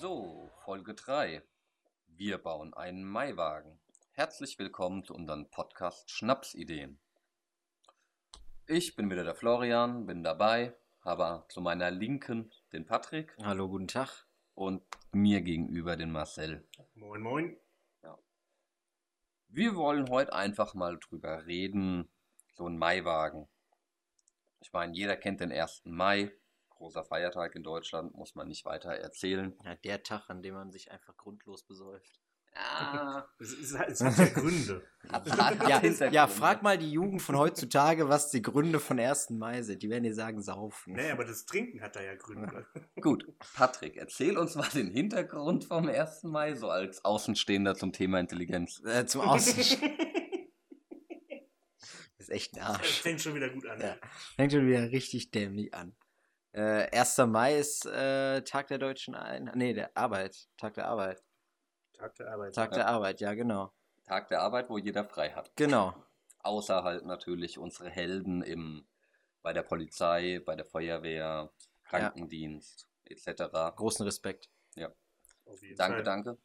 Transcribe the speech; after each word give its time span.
So, 0.00 0.48
Folge 0.64 0.94
3. 0.94 1.42
Wir 2.06 2.38
bauen 2.38 2.72
einen 2.72 3.04
Maiwagen. 3.04 3.78
Herzlich 4.12 4.58
willkommen 4.58 5.04
zu 5.04 5.14
unserem 5.14 5.50
Podcast 5.50 6.10
Schnapsideen. 6.10 6.98
Ich 8.66 8.96
bin 8.96 9.10
wieder 9.10 9.24
der 9.24 9.34
Florian, 9.34 10.06
bin 10.06 10.22
dabei, 10.22 10.74
habe 11.02 11.44
zu 11.50 11.60
meiner 11.60 11.90
Linken 11.90 12.50
den 12.72 12.86
Patrick 12.86 13.36
Hallo, 13.42 13.68
guten 13.68 13.88
Tag. 13.88 14.26
und 14.54 14.82
mir 15.12 15.42
gegenüber 15.42 15.96
den 15.96 16.12
Marcel. 16.12 16.66
Moin, 16.94 17.20
moin. 17.20 17.60
Wir 19.48 19.76
wollen 19.76 20.08
heute 20.08 20.32
einfach 20.32 20.72
mal 20.72 20.98
drüber 20.98 21.44
reden, 21.44 22.10
so 22.54 22.66
ein 22.66 22.78
Maiwagen. 22.78 23.48
Ich 24.60 24.72
meine, 24.72 24.94
jeder 24.94 25.18
kennt 25.18 25.40
den 25.40 25.52
1. 25.52 25.82
Mai, 25.84 26.32
großer 26.80 27.04
Feiertag 27.04 27.54
in 27.56 27.62
Deutschland, 27.62 28.14
muss 28.14 28.34
man 28.34 28.48
nicht 28.48 28.64
weiter 28.64 28.90
erzählen. 28.90 29.54
Ja, 29.64 29.74
der 29.74 30.02
Tag, 30.02 30.30
an 30.30 30.42
dem 30.42 30.54
man 30.54 30.72
sich 30.72 30.90
einfach 30.90 31.14
grundlos 31.18 31.62
besäuft. 31.62 32.18
Ja, 32.54 33.28
Es, 33.38 33.52
ist, 33.52 33.74
es 33.74 34.00
hat 34.02 34.16
ja 34.18 34.24
Gründe. 34.28 34.82
Ja, 35.68 36.08
ja, 36.10 36.26
frag 36.26 36.62
mal 36.62 36.78
die 36.78 36.90
Jugend 36.90 37.20
von 37.20 37.36
heutzutage, 37.36 38.08
was 38.08 38.30
die 38.30 38.40
Gründe 38.40 38.80
von 38.80 38.98
1. 38.98 39.28
Mai 39.30 39.60
sind. 39.60 39.82
Die 39.82 39.90
werden 39.90 40.04
dir 40.04 40.14
sagen, 40.14 40.40
saufen. 40.42 40.94
Nee, 40.94 41.10
aber 41.10 41.26
das 41.26 41.44
Trinken 41.44 41.82
hat 41.82 41.96
da 41.96 42.00
ja 42.02 42.14
Gründe. 42.14 42.66
Gut, 43.00 43.26
Patrick, 43.54 43.96
erzähl 43.98 44.38
uns 44.38 44.54
mal 44.54 44.68
den 44.70 44.90
Hintergrund 44.90 45.66
vom 45.66 45.86
1. 45.86 46.22
Mai, 46.24 46.54
so 46.54 46.70
als 46.70 47.04
Außenstehender 47.04 47.74
zum 47.76 47.92
Thema 47.92 48.18
Intelligenz. 48.20 48.82
Äh, 48.86 49.04
zum 49.04 49.20
Außen. 49.20 49.58
ist 52.16 52.30
echt 52.30 52.54
ein 52.54 52.60
Das 52.60 52.68
Arsch. 52.70 53.00
fängt 53.02 53.20
schon 53.20 53.34
wieder 53.34 53.50
gut 53.50 53.66
an. 53.66 53.80
Ja. 53.80 53.96
Fängt 54.36 54.52
schon 54.52 54.66
wieder 54.66 54.90
richtig 54.90 55.30
dämlich 55.30 55.74
an. 55.74 55.94
Äh, 56.52 56.88
1. 56.96 57.18
Mai 57.26 57.58
ist 57.58 57.86
äh, 57.86 58.42
Tag 58.42 58.68
der 58.68 58.78
deutschen 58.78 59.14
Ein... 59.14 59.50
Nee, 59.54 59.72
der 59.72 59.96
Arbeit. 59.96 60.48
Tag 60.56 60.74
der 60.74 60.88
Arbeit. 60.88 61.22
Tag 61.94 62.14
der 62.16 62.32
Arbeit. 62.32 62.54
Tag 62.54 62.72
der 62.72 62.86
Arbeit, 62.88 63.20
ja, 63.20 63.34
genau. 63.34 63.72
Tag 64.04 64.28
der 64.28 64.42
Arbeit, 64.42 64.68
wo 64.68 64.78
jeder 64.78 65.04
frei 65.04 65.30
hat. 65.30 65.52
Genau. 65.56 65.94
Außer 66.40 66.82
halt 66.82 67.04
natürlich 67.04 67.58
unsere 67.58 67.90
Helden 67.90 68.42
im, 68.42 68.86
bei 69.42 69.52
der 69.52 69.62
Polizei, 69.62 70.40
bei 70.44 70.56
der 70.56 70.64
Feuerwehr, 70.64 71.50
Krankendienst 71.84 72.88
etc. 73.04 73.42
Großen 73.76 74.04
Respekt. 74.04 74.48
Jeden 75.60 75.76
Danke, 75.76 75.96
Fall. 75.96 76.04
danke. 76.04 76.38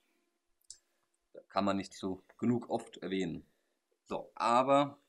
Kann 1.50 1.66
man 1.66 1.78
nicht 1.78 1.94
so 1.94 2.24
genug 2.38 2.70
oft 2.70 2.98
erwähnen. 2.98 3.46
So, 4.04 4.32
aber 4.36 5.00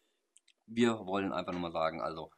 wir 0.67 1.07
wollen 1.07 1.33
einfach 1.33 1.53
nur 1.53 1.63
mal 1.63 1.73
sagen, 1.73 2.01
also 2.01 2.31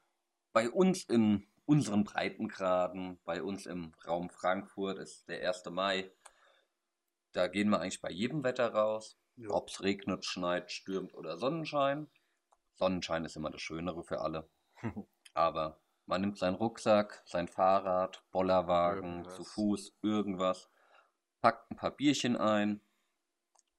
bei 0.53 0.71
uns 0.71 1.05
in 1.05 1.47
unseren 1.69 2.05
Breitengraden, 2.05 3.21
bei 3.25 3.43
uns 3.43 3.67
im 3.67 3.93
Raum 4.07 4.31
Frankfurt 4.31 4.99
ist 4.99 5.29
der 5.29 5.47
1. 5.47 5.67
Mai. 5.67 6.11
Da 7.33 7.47
gehen 7.47 7.69
wir 7.69 7.81
eigentlich 7.81 8.01
bei 8.01 8.11
jedem 8.11 8.43
Wetter 8.43 8.73
raus. 8.73 9.19
Ja. 9.37 9.51
Ob 9.51 9.69
es 9.69 9.83
regnet, 9.83 10.25
schneit, 10.25 10.73
stürmt 10.73 11.13
oder 11.13 11.37
Sonnenschein. 11.37 12.09
Sonnenschein 12.77 13.27
ist 13.27 13.37
immer 13.37 13.51
das 13.51 13.61
Schönere 13.61 14.03
für 14.03 14.23
alle. 14.23 14.49
Aber 15.35 15.79
man 16.07 16.23
nimmt 16.23 16.39
seinen 16.39 16.55
Rucksack, 16.55 17.23
sein 17.27 17.49
Fahrrad, 17.49 18.25
Bollerwagen, 18.31 19.05
Irgendwas. 19.19 19.37
zu 19.37 19.45
Fuß, 19.45 19.99
irgendwas, 20.01 20.71
packt 21.43 21.71
ein 21.71 21.77
paar 21.77 21.91
Bierchen 21.91 22.39
ein, 22.39 22.81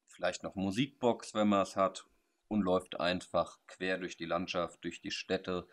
vielleicht 0.06 0.44
noch 0.44 0.54
Musikbox, 0.54 1.34
wenn 1.34 1.50
man 1.50 1.64
es 1.64 1.76
hat, 1.76 2.06
und 2.50 2.62
läuft 2.62 3.00
einfach 3.00 3.58
quer 3.66 3.98
durch 3.98 4.16
die 4.16 4.26
Landschaft, 4.26 4.84
durch 4.84 5.02
die 5.02 5.12
Städte, 5.12 5.68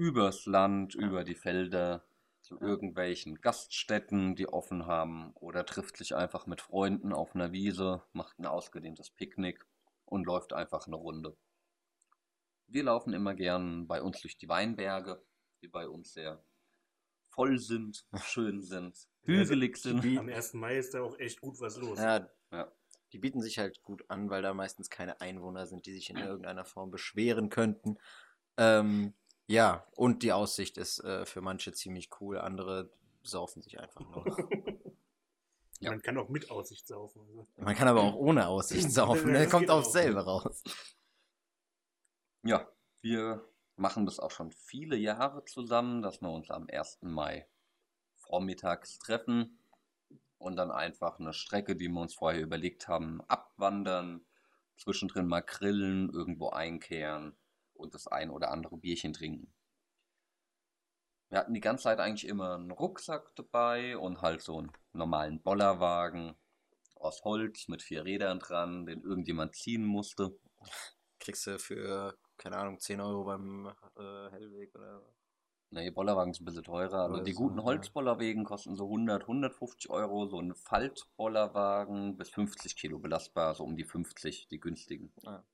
übers 0.00 0.46
Land, 0.46 0.94
über 0.94 1.24
die 1.24 1.34
Felder, 1.34 2.06
zu 2.40 2.58
irgendwelchen 2.58 3.42
Gaststätten, 3.42 4.34
die 4.34 4.48
offen 4.48 4.86
haben, 4.86 5.32
oder 5.34 5.66
trifft 5.66 5.98
sich 5.98 6.16
einfach 6.16 6.46
mit 6.46 6.62
Freunden 6.62 7.12
auf 7.12 7.34
einer 7.34 7.52
Wiese, 7.52 8.02
macht 8.14 8.38
ein 8.38 8.46
ausgedehntes 8.46 9.10
Picknick 9.10 9.66
und 10.06 10.24
läuft 10.24 10.54
einfach 10.54 10.86
eine 10.86 10.96
Runde. 10.96 11.36
Wir 12.66 12.84
laufen 12.84 13.12
immer 13.12 13.34
gern 13.34 13.86
bei 13.86 14.00
uns 14.00 14.22
durch 14.22 14.38
die 14.38 14.48
Weinberge, 14.48 15.22
die 15.60 15.68
bei 15.68 15.86
uns 15.86 16.14
sehr 16.14 16.42
voll 17.28 17.58
sind, 17.58 18.06
schön 18.24 18.62
sind, 18.62 18.96
hügelig 19.24 19.76
sind. 19.76 20.02
Am 20.18 20.30
1. 20.30 20.54
Mai 20.54 20.78
ist 20.78 20.94
da 20.94 21.02
auch 21.02 21.18
echt 21.18 21.42
gut 21.42 21.60
was 21.60 21.76
los. 21.76 21.98
Ja, 21.98 22.26
Ja. 22.52 22.72
die 23.12 23.18
bieten 23.18 23.42
sich 23.42 23.58
halt 23.58 23.82
gut 23.82 24.08
an, 24.08 24.30
weil 24.30 24.40
da 24.40 24.54
meistens 24.54 24.88
keine 24.88 25.20
Einwohner 25.20 25.66
sind, 25.66 25.84
die 25.84 25.92
sich 25.92 26.08
in 26.08 26.16
irgendeiner 26.16 26.64
Form 26.64 26.90
beschweren 26.90 27.50
könnten. 27.50 27.98
Ähm, 28.56 29.14
ja, 29.50 29.84
und 29.96 30.22
die 30.22 30.32
Aussicht 30.32 30.78
ist 30.78 31.02
äh, 31.02 31.26
für 31.26 31.40
manche 31.40 31.72
ziemlich 31.72 32.08
cool, 32.20 32.38
andere 32.38 32.88
saufen 33.24 33.62
sich 33.62 33.80
einfach 33.80 34.00
nur. 34.00 34.24
Ja. 35.82 35.92
Man 35.92 36.02
kann 36.02 36.18
auch 36.18 36.28
mit 36.28 36.50
Aussicht 36.50 36.86
saufen. 36.86 37.22
Also. 37.22 37.46
Man 37.56 37.74
kann 37.74 37.88
aber 37.88 38.02
auch 38.02 38.14
ohne 38.16 38.48
Aussicht 38.48 38.92
saufen, 38.92 39.32
ne? 39.32 39.48
Kommt 39.48 39.70
aufs 39.70 39.88
auch. 39.88 39.92
selbe 39.92 40.22
raus. 40.22 40.62
Ja, 42.42 42.68
wir 43.00 43.48
machen 43.76 44.04
das 44.04 44.20
auch 44.20 44.30
schon 44.30 44.50
viele 44.50 44.96
Jahre 44.96 45.42
zusammen, 45.46 46.02
dass 46.02 46.20
wir 46.20 46.30
uns 46.30 46.50
am 46.50 46.66
1. 46.70 46.98
Mai 47.00 47.48
vormittags 48.16 48.98
treffen 48.98 49.58
und 50.36 50.56
dann 50.56 50.70
einfach 50.70 51.18
eine 51.18 51.32
Strecke, 51.32 51.74
die 51.76 51.88
wir 51.88 52.02
uns 52.02 52.12
vorher 52.12 52.42
überlegt 52.42 52.86
haben, 52.86 53.22
abwandern, 53.22 54.26
zwischendrin 54.76 55.26
mal 55.26 55.40
grillen, 55.40 56.10
irgendwo 56.10 56.50
einkehren 56.50 57.39
und 57.80 57.94
das 57.94 58.06
ein 58.06 58.30
oder 58.30 58.50
andere 58.50 58.76
Bierchen 58.76 59.12
trinken. 59.12 59.52
Wir 61.30 61.38
hatten 61.38 61.54
die 61.54 61.60
ganze 61.60 61.84
Zeit 61.84 62.00
eigentlich 62.00 62.28
immer 62.28 62.54
einen 62.54 62.72
Rucksack 62.72 63.34
dabei 63.36 63.96
und 63.96 64.20
halt 64.20 64.42
so 64.42 64.58
einen 64.58 64.72
normalen 64.92 65.40
Bollerwagen 65.40 66.34
aus 66.96 67.24
Holz 67.24 67.68
mit 67.68 67.82
vier 67.82 68.04
Rädern 68.04 68.40
dran, 68.40 68.84
den 68.86 69.02
irgendjemand 69.02 69.54
ziehen 69.54 69.84
musste. 69.84 70.36
Kriegst 71.20 71.46
du 71.46 71.58
für, 71.58 72.18
keine 72.36 72.56
Ahnung, 72.56 72.80
10 72.80 73.00
Euro 73.00 73.24
beim 73.24 73.66
äh, 73.96 74.30
Hellweg 74.30 74.74
oder 74.74 75.02
Nee, 75.72 75.90
Bollerwagen 75.90 76.32
ist 76.32 76.40
ein 76.40 76.44
bisschen 76.46 76.64
teurer. 76.64 77.04
Also 77.04 77.22
die 77.22 77.32
guten 77.32 77.58
ja. 77.58 77.64
Holzbollerwagen 77.64 78.42
kosten 78.44 78.74
so 78.74 78.86
100, 78.86 79.22
150 79.22 79.88
Euro. 79.88 80.26
So 80.26 80.40
ein 80.40 80.52
Faltbollerwagen 80.54 82.16
bis 82.16 82.30
50 82.30 82.74
Kilo 82.74 82.98
belastbar, 82.98 83.54
so 83.54 83.62
um 83.62 83.76
die 83.76 83.84
50, 83.84 84.48
die 84.48 84.58
günstigen. 84.58 85.12
Ah. 85.24 85.44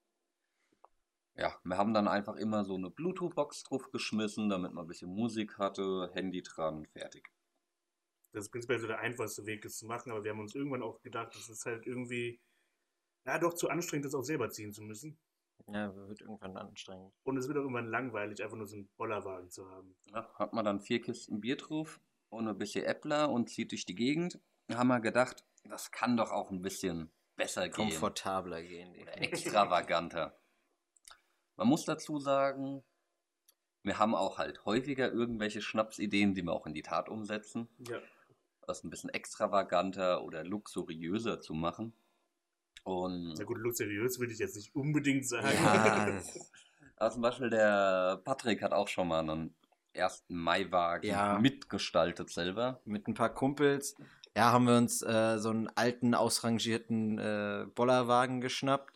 Ja, 1.37 1.55
wir 1.65 1.77
haben 1.77 1.93
dann 1.93 2.09
einfach 2.09 2.37
immer 2.37 2.65
so 2.65 2.77
eine 2.77 2.91
Bluetooth-Box 2.91 3.65
drauf 3.65 3.91
geschmissen, 3.91 4.49
damit 4.49 4.73
man 4.73 4.85
ein 4.85 4.89
bisschen 4.89 5.11
Musik 5.11 5.59
hatte, 5.59 6.11
Handy 6.15 6.43
dran, 6.43 6.87
fertig. 6.87 7.29
Das 8.33 8.45
ist 8.45 8.51
prinzipiell 8.51 8.79
so 8.79 8.87
der 8.87 9.01
einfachste 9.01 9.45
Weg, 9.47 9.63
das 9.63 9.77
zu 9.77 9.87
machen, 9.87 10.13
aber 10.13 10.25
wir 10.25 10.31
haben 10.31 10.41
uns 10.41 10.55
irgendwann 10.55 10.83
auch 10.83 11.01
gedacht, 11.03 11.35
das 11.35 11.49
ist 11.49 11.67
halt 11.67 11.87
irgendwie, 11.87 12.41
na 13.25 13.39
doch 13.39 13.55
zu 13.55 13.69
anstrengend, 13.69 14.07
das 14.07 14.15
auch 14.15 14.23
selber 14.23 14.51
ziehen 14.51 14.73
zu 14.73 14.83
müssen. 14.83 15.19
Ja, 15.69 15.95
wird 15.95 16.21
irgendwann 16.21 16.57
anstrengend. 16.57 17.13
Und 17.25 17.37
es 17.37 17.49
wird 17.49 17.59
auch 17.59 17.63
irgendwann 17.63 17.87
langweilig, 17.87 18.43
einfach 18.43 18.57
nur 18.57 18.67
so 18.67 18.77
einen 18.77 18.89
Bollerwagen 18.97 19.51
zu 19.51 19.69
haben. 19.71 19.97
Ja, 20.07 20.31
hat 20.35 20.53
man 20.53 20.65
dann 20.65 20.81
vier 20.81 21.01
Kisten 21.01 21.41
Bier 21.41 21.57
drauf 21.57 22.01
und 22.29 22.49
ein 22.49 22.59
bisschen 22.59 22.85
Äppler 22.85 23.31
und 23.31 23.51
zieht 23.51 23.73
durch 23.73 23.85
die 23.85 23.95
Gegend. 23.95 24.41
Da 24.69 24.79
haben 24.79 24.89
wir 24.89 25.01
gedacht, 25.01 25.45
das 25.65 25.91
kann 25.91 26.17
doch 26.17 26.31
auch 26.31 26.51
ein 26.51 26.63
bisschen 26.63 27.11
besser 27.37 27.69
gehen. 27.69 27.73
Komfortabler 27.73 28.63
gehen. 28.63 28.95
extravaganter. 28.95 30.39
Man 31.57 31.69
muss 31.69 31.85
dazu 31.85 32.19
sagen, 32.19 32.83
wir 33.83 33.99
haben 33.99 34.15
auch 34.15 34.39
halt 34.39 34.65
häufiger 34.65 35.11
irgendwelche 35.13 35.63
Schnapsideen, 35.63 36.35
die 36.35 36.43
wir 36.43 36.53
auch 36.53 36.67
in 36.67 36.75
die 36.75 36.83
Tat 36.83 37.09
umsetzen, 37.09 37.69
Ja. 37.89 37.99
das 38.67 38.83
ein 38.85 38.91
bisschen 38.91 39.11
extravaganter 39.11 40.23
oder 40.25 40.45
luxuriöser 40.45 41.41
zu 41.41 41.55
machen. 41.55 41.93
Und 42.85 43.35
Na 43.39 43.45
gut, 43.45 43.59
luxuriös 43.59 44.19
würde 44.19 44.33
ich 44.33 44.39
jetzt 44.39 44.57
nicht 44.57 44.75
unbedingt 44.75 45.27
sagen. 45.27 45.49
Ja, 45.55 46.21
aber 46.97 47.11
zum 47.11 47.23
Beispiel 47.23 47.51
der 47.51 48.21
Patrick 48.25 48.63
hat 48.63 48.73
auch 48.73 48.89
schon 48.89 49.09
mal 49.09 49.21
einen 49.21 49.55
1. 49.95 50.25
Maiwagen 50.29 51.09
Ja. 51.09 51.39
mitgestaltet 51.39 52.29
selber. 52.31 52.81
mit 52.85 53.09
ein 53.09 53.15
paar 53.15 53.33
Kumpels, 53.33 53.95
ja, 54.37 54.53
haben 54.53 54.67
wir 54.67 54.77
uns 54.77 55.01
äh, 55.01 55.39
so 55.39 55.49
einen 55.49 55.69
alten, 55.77 56.15
ausrangierten 56.15 57.19
äh, 57.19 57.67
Bollerwagen 57.75 58.43
geschnappt. 58.43 58.96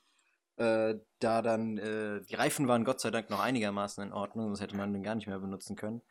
Äh, 0.60 1.00
da 1.20 1.40
dann, 1.40 1.78
äh, 1.78 2.20
die 2.26 2.34
Reifen 2.34 2.68
waren 2.68 2.84
Gott 2.84 3.00
sei 3.00 3.10
Dank 3.10 3.30
noch 3.30 3.40
einigermaßen 3.40 4.04
in 4.04 4.12
Ordnung, 4.12 4.48
sonst 4.48 4.60
hätte 4.60 4.76
man 4.76 4.92
den 4.92 5.02
gar 5.02 5.14
nicht 5.14 5.26
mehr 5.26 5.38
benutzen 5.38 5.74
können. 5.74 6.02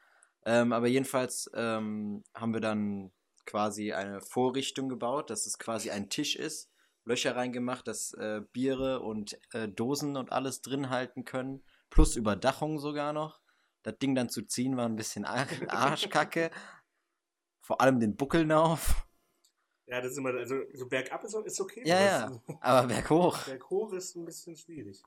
Ähm, 0.44 0.74
aber 0.74 0.88
jedenfalls 0.88 1.52
ähm, 1.54 2.24
haben 2.34 2.54
wir 2.54 2.60
dann 2.60 3.12
quasi 3.46 3.94
eine 3.94 4.22
Vorrichtung 4.22 4.90
gebaut, 4.90 5.30
dass 5.30 5.46
es 5.46 5.60
quasi 5.60 5.92
ein 5.92 6.10
Tisch 6.10 6.36
ist, 6.36 6.72
Löcher 7.06 7.36
reingemacht, 7.36 7.88
dass 7.88 8.14
äh, 8.14 8.42
Biere 8.52 9.02
und 9.02 9.40
äh, 9.54 9.68
Dosen 9.68 10.18
und 10.18 10.32
alles 10.32 10.64
drin 10.64 10.90
halten 10.90 11.26
können, 11.26 11.64
plus 11.92 12.16
Überdachung 12.16 12.80
sogar 12.80 13.14
noch. 13.14 13.42
Das 13.84 14.00
Ding 14.00 14.16
dann 14.16 14.30
zu 14.30 14.42
ziehen 14.48 14.78
war 14.78 14.86
ein 14.86 14.96
bisschen 14.96 15.26
Ar 15.26 15.46
Arschkacke. 15.68 16.50
Vor 17.62 17.82
allem 17.82 18.00
den 18.00 18.16
Buckeln 18.16 18.52
auf. 18.52 19.06
Ja, 19.90 20.02
das 20.02 20.12
ist 20.12 20.18
immer, 20.18 20.34
also 20.36 20.56
so 20.74 20.88
bergab 20.88 21.24
ist, 21.24 21.34
ist 21.34 21.60
okay. 21.62 21.82
Ja, 21.86 22.00
ja. 22.00 22.26
aber 22.26 22.36
es- 22.48 22.56
Aber 22.62 22.88
berghoch. 22.88 23.38
Berghoch 23.46 23.94
ist 23.94 24.16
ein 24.16 24.26
bisschen 24.26 24.56
schwierig. 24.56 25.02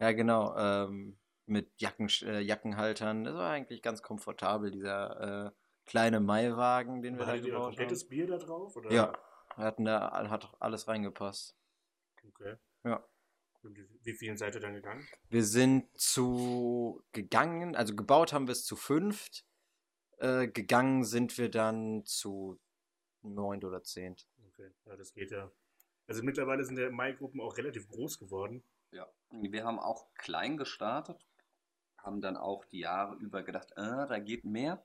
Ja, 0.00 0.12
genau. 0.12 0.54
Ähm, 0.56 1.18
mit 1.46 1.72
Jacken, 1.80 2.08
äh, 2.22 2.40
Jackenhaltern. 2.40 3.24
Das 3.24 3.34
war 3.34 3.50
eigentlich 3.50 3.80
ganz 3.80 4.02
komfortabel, 4.02 4.70
dieser 4.70 5.46
äh, 5.46 5.50
kleine 5.86 6.20
Maiwagen, 6.20 7.00
den 7.00 7.16
wir 7.18 7.24
da 7.24 7.36
gebaut 7.38 7.62
komplettes 7.68 8.02
haben. 8.02 8.08
Bier 8.10 8.26
da 8.26 8.36
drauf? 8.36 8.76
Oder? 8.76 8.92
Ja, 8.92 9.12
wir 9.56 9.64
hatten 9.64 9.84
da 9.86 10.28
hat 10.28 10.54
alles 10.60 10.86
reingepasst. 10.88 11.56
Okay. 12.28 12.56
Ja. 12.84 13.02
Und 13.62 13.76
wie- 13.76 13.88
Wie 14.02 14.12
vielen 14.12 14.36
seid 14.36 14.54
ihr 14.54 14.60
dann 14.60 14.74
gegangen? 14.74 15.08
Wir 15.30 15.42
sind 15.42 15.88
zu 15.98 17.02
gegangen, 17.12 17.74
also 17.74 17.96
gebaut 17.96 18.34
haben 18.34 18.46
wir 18.46 18.52
es 18.52 18.64
zu 18.66 18.76
fünft. 18.76 19.46
Äh, 20.18 20.48
gegangen 20.48 21.04
sind 21.04 21.38
wir 21.38 21.48
dann 21.50 22.04
zu 22.04 22.60
neunt 23.34 23.64
oder 23.64 23.82
zehnt. 23.82 24.28
Okay, 24.48 24.70
ja, 24.84 24.96
das 24.96 25.12
geht 25.12 25.30
ja. 25.30 25.50
Also 26.06 26.22
mittlerweile 26.22 26.64
sind 26.64 26.76
der 26.76 26.90
Mai-Gruppen 26.90 27.40
auch 27.40 27.56
relativ 27.56 27.88
groß 27.88 28.18
geworden. 28.18 28.64
Ja, 28.90 29.06
wir 29.30 29.64
haben 29.64 29.78
auch 29.78 30.06
klein 30.14 30.56
gestartet, 30.56 31.26
haben 31.98 32.20
dann 32.20 32.36
auch 32.36 32.64
die 32.64 32.80
Jahre 32.80 33.16
über 33.16 33.42
gedacht, 33.42 33.72
äh, 33.72 34.06
da 34.06 34.18
geht 34.18 34.44
mehr 34.44 34.84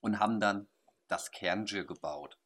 und 0.00 0.18
haben 0.18 0.40
dann 0.40 0.68
das 1.06 1.30
Kerngill 1.30 1.84
gebaut. 1.84 2.38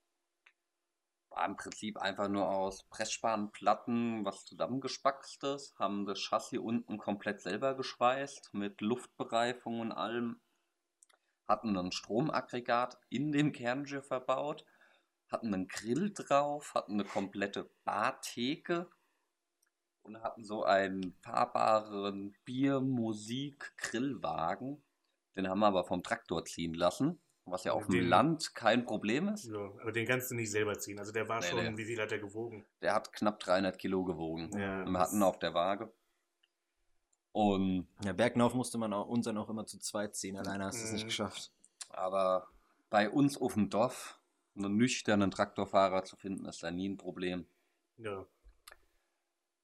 War 1.31 1.47
im 1.47 1.57
Prinzip 1.57 1.97
einfach 1.97 2.29
nur 2.29 2.49
aus 2.51 2.83
Pressspanplatten 2.89 4.25
was 4.25 4.45
zusammengespackstes, 4.45 5.75
haben 5.79 6.05
das 6.05 6.19
Chassis 6.19 6.59
unten 6.59 6.99
komplett 6.99 7.41
selber 7.41 7.75
geschweißt 7.75 8.53
mit 8.53 8.81
Luftbereifung 8.81 9.81
und 9.81 9.93
allem, 9.93 10.41
hatten 11.47 11.77
ein 11.77 11.93
Stromaggregat 11.93 12.99
in 13.09 13.33
dem 13.33 13.53
Kerngill 13.53 14.03
verbaut, 14.03 14.65
hatten 15.33 15.55
einen 15.55 15.69
Grill 15.69 16.13
drauf, 16.13 16.75
hatten 16.75 16.93
eine 16.95 17.05
komplette 17.05 17.71
Bartheke 17.85 18.91
und 20.03 20.21
hatten 20.23 20.45
so 20.45 20.65
einen 20.65 21.15
fahrbaren 21.23 22.35
Bier-Musik-Grillwagen. 22.45 24.83
Den 25.37 25.49
haben 25.49 25.61
wir 25.61 25.67
aber 25.67 25.85
vom 25.85 26.03
Traktor 26.03 26.45
ziehen 26.45 26.75
lassen, 26.75 27.21
was 27.47 27.65
ja 27.65 27.73
auf 27.73 27.87
dem 27.87 28.07
Land 28.09 28.55
kein 28.55 28.85
Problem 28.85 29.29
ist. 29.29 29.47
Ja, 29.47 29.59
aber 29.81 29.93
den 29.93 30.07
kannst 30.07 30.31
du 30.31 30.35
nicht 30.35 30.51
selber 30.51 30.79
ziehen. 30.79 30.99
Also 30.99 31.13
der 31.13 31.29
war 31.29 31.41
Nee, 31.41 31.47
schon, 31.47 31.65
nee. 31.65 31.77
wie 31.77 31.85
viel 31.87 32.01
hat 32.01 32.11
der 32.11 32.19
gewogen? 32.19 32.67
Der 32.83 32.95
hat 32.95 33.13
knapp 33.13 33.41
300 33.41 33.79
Kilo 33.79 34.05
gewogen. 34.05 34.51
Ja, 34.59 34.85
wir 34.85 34.99
hatten 34.99 35.23
auf 35.23 35.39
der 35.39 35.55
Waage. 35.55 35.93
Und 37.33 37.89
Ja, 38.05 38.13
Bergnauf 38.13 38.53
musste 38.55 38.77
man 38.77 38.93
auch, 38.93 39.09
uns 39.09 39.25
dann 39.25 39.39
auch 39.39 39.49
immer 39.49 39.65
zu 39.65 39.79
zweit 39.79 40.15
ziehen. 40.15 40.37
Alleine 40.37 40.67
hast 40.67 40.81
du 40.81 40.85
es 40.85 40.93
nicht 40.93 41.05
Mhm. 41.05 41.09
geschafft. 41.09 41.51
aber 41.89 42.49
bei 42.91 43.09
uns 43.11 43.39
auf 43.41 43.55
dem 43.55 43.71
Dorf 43.71 44.21
einen 44.57 44.77
nüchternen 44.77 45.31
Traktorfahrer 45.31 46.05
zu 46.05 46.17
finden, 46.17 46.45
ist 46.47 46.63
da 46.63 46.71
nie 46.71 46.89
ein 46.89 46.97
Problem. 46.99 47.47
Ja. 47.97 48.27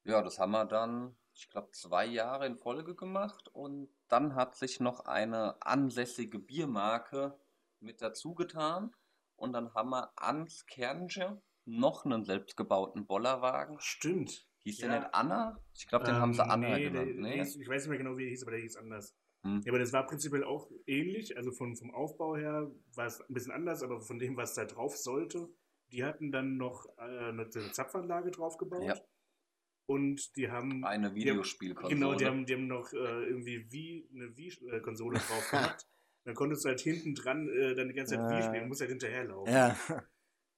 Ja, 0.05 0.23
das 0.23 0.39
haben 0.39 0.53
wir 0.53 0.65
dann, 0.65 1.17
ich 1.35 1.51
glaube, 1.51 1.71
zwei 1.73 2.07
Jahre 2.07 2.47
in 2.47 2.57
Folge 2.57 2.95
gemacht 2.95 3.49
und 3.49 3.91
dann 4.09 4.35
hat 4.35 4.55
sich 4.55 4.81
noch 4.81 5.01
eine 5.01 5.61
ansässige 5.61 6.39
Biermarke 6.39 7.39
mit 7.81 8.01
dazu 8.01 8.35
getan 8.35 8.95
und 9.37 9.53
dann 9.53 9.75
haben 9.75 9.91
wir 9.91 10.11
ans 10.17 10.67
Kernche 10.67 11.41
noch 11.65 12.07
einen 12.07 12.25
selbstgebauten 12.25 13.07
Bollerwagen. 13.07 13.79
Stimmt. 13.81 14.47
Hieß 14.61 14.79
Ja. 14.79 14.89
der 14.89 15.01
nicht 15.01 15.15
Anna? 15.15 15.63
Ich 15.75 15.87
glaube, 15.87 16.07
den 16.07 16.17
haben 16.17 16.33
sie 16.33 16.43
Ähm, 16.43 16.51
Anna 16.51 16.69
nee, 16.77 16.91
der 16.91 17.05
genannt. 17.05 17.21
Nee? 17.21 17.39
Hieß, 17.39 17.57
ich 17.57 17.69
weiß 17.69 17.83
nicht 17.83 17.91
mehr 17.91 17.99
genau, 17.99 18.17
wie 18.17 18.25
er 18.25 18.31
hieß, 18.31 18.43
aber 18.43 18.53
der 18.53 18.61
hieß 18.61 18.77
anders. 18.77 19.15
Hm. 19.45 19.63
Ja, 19.65 19.73
aber 19.73 19.79
das 19.79 19.93
war 19.93 20.07
prinzipiell 20.07 20.45
auch 20.45 20.71
ähnlich. 20.87 21.37
Also 21.37 21.53
von, 21.53 21.77
vom 21.77 21.95
Aufbau 21.95 22.37
her 22.37 22.71
war 22.95 23.07
es 23.07 23.21
ein 23.21 23.35
bisschen 23.35 23.53
anders, 23.53 23.83
aber 23.83 24.01
von 24.01 24.19
dem, 24.19 24.37
was 24.37 24.55
da 24.55 24.65
drauf 24.65 24.97
sollte, 24.97 25.49
die 25.93 26.05
hatten 26.05 26.33
dann 26.33 26.57
noch 26.57 26.87
äh, 26.99 27.29
eine 27.29 27.49
Zapfanlage 27.49 28.31
drauf 28.31 28.57
gebaut. 28.59 28.83
Ja. 28.83 28.95
Und 29.87 30.37
die 30.37 30.51
haben. 30.51 30.85
Eine 30.85 31.15
Videospielkonsole. 31.15 31.95
Genau, 31.95 32.15
die 32.15 32.27
haben, 32.27 32.45
die 32.45 32.55
haben 32.55 32.67
noch 32.67 32.93
äh, 32.93 32.97
irgendwie 32.97 33.71
Wii, 33.73 34.09
eine 34.15 34.37
Wii-Konsole 34.37 35.19
drauf 35.19 35.51
gemacht. 35.51 35.87
Dann 36.25 36.35
konntest 36.35 36.65
du 36.65 36.69
halt 36.69 36.81
hinten 36.81 37.15
dran 37.15 37.49
äh, 37.49 37.75
dann 37.75 37.89
die 37.89 37.95
ganze 37.95 38.17
Zeit 38.17 38.31
Wii 38.31 38.43
spielen, 38.43 38.69
musst 38.69 38.83
halt 38.83 38.91
hinterherlaufen. 38.91 39.53
Ja. 39.53 39.77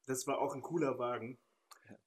Das 0.07 0.27
war 0.27 0.39
auch 0.41 0.57
ein 0.57 0.63
cooler 0.63 0.99
Wagen. 0.99 1.39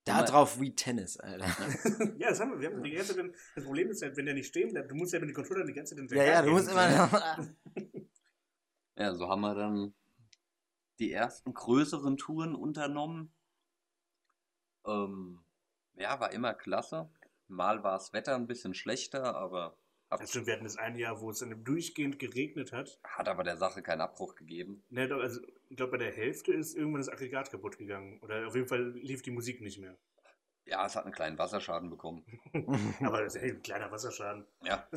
Da 0.05 0.23
drauf 0.23 0.59
wie 0.59 0.75
Tennis, 0.75 1.17
Alter. 1.17 1.45
ja, 2.17 2.29
das 2.29 2.39
haben 2.39 2.51
wir. 2.51 2.59
wir 2.59 2.71
haben 2.71 2.83
die 2.83 2.91
ganze 2.91 3.15
Zeit, 3.15 3.31
das 3.55 3.63
Problem 3.63 3.89
ist 3.89 4.01
halt, 4.01 4.17
wenn 4.17 4.25
der 4.25 4.33
nicht 4.35 4.47
stehen 4.47 4.71
bleibt, 4.71 4.91
du 4.91 4.95
musst 4.95 5.13
ja 5.13 5.19
mit 5.19 5.29
dem 5.29 5.35
Controller 5.35 5.65
die 5.65 5.73
ganze 5.73 5.95
Zeit 5.95 6.11
Ja, 6.11 6.23
ja, 6.23 6.41
du 6.41 6.51
musst 6.51 6.69
immer. 6.69 7.37
Ja, 8.95 9.15
so 9.15 9.27
haben 9.27 9.41
wir 9.41 9.55
dann 9.55 9.95
die 10.99 11.11
ersten 11.11 11.53
größeren 11.53 12.15
Touren 12.17 12.53
unternommen. 12.53 13.33
Ähm, 14.85 15.43
ja, 15.95 16.19
war 16.19 16.31
immer 16.31 16.53
klasse. 16.53 17.09
Mal 17.47 17.83
war 17.83 17.93
das 17.93 18.13
Wetter 18.13 18.35
ein 18.35 18.45
bisschen 18.47 18.73
schlechter, 18.73 19.35
aber 19.35 19.77
Das 20.09 20.29
stimmt, 20.29 20.45
wir 20.47 20.53
hatten 20.53 20.63
das 20.63 20.77
eine 20.77 20.99
Jahr, 20.99 21.21
wo 21.21 21.31
es 21.31 21.39
dann 21.39 21.63
durchgehend 21.63 22.19
geregnet 22.19 22.71
hat. 22.71 22.99
hat 23.03 23.27
aber 23.27 23.43
der 23.43 23.57
Sache 23.57 23.81
keinen 23.81 24.01
Abbruch 24.01 24.35
gegeben. 24.35 24.83
Ne, 24.89 25.07
doch, 25.07 25.19
also, 25.19 25.41
ich 25.73 25.77
glaube, 25.77 25.93
bei 25.93 25.97
der 25.97 26.11
Hälfte 26.11 26.53
ist 26.53 26.75
irgendwann 26.75 27.01
das 27.01 27.09
Aggregat 27.09 27.49
kaputt 27.49 27.79
gegangen. 27.79 28.19
Oder 28.21 28.45
auf 28.45 28.53
jeden 28.53 28.67
Fall 28.67 28.91
lief 28.91 29.23
die 29.23 29.31
Musik 29.31 29.59
nicht 29.59 29.79
mehr. 29.79 29.97
Ja, 30.65 30.85
es 30.85 30.95
hat 30.95 31.05
einen 31.05 31.15
kleinen 31.15 31.39
Wasserschaden 31.39 31.89
bekommen. 31.89 32.23
Aber 33.01 33.23
das 33.23 33.33
ist 33.33 33.41
hey, 33.41 33.53
ein 33.53 33.63
kleiner 33.63 33.91
Wasserschaden. 33.91 34.45
Ja. 34.61 34.87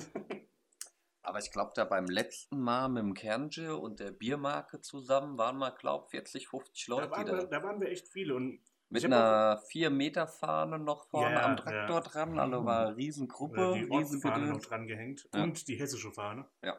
Aber 1.22 1.38
ich 1.38 1.50
glaube, 1.50 1.72
da 1.74 1.86
beim 1.86 2.04
letzten 2.04 2.60
Mal 2.60 2.90
mit 2.90 3.02
dem 3.02 3.14
Kerngill 3.14 3.70
und 3.70 4.00
der 4.00 4.10
Biermarke 4.10 4.82
zusammen 4.82 5.38
waren 5.38 5.56
wir, 5.56 5.70
glaube 5.70 6.08
40, 6.10 6.46
50 6.46 6.86
Da 6.88 6.92
Leute, 6.92 7.10
waren, 7.10 7.24
die 7.24 7.32
wir, 7.32 7.38
da 7.38 7.46
da 7.46 7.62
waren 7.62 7.80
wir 7.80 7.88
echt 7.88 8.08
viele. 8.08 8.34
Und 8.34 8.60
mit 8.90 9.00
ich 9.00 9.06
einer 9.06 9.62
4-Meter-Fahne 9.72 10.78
noch 10.78 11.08
vorne 11.08 11.36
Ja, 11.36 11.46
am 11.46 11.56
Traktor 11.56 11.96
ja. 11.96 12.00
dran. 12.02 12.38
Also 12.38 12.66
war 12.66 12.88
eine 12.88 12.96
Riesengruppe, 12.98 13.72
die 13.78 13.90
Ortsfahne 13.90 14.48
noch 14.48 14.60
dran 14.60 14.86
gehängt. 14.86 15.26
Ja. 15.32 15.42
Und 15.42 15.68
die 15.68 15.76
hessische 15.76 16.12
Fahne. 16.12 16.46
Ja. 16.62 16.78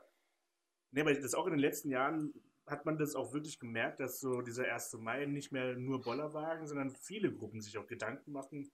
Ne, 0.92 1.02
aber 1.02 1.16
das 1.16 1.34
auch 1.34 1.48
in 1.48 1.54
den 1.54 1.60
letzten 1.60 1.90
Jahren 1.90 2.32
hat 2.68 2.86
man 2.86 2.98
das 2.98 3.16
auch 3.16 3.34
wirklich 3.34 3.60
gemerkt, 3.60 4.00
dass 4.00 4.20
so 4.20 4.42
dieser 4.42 4.66
1. 4.68 4.98
Mai 5.00 5.26
nicht 5.26 5.52
mehr 5.52 5.76
nur 5.76 6.02
Bollerwagen, 6.02 6.68
sondern 6.68 6.94
viele 6.96 7.34
Gruppen 7.34 7.62
sich 7.62 7.78
auch 7.78 7.88
Gedanken 7.88 8.32
machen, 8.34 8.70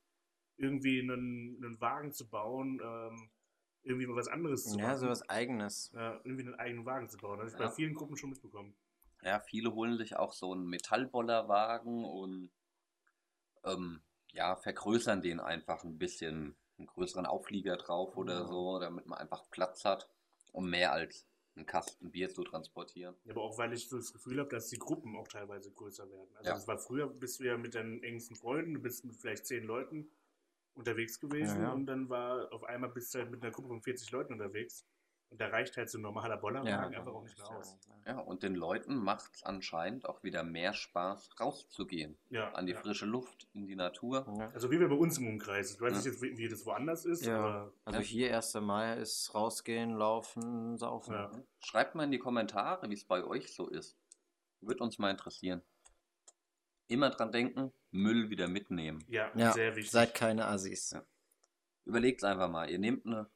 irgendwie 0.58 1.00
einen, 1.00 1.58
einen 1.64 1.80
Wagen 1.80 2.12
zu 2.12 2.28
bauen, 2.28 2.82
ähm, 2.84 3.30
irgendwie 3.84 4.08
mal 4.08 4.16
was 4.16 4.28
anderes 4.28 4.64
zu 4.64 4.78
Ja, 4.78 4.90
machen. 4.90 5.00
sowas 5.00 5.30
eigenes. 5.30 5.92
Ja, 5.94 6.16
irgendwie 6.24 6.46
einen 6.46 6.56
eigenen 6.56 6.86
Wagen 6.86 7.10
zu 7.10 7.18
bauen. 7.18 7.40
Das 7.40 7.54
habe 7.54 7.56
ich 7.56 7.60
Ja. 7.60 7.68
bei 7.70 7.76
vielen 7.76 7.94
Gruppen 7.94 8.18
schon 8.18 8.32
mitbekommen. 8.32 8.76
Ja, 9.22 9.40
viele 9.40 9.74
holen 9.74 9.98
sich 9.98 10.16
auch 10.16 10.34
so 10.34 10.52
einen 10.52 10.68
Metallbollerwagen 10.68 12.04
und 12.04 12.52
ähm, 13.64 14.02
ja, 14.32 14.56
vergrößern 14.56 15.22
den 15.22 15.40
einfach 15.40 15.84
ein 15.84 15.98
bisschen, 15.98 16.56
einen 16.78 16.88
größeren 16.88 17.26
Auflieger 17.26 17.78
drauf 17.78 18.18
oder 18.18 18.40
Ja. 18.40 18.48
so, 18.48 18.80
damit 18.80 19.06
man 19.06 19.20
einfach 19.20 19.50
Platz 19.52 19.86
hat, 19.86 20.10
um 20.52 20.70
mehr 20.70 20.92
als 20.92 21.28
einen 21.56 21.66
Kasten 21.66 22.12
Bier 22.12 22.30
zu 22.30 22.44
transportieren. 22.44 23.16
Ja, 23.26 23.32
aber 23.34 23.44
auch 23.44 23.58
weil 23.58 23.74
ich 23.74 23.88
so 23.88 23.98
das 23.98 24.12
Gefühl 24.12 24.40
habe, 24.40 24.50
dass 24.50 24.70
die 24.70 24.80
Gruppen 24.80 25.16
auch 25.16 25.28
teilweise 25.28 25.72
größer 25.72 26.10
werden. 26.10 26.36
Also 26.36 26.50
Ja. 26.50 26.56
das 26.56 26.68
war 26.68 26.78
früher, 26.78 27.08
bist 27.08 27.40
du 27.40 27.44
ja 27.46 27.58
mit 27.58 27.76
deinen 27.76 28.02
engsten 28.04 28.36
Freunden, 28.36 28.74
du 28.74 28.80
bist 28.80 29.06
mit 29.06 29.16
vielleicht 29.16 29.46
zehn 29.46 29.64
Leuten 29.66 30.12
unterwegs 30.74 31.20
gewesen 31.20 31.62
Ja, 31.62 31.64
ja. 31.68 31.74
und 31.74 31.86
dann 31.86 32.10
war 32.10 32.52
auf 32.52 32.64
einmal 32.64 32.90
bist 32.90 33.14
du 33.14 33.20
halt 33.20 33.32
mit 33.32 33.44
einer 33.44 33.52
Gruppe 33.52 33.68
von 33.70 33.82
40 33.82 34.10
Leuten 34.12 34.34
unterwegs. 34.34 34.88
Da 35.38 35.48
reicht 35.48 35.78
halt 35.78 35.90
so 35.90 35.98
ein 35.98 36.02
normaler 36.02 36.38
Bollerwagen 36.38 36.70
Ja, 36.94 37.00
einfach 37.00 37.14
auch 37.14 37.24
nicht 37.24 37.38
mehr 37.38 37.50
aus. 37.58 37.78
Ja, 38.06 38.20
und 38.20 38.44
den 38.44 38.56
Leuten 38.56 38.96
macht 38.96 39.34
es 39.36 39.44
anscheinend 39.44 40.06
auch 40.08 40.24
wieder 40.24 40.44
mehr 40.44 40.74
Spaß, 40.74 41.40
rauszugehen. 41.40 42.18
Ja, 42.30 42.52
An 42.54 42.66
die 42.66 42.74
ja. 42.74 42.80
frische 42.80 43.06
Luft, 43.06 43.48
in 43.54 43.66
die 43.66 43.76
Natur. 43.76 44.26
Ja. 44.38 44.50
Also 44.52 44.70
wie 44.72 44.80
wir 44.80 44.90
bei 44.90 44.96
uns 44.96 45.18
im 45.18 45.28
Umkreis. 45.28 45.74
Ich 45.74 45.82
weiß 45.82 45.92
Ja. 45.92 45.98
nicht 45.98 46.06
jetzt, 46.06 46.22
wie, 46.22 46.38
wie 46.38 46.48
das 46.48 46.66
woanders 46.66 47.06
ist, 47.06 47.26
Ja. 47.26 47.38
aber 47.38 47.74
Also 47.86 48.00
Ja. 48.00 48.06
hier 48.06 48.30
1. 48.36 48.56
Mai 48.62 48.98
ist 48.98 49.34
rausgehen, 49.34 49.92
laufen, 49.92 50.78
saufen. 50.78 51.14
Ja. 51.14 51.32
Schreibt 51.60 51.96
mal 51.96 52.04
in 52.04 52.12
die 52.12 52.20
Kommentare, 52.20 52.90
wie 52.90 52.94
es 52.94 53.06
bei 53.06 53.24
euch 53.24 53.54
so 53.56 53.68
ist. 53.70 53.98
Würde 54.62 54.84
uns 54.84 55.00
mal 55.00 55.10
interessieren. 55.12 55.62
Immer 56.88 57.10
dran 57.10 57.32
denken, 57.32 57.72
Müll 57.92 58.30
wieder 58.30 58.48
mitnehmen. 58.48 59.04
ja, 59.08 59.32
Ja, 59.36 59.54
sehr 59.54 59.76
wichtig. 59.76 59.92
seid 59.92 60.14
keine 60.14 60.46
Assis. 60.48 60.92
Ja. 60.92 61.04
Überlegt 61.86 62.24
einfach 62.24 62.50
mal, 62.50 62.70
ihr 62.70 62.80
nehmt 62.80 63.06
eine 63.06 63.30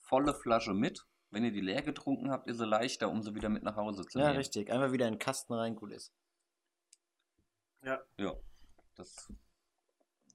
volle 0.00 0.34
Flasche 0.34 0.74
mit. 0.74 1.06
Wenn 1.34 1.44
ihr 1.44 1.52
die 1.52 1.60
leer 1.60 1.82
getrunken 1.82 2.30
habt, 2.30 2.48
ist 2.48 2.58
sie 2.58 2.64
leichter, 2.66 3.10
um 3.10 3.22
sie 3.22 3.34
wieder 3.34 3.48
mit 3.48 3.62
nach 3.62 3.76
Hause 3.76 4.06
zu 4.06 4.18
Ja, 4.18 4.26
nehmen. 4.26 4.38
richtig. 4.38 4.70
Einfach 4.70 4.92
wieder 4.92 5.06
in 5.08 5.14
den 5.14 5.18
Kasten 5.18 5.52
rein, 5.52 5.76
gut 5.76 5.92
ist. 5.92 6.12
Ja, 7.82 8.00
das, 8.96 9.30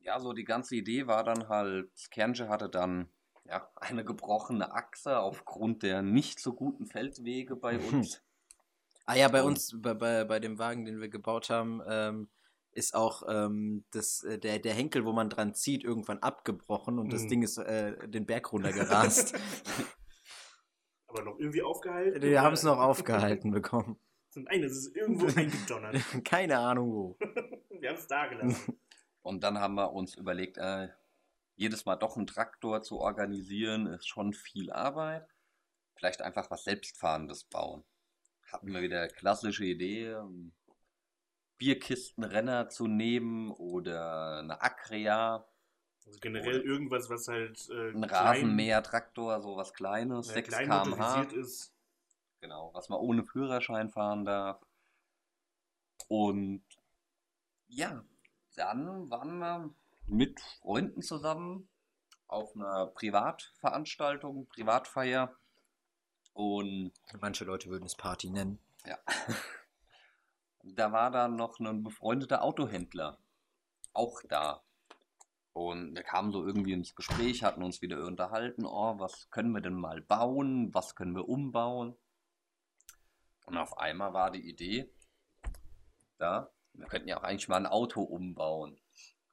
ja, 0.01 0.19
so 0.19 0.33
die 0.33 0.43
ganze 0.43 0.75
Idee 0.75 1.07
war 1.07 1.23
dann 1.23 1.47
halt, 1.49 1.89
Skernje 1.97 2.47
hatte 2.49 2.69
dann 2.69 3.09
ja, 3.45 3.69
eine 3.75 4.03
gebrochene 4.05 4.73
Achse 4.73 5.19
aufgrund 5.19 5.83
der 5.83 6.01
nicht 6.01 6.39
so 6.39 6.53
guten 6.53 6.85
Feldwege 6.85 7.55
bei 7.55 7.79
uns. 7.93 8.21
Ah 9.05 9.15
ja, 9.15 9.27
bei 9.27 9.41
uns, 9.43 9.73
bei, 9.81 9.93
bei, 9.95 10.23
bei 10.25 10.39
dem 10.39 10.59
Wagen, 10.59 10.85
den 10.85 11.01
wir 11.01 11.09
gebaut 11.09 11.49
haben, 11.49 11.81
ähm, 11.87 12.29
ist 12.71 12.93
auch 12.93 13.23
ähm, 13.27 13.83
das, 13.91 14.23
äh, 14.23 14.37
der, 14.37 14.59
der 14.59 14.75
Henkel, 14.75 15.03
wo 15.05 15.11
man 15.11 15.29
dran 15.31 15.55
zieht, 15.55 15.83
irgendwann 15.83 16.19
abgebrochen 16.19 16.99
und 16.99 17.11
das 17.11 17.23
Mhm. 17.23 17.27
Ding 17.27 17.41
ist 17.41 17.57
äh, 17.57 18.07
den 18.07 18.27
Berg 18.27 18.51
runtergerast. 18.53 19.33
aber 21.09 21.23
noch 21.23 21.39
irgendwie 21.39 21.61
aufgehalten. 21.61 22.21
wir 22.21 22.41
haben 22.41 22.53
es 22.53 22.63
noch 22.63 22.79
aufgehalten 22.79 23.51
bekommen. 23.51 23.99
Nein, 24.35 24.61
das 24.61 24.71
ist 24.73 24.95
irgendwo 24.95 25.25
eingedonnert. 25.39 25.97
Keine 26.23 26.59
Ahnung 26.59 26.91
wo. 26.91 27.17
wir 27.69 27.89
haben 27.89 27.97
es 27.97 28.07
da 28.07 28.27
gelassen. 28.27 28.79
Und 29.21 29.43
dann 29.43 29.59
haben 29.59 29.75
wir 29.75 29.91
uns 29.91 30.15
überlegt, 30.15 30.57
äh, 30.57 30.89
jedes 31.55 31.85
Mal 31.85 31.95
doch 31.97 32.15
einen 32.15 32.27
Traktor 32.27 32.81
zu 32.81 32.99
organisieren, 32.99 33.87
ist 33.87 34.07
schon 34.07 34.33
viel 34.33 34.71
Arbeit. 34.71 35.27
Vielleicht 35.95 36.21
einfach 36.21 36.49
was 36.49 36.63
Selbstfahrendes 36.63 37.43
bauen. 37.43 37.83
Hatten 38.51 38.73
wir 38.73 38.81
wieder 38.81 39.07
klassische 39.07 39.65
Idee. 39.65 40.11
ähm, 40.11 40.53
Bierkistenrenner 41.59 42.69
zu 42.69 42.87
nehmen 42.87 43.51
oder 43.51 44.39
eine 44.39 44.61
Acrea, 44.61 45.45
Also 46.09 46.19
generell 46.21 46.61
irgendwas, 46.61 47.07
was 47.11 47.27
halt 47.27 47.69
äh, 47.69 47.89
ein 47.91 48.01
klein- 48.01 48.09
Rasenmäher-Traktor, 48.09 49.41
sowas 49.43 49.73
Kleines, 49.75 50.29
äh, 50.29 50.33
6 50.33 50.49
klein 50.49 50.65
km/h. 50.69 51.21
ist. 51.33 51.71
Genau, 52.41 52.71
was 52.73 52.89
man 52.89 52.99
ohne 52.99 53.23
Führerschein 53.23 53.89
fahren 53.89 54.25
darf. 54.25 54.59
Und 56.07 56.63
ja, 57.67 58.03
dann 58.55 59.11
waren 59.11 59.37
wir 59.37 59.69
mit 60.07 60.39
Freunden 60.61 61.03
zusammen 61.03 61.69
auf 62.27 62.55
einer 62.55 62.87
Privatveranstaltung, 62.87 64.47
Privatfeier. 64.47 65.35
Und 66.33 66.91
Manche 67.19 67.45
Leute 67.45 67.69
würden 67.69 67.85
es 67.85 67.95
Party 67.95 68.31
nennen. 68.31 68.57
ja, 68.83 68.97
da 70.63 70.91
war 70.91 71.11
dann 71.11 71.35
noch 71.35 71.59
ein 71.59 71.83
befreundeter 71.83 72.41
Autohändler 72.41 73.19
auch 73.93 74.21
da. 74.27 74.63
Und 75.53 75.95
wir 75.95 76.03
kamen 76.03 76.31
so 76.31 76.45
irgendwie 76.45 76.73
ins 76.73 76.95
Gespräch, 76.95 77.43
hatten 77.43 77.63
uns 77.63 77.81
wieder 77.81 78.05
unterhalten, 78.05 78.65
oh, 78.65 78.99
was 78.99 79.29
können 79.29 79.51
wir 79.51 79.61
denn 79.61 79.73
mal 79.73 80.01
bauen, 80.01 80.73
was 80.73 80.95
können 80.95 81.15
wir 81.15 81.27
umbauen. 81.27 81.95
Und 83.45 83.57
auf 83.57 83.77
einmal 83.77 84.13
war 84.13 84.31
die 84.31 84.47
Idee, 84.47 84.89
da, 86.17 86.51
wir 86.73 86.87
könnten 86.87 87.09
ja 87.09 87.17
auch 87.17 87.23
eigentlich 87.23 87.47
mal 87.49 87.57
ein 87.57 87.65
Auto 87.65 88.01
umbauen. 88.01 88.79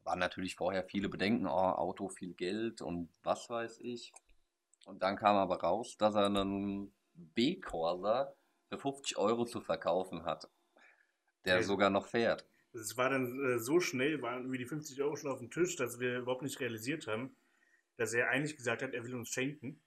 Waren 0.05 0.19
natürlich 0.21 0.57
vorher 0.57 0.85
viele 0.85 1.09
Bedenken, 1.09 1.47
oh, 1.47 1.51
Auto, 1.51 2.09
viel 2.09 2.35
Geld 2.35 2.81
und 2.81 3.11
was 3.23 3.51
weiß 3.51 3.79
ich. 3.81 4.13
Und 4.87 5.03
dann 5.03 5.17
kam 5.17 5.37
aber 5.37 5.61
raus, 5.61 5.97
dass 5.99 6.15
er 6.15 6.27
einen 6.27 6.95
B-Corsa 7.15 8.33
für 8.69 8.79
50 8.79 9.19
Euro 9.19 9.45
zu 9.45 9.61
verkaufen 9.61 10.25
hat, 10.25 10.49
der 11.45 11.57
Okay. 11.57 11.65
sogar 11.65 11.91
noch 11.91 12.07
fährt. 12.07 12.47
Es 12.81 12.97
war 12.97 13.11
dann 13.11 13.45
äh, 13.45 13.59
so 13.59 13.81
schnell, 13.81 14.23
waren 14.23 14.41
irgendwie 14.41 14.59
die 14.59 14.67
50 14.67 15.01
Euro 15.03 15.17
schon 15.17 15.31
auf 15.31 15.39
dem 15.39 15.51
Tisch, 15.51 15.77
dass 15.77 15.99
wir 15.99 16.19
überhaupt 16.19 16.43
nicht 16.43 16.61
realisiert 16.61 17.07
haben, 17.07 17.35
dass 17.97 18.13
er 18.13 18.29
eigentlich 18.31 18.57
gesagt 18.57 18.83
hat, 18.83 18.93
er 18.95 19.05
will 19.05 19.15
uns 19.15 19.29
schenken. 19.31 19.81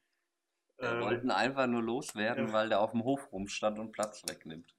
Wir 0.77 0.91
Ähm, 0.91 1.01
wollten 1.01 1.31
einfach 1.31 1.67
nur 1.67 1.83
loswerden, 1.83 2.47
ja. 2.47 2.53
weil 2.53 2.69
der 2.69 2.79
auf 2.81 2.91
dem 2.91 3.03
Hof 3.03 3.31
rumstand 3.31 3.79
und 3.79 3.91
Platz 3.91 4.23
wegnimmt. 4.27 4.73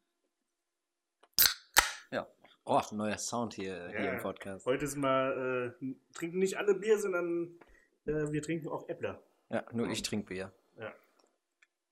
Oh, 2.66 2.80
neuer 2.92 3.18
Sound 3.18 3.54
hier, 3.54 3.88
hier 3.88 4.04
Ja. 4.04 4.12
im 4.12 4.20
Podcast. 4.20 4.64
Heute 4.66 4.84
ist 4.84 4.94
mal, 4.94 5.74
äh, 5.82 5.94
trinken 6.14 6.38
nicht 6.38 6.56
alle 6.56 6.74
Bier, 6.74 6.98
sondern 6.98 7.58
äh, 8.04 8.30
wir 8.30 8.42
trinken 8.42 8.68
auch 8.68 8.88
Äppler. 8.88 9.20
Ja, 9.48 9.64
nur 9.72 9.88
ich 9.88 10.02
trinke 10.02 10.26
Bier. 10.26 10.52
Ja, 10.76 10.94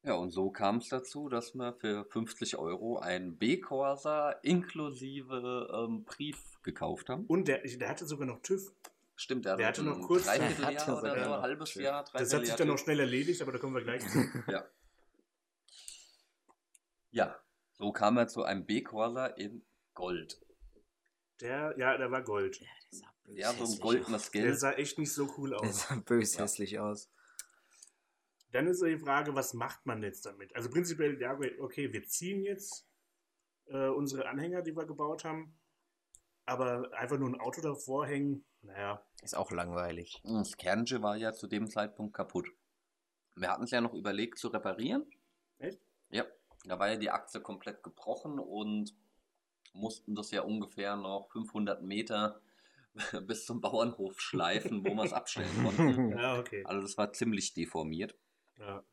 und 0.04 0.30
so 0.30 0.50
kam 0.50 0.76
es 0.78 0.88
dazu, 0.88 1.28
dass 1.28 1.54
wir 1.54 1.74
für 1.74 2.04
50 2.04 2.56
Euro 2.56 2.98
einen 2.98 3.36
B-Corsa 3.36 4.30
inklusive 4.42 5.68
ähm, 5.72 6.04
Brief 6.04 6.38
gekauft 6.62 7.08
haben. 7.08 7.26
Und 7.26 7.48
der, 7.48 7.62
der 7.62 7.88
hatte 7.88 8.06
sogar 8.06 8.26
noch 8.26 8.40
TÜV. 8.40 8.72
Stimmt, 9.16 9.44
der, 9.44 9.56
Der 9.56 9.66
hatte 9.68 9.82
noch 9.82 10.00
kurz- 10.06 10.24
Der 10.24 10.38
Dreivierteljahr 10.38 10.74
hatte 10.80 10.92
oder 10.92 11.00
sogar 11.00 11.24
so, 11.24 11.28
noch 11.30 11.36
ein 11.36 11.42
halbes 11.42 11.70
TÜV. 11.72 11.82
Jahr, 11.82 12.04
Das 12.12 12.32
hat 12.32 12.46
sich 12.46 12.54
dann 12.54 12.68
noch 12.68 12.78
schnell 12.78 13.00
erledigt, 13.00 13.42
aber 13.42 13.52
da 13.52 13.58
kommen 13.58 13.74
wir 13.74 13.82
gleich 13.82 14.06
zu. 14.08 14.18
Ja. 14.48 14.64
ja, 17.10 17.36
so 17.78 17.92
kam 17.92 18.16
er 18.16 18.28
zu 18.28 18.44
einem 18.44 18.64
B-Corsa 18.66 19.26
in 19.26 19.64
Gold. 19.94 20.40
Der, 21.40 21.74
ja, 21.78 21.96
der 21.96 22.10
war 22.10 22.22
Gold. 22.22 22.60
Der 22.60 22.68
sah 22.90 23.06
bös 23.24 23.38
Ja, 23.38 23.52
so 23.52 23.64
ein 23.74 23.80
goldenes 23.80 24.26
aus. 24.26 24.30
Der 24.30 24.42
Geld. 24.42 24.58
sah 24.60 24.72
echt 24.72 24.98
nicht 24.98 25.12
so 25.12 25.32
cool 25.36 25.50
Der 25.50 25.60
aus. 25.60 25.88
sah 25.88 25.96
bös 25.96 26.34
Ja. 26.36 26.42
hässlich 26.44 26.78
aus. 26.78 27.10
Dann 28.52 28.66
ist 28.66 28.82
die 28.82 28.98
Frage, 28.98 29.34
was 29.34 29.54
macht 29.54 29.84
man 29.86 30.02
jetzt 30.02 30.24
damit? 30.24 30.54
Also 30.56 30.70
prinzipiell, 30.70 31.20
ja, 31.20 31.38
okay, 31.60 31.92
wir 31.92 32.04
ziehen 32.04 32.42
jetzt 32.42 32.86
äh, 33.66 33.88
unsere 33.88 34.28
Anhänger, 34.28 34.62
die 34.62 34.74
wir 34.74 34.86
gebaut 34.86 35.24
haben, 35.24 35.58
aber 36.46 36.90
einfach 36.94 37.18
nur 37.18 37.28
ein 37.28 37.40
Auto 37.40 37.60
davor 37.60 38.06
hängen, 38.06 38.44
naja, 38.62 39.04
Ist 39.22 39.36
auch 39.36 39.50
langweilig. 39.50 40.20
Das 40.24 40.56
Kernche 40.56 41.02
war 41.02 41.16
ja 41.16 41.32
zu 41.32 41.46
dem 41.46 41.68
Zeitpunkt 41.70 42.14
kaputt. 42.14 42.48
Wir 43.36 43.50
hatten 43.50 43.64
es 43.64 43.70
ja 43.70 43.80
noch 43.80 43.94
überlegt 43.94 44.38
zu 44.38 44.48
reparieren. 44.48 45.06
Echt? 45.58 45.80
Ja, 46.10 46.24
da 46.64 46.78
war 46.78 46.90
ja 46.90 46.96
die 46.96 47.10
Achse 47.10 47.40
komplett 47.40 47.82
gebrochen 47.82 48.38
und 48.38 48.94
mussten 49.72 50.14
das 50.14 50.30
ja 50.32 50.42
ungefähr 50.42 50.96
noch 50.96 51.28
500 51.30 51.82
Meter 51.82 52.40
bis 53.26 53.46
zum 53.46 53.60
Bauernhof 53.60 54.20
schleifen, 54.20 54.84
wo 54.84 54.94
wir 54.94 55.04
es 55.04 55.12
abstellen 55.12 55.64
konnten. 55.64 56.08
ja, 56.18 56.38
okay. 56.38 56.64
Also 56.64 56.82
das 56.82 56.98
war 56.98 57.12
ziemlich 57.12 57.54
deformiert. 57.54 58.16
Ja. 58.58 58.84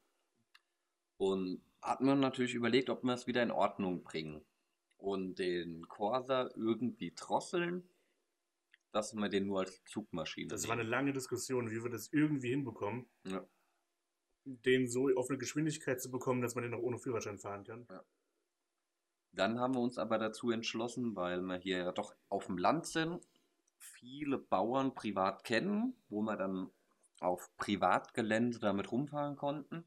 Und 1.17 1.61
hatten 1.81 2.05
wir 2.05 2.15
natürlich 2.15 2.53
überlegt, 2.55 2.89
ob 2.89 3.03
wir 3.03 3.13
es 3.13 3.27
wieder 3.27 3.43
in 3.43 3.51
Ordnung 3.51 4.03
bringen. 4.03 4.43
Und 4.97 5.35
den 5.39 5.87
Corsa 5.87 6.49
irgendwie 6.55 7.13
drosseln, 7.15 7.87
dass 8.91 9.13
wir 9.13 9.29
den 9.29 9.45
nur 9.47 9.59
als 9.59 9.83
Zugmaschine 9.85 10.47
Das 10.47 10.65
war 10.67 10.73
eine 10.73 10.83
nehmen. 10.83 10.91
lange 10.91 11.13
Diskussion, 11.13 11.69
wie 11.69 11.83
wir 11.83 11.89
das 11.89 12.11
irgendwie 12.11 12.49
hinbekommen, 12.49 13.05
Ja. 13.25 13.45
den 14.45 14.87
so 14.87 15.09
auf 15.15 15.29
eine 15.29 15.37
Geschwindigkeit 15.37 16.01
zu 16.01 16.09
bekommen, 16.09 16.41
dass 16.41 16.55
man 16.55 16.63
den 16.63 16.73
auch 16.73 16.81
ohne 16.81 16.97
Führerschein 16.97 17.37
fahren 17.37 17.63
kann. 17.65 17.87
Dann 19.33 19.59
haben 19.59 19.75
wir 19.75 19.81
uns 19.81 19.97
aber 19.97 20.17
dazu 20.17 20.49
entschlossen, 20.49 21.15
weil 21.15 21.41
wir 21.41 21.57
hier 21.57 21.77
ja 21.79 21.91
doch 21.91 22.15
auf 22.29 22.45
dem 22.45 22.57
Land 22.57 22.85
sind, 22.87 23.27
viele 23.77 24.37
Bauern 24.37 24.95
privat 24.95 25.43
kennen, 25.43 25.93
wo 26.07 26.21
wir 26.21 26.37
dann 26.37 26.71
auf 27.25 27.49
Privatgelände 27.57 28.59
damit 28.59 28.91
rumfahren 28.91 29.35
konnten. 29.35 29.85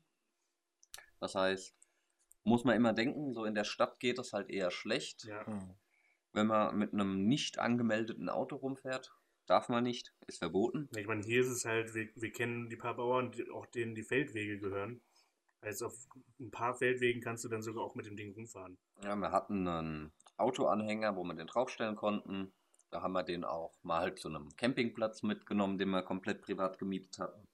Das 1.21 1.35
heißt, 1.35 1.75
muss 2.45 2.65
man 2.65 2.77
immer 2.77 2.93
denken, 2.93 3.35
so 3.35 3.45
in 3.45 3.55
der 3.55 3.65
Stadt 3.65 4.01
geht 4.01 4.19
es 4.19 4.33
halt 4.33 4.51
eher 4.51 4.71
schlecht. 4.71 5.25
Ja. 5.25 5.47
Hm. 5.47 5.75
Wenn 6.33 6.47
man 6.47 6.77
mit 6.77 6.93
einem 6.93 7.27
nicht 7.27 7.59
angemeldeten 7.59 8.29
Auto 8.29 8.57
rumfährt, 8.57 9.15
darf 9.47 9.69
man 9.69 9.83
nicht, 9.83 10.15
ist 10.27 10.39
verboten. 10.39 10.89
Ich 10.97 11.07
meine, 11.07 11.23
hier 11.23 11.41
ist 11.41 11.49
es 11.49 11.65
halt, 11.65 11.95
wir, 11.95 12.09
wir 12.15 12.33
kennen 12.33 12.69
die 12.69 12.77
paar 12.77 12.95
Bauern, 12.95 13.33
die, 13.33 13.51
auch 13.51 13.67
denen 13.67 13.95
die 13.95 14.03
Feldwege 14.03 14.59
gehören. 14.59 15.01
Heißt, 15.63 15.83
auf 15.83 15.95
ein 16.39 16.51
paar 16.51 16.75
Feldwegen 16.77 17.21
kannst 17.21 17.45
du 17.45 17.49
dann 17.49 17.63
sogar 17.63 17.83
auch 17.83 17.95
mit 17.95 18.07
dem 18.07 18.17
Ding 18.17 18.33
rumfahren. 18.35 18.79
Ja, 19.03 19.17
wir 19.17 19.33
hatten 19.33 19.67
einen 19.67 20.13
Autoanhänger, 20.37 21.17
wo 21.17 21.25
wir 21.25 21.35
den 21.35 21.49
draufstellen 21.49 21.97
konnten. 21.97 22.53
Da 22.91 23.03
haben 23.03 23.13
wir 23.13 23.23
den 23.23 23.45
auch 23.45 23.75
mal 23.83 24.01
halt 24.01 24.19
zu 24.19 24.29
einem 24.29 24.49
Campingplatz 24.57 25.23
mitgenommen, 25.23 25.79
den 25.79 25.91
wir 25.91 26.03
komplett 26.03 26.41
privat 26.43 26.79
gemietet 26.79 27.19
hatten. 27.19 27.47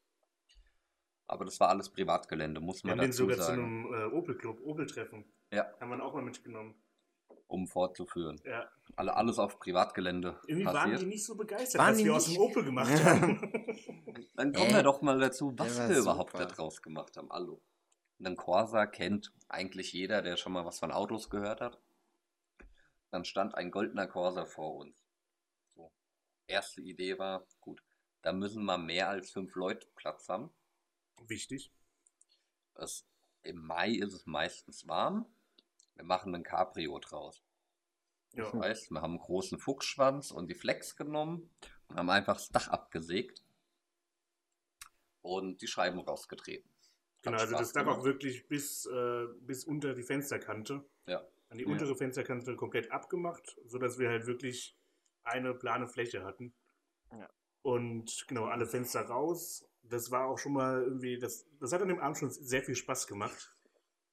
Aber 1.27 1.45
das 1.45 1.59
war 1.59 1.69
alles 1.71 1.89
Privatgelände, 1.91 2.61
muss 2.61 2.85
Wir 2.85 2.91
man 2.91 2.99
haben 3.01 3.07
den 3.07 3.13
sogar 3.13 3.37
zu 3.39 3.43
sagen, 3.43 3.63
einem 3.63 3.95
äh, 4.13 4.15
Opel-Club, 4.15 4.61
Opel-Treffen. 4.63 5.25
Ja. 5.53 5.67
Haben 5.81 5.91
wir 5.91 5.97
ihn 5.97 6.01
auch 6.03 6.15
mal 6.15 6.23
mitgenommen. 6.23 6.75
um 7.49 7.67
fortzuführen. 7.67 8.41
Ja. 8.45 8.69
Alle, 8.97 9.17
alles 9.17 9.39
auf 9.39 9.59
Privatgelände 9.59 10.39
Irgendwie 10.47 10.67
waren 10.67 10.75
passiert. 10.75 11.01
die 11.03 11.07
nicht 11.07 11.25
so 11.25 11.35
begeistert, 11.37 11.81
Waren 11.81 11.93
was 11.93 11.99
die 11.99 12.05
wir 12.05 12.15
aus 12.15 12.27
dem 12.27 12.39
Opel 12.39 12.65
gemacht 12.65 13.05
haben. 13.05 13.41
Dann 14.35 14.53
kommen 14.53 14.71
Äh, 14.71 14.75
wir 14.75 14.83
doch 14.83 15.03
mal 15.03 15.19
dazu, 15.19 15.53
was 15.57 15.89
wir 15.89 15.99
überhaupt 15.99 16.33
super. 16.33 16.47
daraus 16.47 16.81
gemacht 16.83 17.17
haben. 17.17 17.29
Hallo. 17.31 17.61
Einen 18.21 18.37
Corsa 18.37 18.87
kennt 18.87 19.33
eigentlich 19.49 19.93
jeder, 19.93 20.23
der 20.23 20.37
schon 20.37 20.53
mal 20.53 20.65
was 20.65 20.79
von 20.79 20.93
Autos 20.93 21.29
gehört 21.31 21.61
hat. 21.61 21.81
Dann 23.11 23.25
stand 23.25 23.55
ein 23.55 23.71
goldener 23.71 24.07
Corsa 24.07 24.45
vor 24.45 24.77
uns. 24.77 24.95
Erste 26.47 26.81
Idee 26.83 27.19
war, 27.19 27.47
gut, 27.61 27.83
da 28.23 28.33
müssen 28.33 28.65
wir 28.65 28.79
mehr 28.79 29.09
als 29.09 29.31
fünf 29.31 29.55
Leute 29.55 29.87
Platz 29.97 30.29
haben. 30.29 30.51
Wichtig. 31.27 31.71
Es, 32.75 33.07
Im 33.43 33.65
Mai 33.65 33.91
ist 33.91 34.13
es 34.13 34.27
meistens 34.27 34.87
warm. 34.89 35.27
Wir 35.95 36.05
machen 36.05 36.35
einen 36.35 36.45
Cabrio 36.45 36.99
draus. 36.99 37.43
Ja. 38.33 38.45
Das 38.45 38.55
heißt, 38.55 38.91
wir 38.91 39.01
haben 39.01 39.13
einen 39.13 39.21
großen 39.21 39.59
Fuchsschwanz 39.59 40.31
und 40.31 40.49
die 40.49 40.55
Flex 40.55 40.97
genommen 40.97 41.51
und 41.89 41.97
haben 41.97 42.11
einfach 42.11 42.35
das 42.35 42.49
Dach 42.49 42.69
abgesägt 42.69 43.43
und 45.23 45.63
die 45.63 45.69
Scheiben 45.69 46.01
rausgetreten. 46.01 46.69
Genau, 47.23 47.39
also 47.39 47.57
das 47.57 47.73
Dach 47.73 47.87
auch 47.87 48.05
wirklich 48.05 48.49
bis, 48.49 48.87
äh, 48.87 49.27
bis 49.41 49.65
unter 49.65 49.95
die 49.95 50.03
Fensterkante. 50.03 50.85
Ja. 51.07 51.25
An 51.49 51.59
die 51.59 51.65
Ja. 51.65 51.71
untere 51.71 51.95
Fensterkante 51.97 52.57
komplett 52.57 52.91
abgemacht, 52.91 53.57
sodass 53.67 53.99
wir 53.99 54.09
halt 54.09 54.27
wirklich 54.27 54.77
eine 55.25 55.55
plane 55.55 55.87
Fläche 55.89 56.25
hatten. 56.25 56.55
Ja. 57.11 57.29
Und 57.63 58.25
genau, 58.29 58.45
alle 58.45 58.67
Fenster 58.67 59.03
raus. 59.03 59.65
Das 59.83 60.11
war 60.11 60.27
auch 60.27 60.39
schon 60.39 60.53
mal 60.53 60.83
irgendwie, 60.83 61.19
das, 61.19 61.47
das 61.61 61.73
hat 61.73 61.83
an 61.83 61.89
dem 61.89 62.01
Abend 62.01 62.19
schon 62.19 62.31
sehr 62.31 62.63
viel 62.63 62.75
Spaß 62.77 63.07
gemacht. 63.07 63.55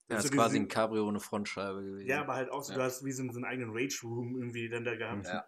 Ja, 0.10 0.18
das 0.18 0.26
ist 0.26 0.34
quasi 0.34 0.58
ein 0.58 0.68
Cabrio 0.68 1.08
ohne 1.08 1.20
Frontscheibe 1.20 1.82
gewesen. 1.84 2.08
Ja, 2.08 2.22
aber 2.22 2.36
halt 2.36 2.50
auch 2.50 2.64
so, 2.64 2.74
Ja. 2.74 2.80
du 2.80 2.84
hast 2.84 3.06
wie 3.06 3.12
so, 3.12 3.24
so 3.30 3.38
einen 3.38 3.46
eigenen 3.46 3.72
Rage-Room 3.72 4.36
irgendwie 4.36 4.68
dann 4.68 4.84
da 4.84 4.96
gehabt. 4.96 5.26
Ja. 5.26 5.46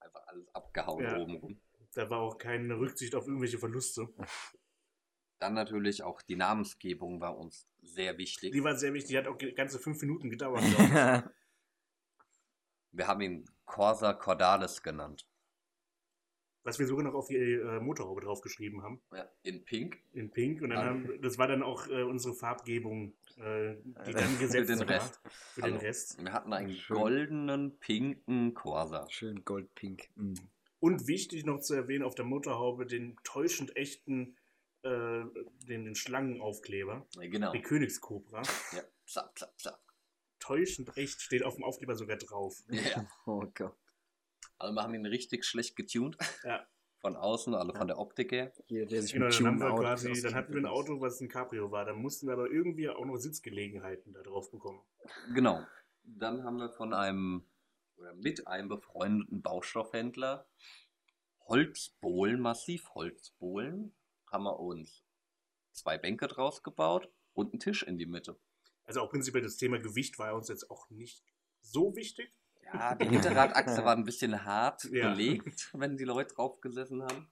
Einfach 0.00 0.26
alles 0.26 0.48
abgehauen 0.54 1.04
Ja. 1.04 1.16
oben 1.16 1.36
rum. 1.36 1.60
Da 1.94 2.10
war 2.10 2.18
auch 2.18 2.38
keine 2.38 2.76
Rücksicht 2.78 3.14
auf 3.14 3.26
irgendwelche 3.28 3.58
Verluste. 3.58 4.08
Dann 5.38 5.54
natürlich 5.54 6.02
auch 6.02 6.22
die 6.22 6.34
Namensgebung 6.36 7.20
war 7.20 7.36
uns 7.38 7.68
sehr 7.82 8.18
wichtig. 8.18 8.52
Die 8.52 8.64
war 8.64 8.76
sehr 8.76 8.92
wichtig, 8.94 9.10
die 9.10 9.18
hat 9.18 9.28
auch 9.28 9.38
ganze 9.54 9.78
fünf 9.78 10.00
Minuten 10.00 10.30
gedauert. 10.30 10.62
Wir 12.92 13.06
haben 13.06 13.20
ihn 13.20 13.48
Corsa 13.66 14.12
Cordalis 14.12 14.82
genannt. 14.82 15.26
Was 16.66 16.78
wir 16.78 16.86
sogar 16.86 17.04
noch 17.04 17.12
auf 17.14 17.28
die 17.28 17.36
äh, 17.36 17.78
Motorhaube 17.80 18.22
draufgeschrieben 18.22 18.82
haben. 18.82 19.02
Ja, 19.12 19.28
in 19.42 19.64
Pink. 19.66 19.98
In 20.12 20.30
Pink. 20.30 20.62
Und 20.62 20.70
dann 20.70 20.78
Ah. 20.78 20.84
haben, 20.86 21.20
das 21.20 21.36
war 21.36 21.46
dann 21.46 21.62
auch 21.62 21.86
äh, 21.88 22.02
unsere 22.02 22.32
Farbgebung, 22.34 23.12
äh, 23.36 23.74
die 24.06 24.12
dann 24.12 24.24
Für 24.38 24.38
gesetzt 24.38 24.70
den 24.70 24.78
war 24.80 24.88
Rest. 24.88 25.20
Für 25.52 25.60
den 25.60 25.74
Also, 25.74 25.86
Rest. 25.86 26.24
Wir 26.24 26.32
hatten 26.32 26.52
einen 26.54 26.72
Schön. 26.72 26.96
goldenen, 26.96 27.78
pinken 27.80 28.54
Corsa. 28.54 29.06
Schön 29.10 29.44
goldpink. 29.44 30.08
Mm. 30.14 30.34
Und 30.80 31.06
wichtig 31.06 31.44
noch 31.44 31.60
zu 31.60 31.74
erwähnen, 31.74 32.02
auf 32.04 32.14
der 32.14 32.24
Motorhaube 32.24 32.86
den 32.86 33.16
täuschend 33.24 33.76
echten, 33.76 34.36
äh, 34.82 35.22
den, 35.68 35.84
den 35.84 35.94
Schlangenaufkleber, 35.94 37.06
Ja, 37.16 37.28
genau. 37.28 37.52
die 37.52 37.60
Königskobra. 37.62 38.40
Ja, 38.72 38.82
zack, 39.06 39.38
zack, 39.38 39.60
zack. 39.60 39.78
Täuschend 40.44 40.96
echt 40.96 41.22
steht 41.22 41.42
auf 41.42 41.54
dem 41.54 41.64
Aufkleber 41.64 41.94
sogar 41.94 42.16
drauf. 42.16 42.62
Ja. 42.68 43.06
Oh 43.26 43.44
Gott. 43.54 43.74
Also 44.58 44.74
wir 44.74 44.82
haben 44.82 44.94
ihn 44.94 45.06
richtig 45.06 45.44
schlecht 45.44 45.74
getuned. 45.74 46.16
Ja. 46.44 46.66
Von 47.00 47.16
außen, 47.16 47.54
also 47.54 47.74
von 47.74 47.86
der 47.86 47.98
Optik 47.98 48.32
her. 48.32 48.52
Jeder, 48.66 48.86
der 48.86 49.02
sich 49.02 49.12
Genau, 49.12 49.28
dann 49.28 49.44
haben 49.44 49.58
wir 49.58 49.74
quasi, 49.74 50.22
dann 50.22 50.34
hatten 50.34 50.52
wir 50.54 50.60
ein. 50.60 50.66
Auto, 50.66 51.00
was 51.00 51.20
ein 51.20 51.28
Cabrio 51.28 51.70
war. 51.70 51.84
Da 51.84 51.92
mussten 51.92 52.26
wir 52.26 52.34
aber 52.34 52.50
irgendwie 52.50 52.88
auch 52.88 53.04
noch 53.04 53.16
Sitzgelegenheiten 53.16 54.12
da 54.12 54.22
drauf 54.22 54.50
bekommen. 54.50 54.80
Genau. 55.34 55.66
Dann 56.02 56.44
haben 56.44 56.58
wir 56.58 56.70
von 56.70 56.94
einem 56.94 57.46
oder 57.96 58.14
mit 58.14 58.46
einem 58.46 58.68
befreundeten 58.68 59.42
Baustoffhändler 59.42 60.46
Holzbohlen, 61.46 62.40
Massivholzbohlen, 62.40 63.94
haben 64.30 64.44
wir 64.44 64.58
uns 64.58 65.04
zwei 65.72 65.98
Bänke 65.98 66.26
draus 66.26 66.62
gebaut 66.62 67.10
und 67.34 67.52
einen 67.52 67.60
Tisch 67.60 67.82
in 67.82 67.98
die 67.98 68.06
Mitte. 68.06 68.38
Also 68.84 69.00
auch 69.00 69.10
prinzipiell 69.10 69.42
das 69.42 69.56
Thema 69.56 69.78
Gewicht 69.78 70.18
war 70.18 70.34
uns 70.34 70.48
jetzt 70.48 70.70
auch 70.70 70.90
nicht 70.90 71.22
so 71.60 71.94
wichtig. 71.96 72.30
Ja, 72.62 72.94
die 72.94 73.08
Hinterradachse 73.08 73.84
war 73.84 73.96
ein 73.96 74.04
bisschen 74.04 74.44
hart 74.44 74.84
Ja. 74.84 75.10
belegt, 75.10 75.70
wenn 75.74 75.96
die 75.96 76.04
Leute 76.04 76.34
drauf 76.34 76.60
gesessen 76.60 77.02
haben. 77.02 77.30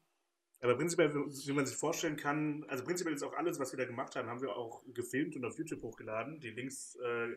Aber 0.60 0.76
prinzipiell, 0.76 1.12
wie 1.12 1.52
man 1.52 1.66
sich 1.66 1.76
vorstellen 1.76 2.16
kann, 2.16 2.64
also 2.68 2.84
prinzipiell 2.84 3.14
ist 3.14 3.24
auch 3.24 3.32
alles, 3.32 3.58
was 3.58 3.72
wir 3.72 3.78
da 3.78 3.84
gemacht 3.84 4.14
haben, 4.14 4.28
haben 4.28 4.40
wir 4.40 4.54
auch 4.56 4.84
gefilmt 4.94 5.34
und 5.34 5.44
auf 5.44 5.58
YouTube 5.58 5.82
hochgeladen. 5.82 6.38
Die 6.38 6.50
Links 6.50 6.94
äh, 6.96 7.36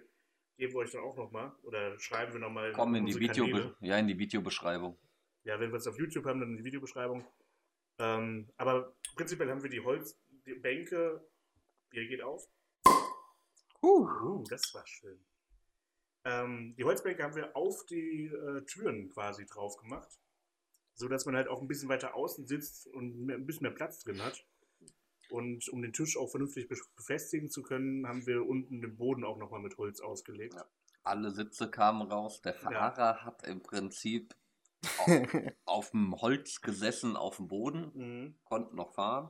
geben 0.58 0.74
wir 0.74 0.80
euch 0.80 0.92
dann 0.92 1.02
auch 1.02 1.18
nochmal 1.18 1.52
oder 1.64 1.98
schreiben 2.00 2.34
wir 2.34 2.40
nochmal 2.40 2.72
Kommen 2.74 2.96
in 2.96 3.06
die, 3.08 3.20
Video 3.20 3.74
ja, 3.80 3.98
in 3.98 4.08
die 4.08 4.18
Videobeschreibung. 4.20 4.96
Ja, 5.44 5.60
wenn 5.60 5.72
wir 5.72 5.78
es 5.78 5.88
auf 5.88 5.98
YouTube 5.98 6.26
haben, 6.26 6.40
dann 6.40 6.52
in 6.52 6.58
die 6.58 6.66
Videobeschreibung. 6.66 7.26
Ähm, 7.98 8.48
aber 8.58 8.94
prinzipiell 9.16 9.50
haben 9.50 9.64
wir 9.64 9.70
die 9.72 9.82
Holzbänke. 9.82 11.28
Bier 11.90 12.08
geht 12.08 12.22
auf. 12.22 12.48
Uh, 13.86 14.44
das 14.50 14.74
war 14.74 14.86
schön. 14.88 15.20
Ähm, 16.24 16.75
die 16.77 16.84
Holzbänke 16.84 17.24
haben 17.24 17.36
wir 17.36 17.56
auf 17.56 17.86
die 17.86 18.25
äh, 18.25 18.62
Türen 18.65 19.10
quasi 19.10 19.46
drauf 19.46 19.77
gemacht. 19.77 20.10
So 20.96 21.08
dass 21.08 21.25
man 21.25 21.36
halt 21.36 21.50
auch 21.50 21.62
ein 21.62 21.68
bisschen 21.68 21.89
weiter 21.89 22.15
außen 22.15 22.48
sitzt 22.48 22.88
und 22.88 23.25
mehr, 23.25 23.36
ein 23.36 23.46
bisschen 23.46 23.63
mehr 23.63 23.72
Platz 23.74 24.00
drin 24.00 24.24
hat. 24.24 24.46
Und 25.30 25.68
um 25.70 25.82
den 25.82 25.92
Tisch 25.94 26.18
auch 26.18 26.30
vernünftig 26.30 26.68
be- 26.70 26.77
befestigen 26.96 27.50
zu 27.50 27.62
können, 27.63 28.08
haben 28.08 28.25
wir 28.25 28.46
unten 28.46 28.82
den 28.82 28.96
Boden 28.96 29.24
auch 29.25 29.38
nochmal 29.38 29.60
mit 29.62 29.77
Holz 29.77 30.00
ausgelegt. 30.00 30.54
Ja. 30.54 30.65
Alle 31.04 31.32
Sitze 31.32 31.70
kamen 31.70 32.10
raus. 32.12 32.42
Der 32.42 32.54
Fahrer 32.56 33.24
hat 33.25 33.46
im 33.46 33.62
Prinzip 33.62 34.34
auf, 35.00 35.10
auf 35.65 35.92
dem 35.92 36.15
Holz 36.22 36.62
gesessen, 36.62 37.15
auf 37.18 37.38
dem 37.38 37.48
Boden, 37.48 37.92
Mhm. 37.94 38.36
konnte 38.46 38.75
noch 38.75 38.94
fahren. 38.94 39.30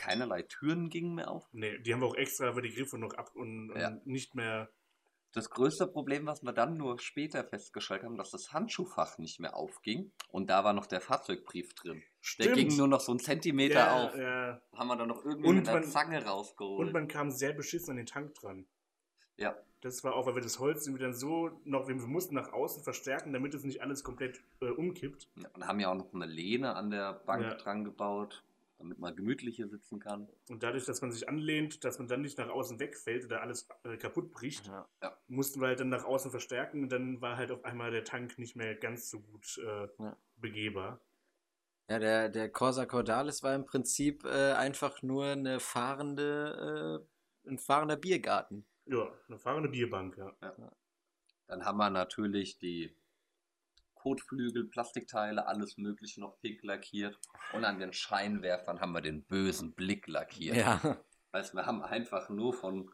Keinerlei 0.00 0.42
Türen 0.42 0.88
gingen 0.88 1.14
mehr 1.14 1.30
auf. 1.30 1.46
Nee, 1.52 1.78
die 1.78 1.92
haben 1.92 2.00
wir 2.00 2.06
auch 2.06 2.14
extra 2.16 2.48
über 2.48 2.62
die 2.62 2.70
Griffe 2.74 2.96
noch 2.98 3.12
ab 3.14 3.30
und, 3.34 3.70
und 3.70 3.78
Ja. 3.80 3.96
nicht 4.04 4.34
mehr. 4.34 4.70
Das 5.32 5.48
größte 5.50 5.86
Problem, 5.86 6.26
was 6.26 6.42
wir 6.42 6.52
dann 6.52 6.74
nur 6.74 6.98
später 6.98 7.44
festgestellt 7.44 8.02
haben, 8.02 8.16
dass 8.16 8.30
das 8.32 8.52
Handschuhfach 8.52 9.18
nicht 9.18 9.38
mehr 9.38 9.54
aufging. 9.54 10.10
Und 10.30 10.50
da 10.50 10.64
war 10.64 10.72
noch 10.72 10.86
der 10.86 11.00
Fahrzeugbrief 11.00 11.72
drin. 11.74 12.02
Der 12.40 12.52
ging 12.54 12.76
nur 12.76 12.88
noch 12.88 13.00
so 13.00 13.12
einen 13.12 13.20
Zentimeter 13.20 13.74
ja, 13.74 14.04
auf. 14.06 14.16
Ja. 14.16 14.60
Haben 14.74 14.88
wir 14.88 14.96
dann 14.96 15.08
noch 15.08 15.24
irgendwie 15.24 15.48
Und 15.50 15.56
mit 15.56 15.66
man- 15.66 15.84
Zange 15.84 16.24
rausgeholt. 16.24 16.88
Und 16.88 16.92
man 16.92 17.06
kam 17.06 17.30
sehr 17.30 17.52
beschissen 17.52 17.90
an 17.92 17.96
den 17.98 18.06
Tank 18.06 18.34
dran. 18.34 18.66
ja, 19.36 19.54
Das 19.82 20.02
war 20.02 20.14
auch, 20.16 20.26
weil 20.26 20.34
wir 20.34 20.42
das 20.42 20.58
Holz 20.58 20.86
irgendwie 20.86 21.04
dann 21.04 21.14
so 21.14 21.60
noch, 21.64 21.86
wir 21.86 21.94
mussten 21.94 22.34
nach 22.34 22.52
außen 22.52 22.82
verstärken, 22.82 23.32
damit 23.32 23.54
es 23.54 23.62
nicht 23.62 23.82
alles 23.82 24.02
komplett 24.02 24.42
äh, 24.60 24.66
umkippt. 24.66 25.28
Ja, 25.36 25.48
und 25.54 25.64
haben 25.66 25.78
ja 25.78 25.90
auch 25.92 25.94
noch 25.96 26.12
eine 26.12 26.26
Lehne 26.26 26.74
an 26.74 26.90
der 26.90 27.12
Bank 27.14 27.44
Ja. 27.44 27.54
dran 27.54 27.84
gebaut, 27.84 28.42
damit 28.80 28.98
man 28.98 29.14
gemütlicher 29.14 29.68
sitzen 29.68 30.00
kann. 30.00 30.26
Und 30.48 30.62
dadurch, 30.62 30.86
dass 30.86 31.02
man 31.02 31.12
sich 31.12 31.28
anlehnt, 31.28 31.84
dass 31.84 31.98
man 31.98 32.08
dann 32.08 32.22
nicht 32.22 32.38
nach 32.38 32.48
außen 32.48 32.80
wegfällt 32.80 33.26
oder 33.26 33.42
alles 33.42 33.68
äh, 33.84 33.96
kaputt 33.96 34.30
bricht, 34.32 34.66
Ja. 34.66 34.88
mussten 35.28 35.60
wir 35.60 35.68
halt 35.68 35.80
dann 35.80 35.90
nach 35.90 36.04
außen 36.04 36.30
verstärken 36.30 36.82
und 36.82 36.88
dann 36.90 37.20
war 37.20 37.36
halt 37.36 37.52
auf 37.52 37.64
einmal 37.64 37.90
der 37.90 38.04
Tank 38.04 38.38
nicht 38.38 38.56
mehr 38.56 38.74
ganz 38.74 39.10
so 39.10 39.20
gut 39.20 39.58
äh, 39.58 39.88
Ja. 39.98 40.16
begehbar. 40.36 41.00
Ja, 41.90 41.98
der, 41.98 42.28
der 42.28 42.50
Corsa 42.50 42.86
Cordalis 42.86 43.42
war 43.42 43.54
im 43.54 43.66
Prinzip 43.66 44.24
äh, 44.24 44.52
einfach 44.52 45.02
nur 45.02 45.26
eine 45.26 45.60
fahrende, 45.60 47.04
äh, 47.44 47.50
ein 47.50 47.58
fahrender 47.58 47.96
Biergarten. 47.96 48.64
Ja, 48.86 49.12
eine 49.28 49.38
fahrende 49.38 49.68
Bierbank, 49.68 50.16
ja. 50.16 50.34
Dann 51.48 51.64
haben 51.64 51.78
wir 51.78 51.90
natürlich 51.90 52.58
die 52.58 52.96
Kotflügel, 54.02 54.64
Plastikteile, 54.68 55.46
alles 55.46 55.76
mögliche 55.76 56.20
noch 56.20 56.38
pink 56.40 56.62
lackiert. 56.62 57.18
Und 57.52 57.64
an 57.64 57.78
den 57.78 57.92
Scheinwerfern 57.92 58.80
haben 58.80 58.92
wir 58.92 59.00
den 59.00 59.22
bösen 59.24 59.72
Blick 59.74 60.06
lackiert. 60.06 60.56
Ja. 60.56 60.96
Also 61.32 61.54
wir 61.54 61.66
haben 61.66 61.82
einfach 61.82 62.28
nur 62.28 62.52
von, 62.54 62.90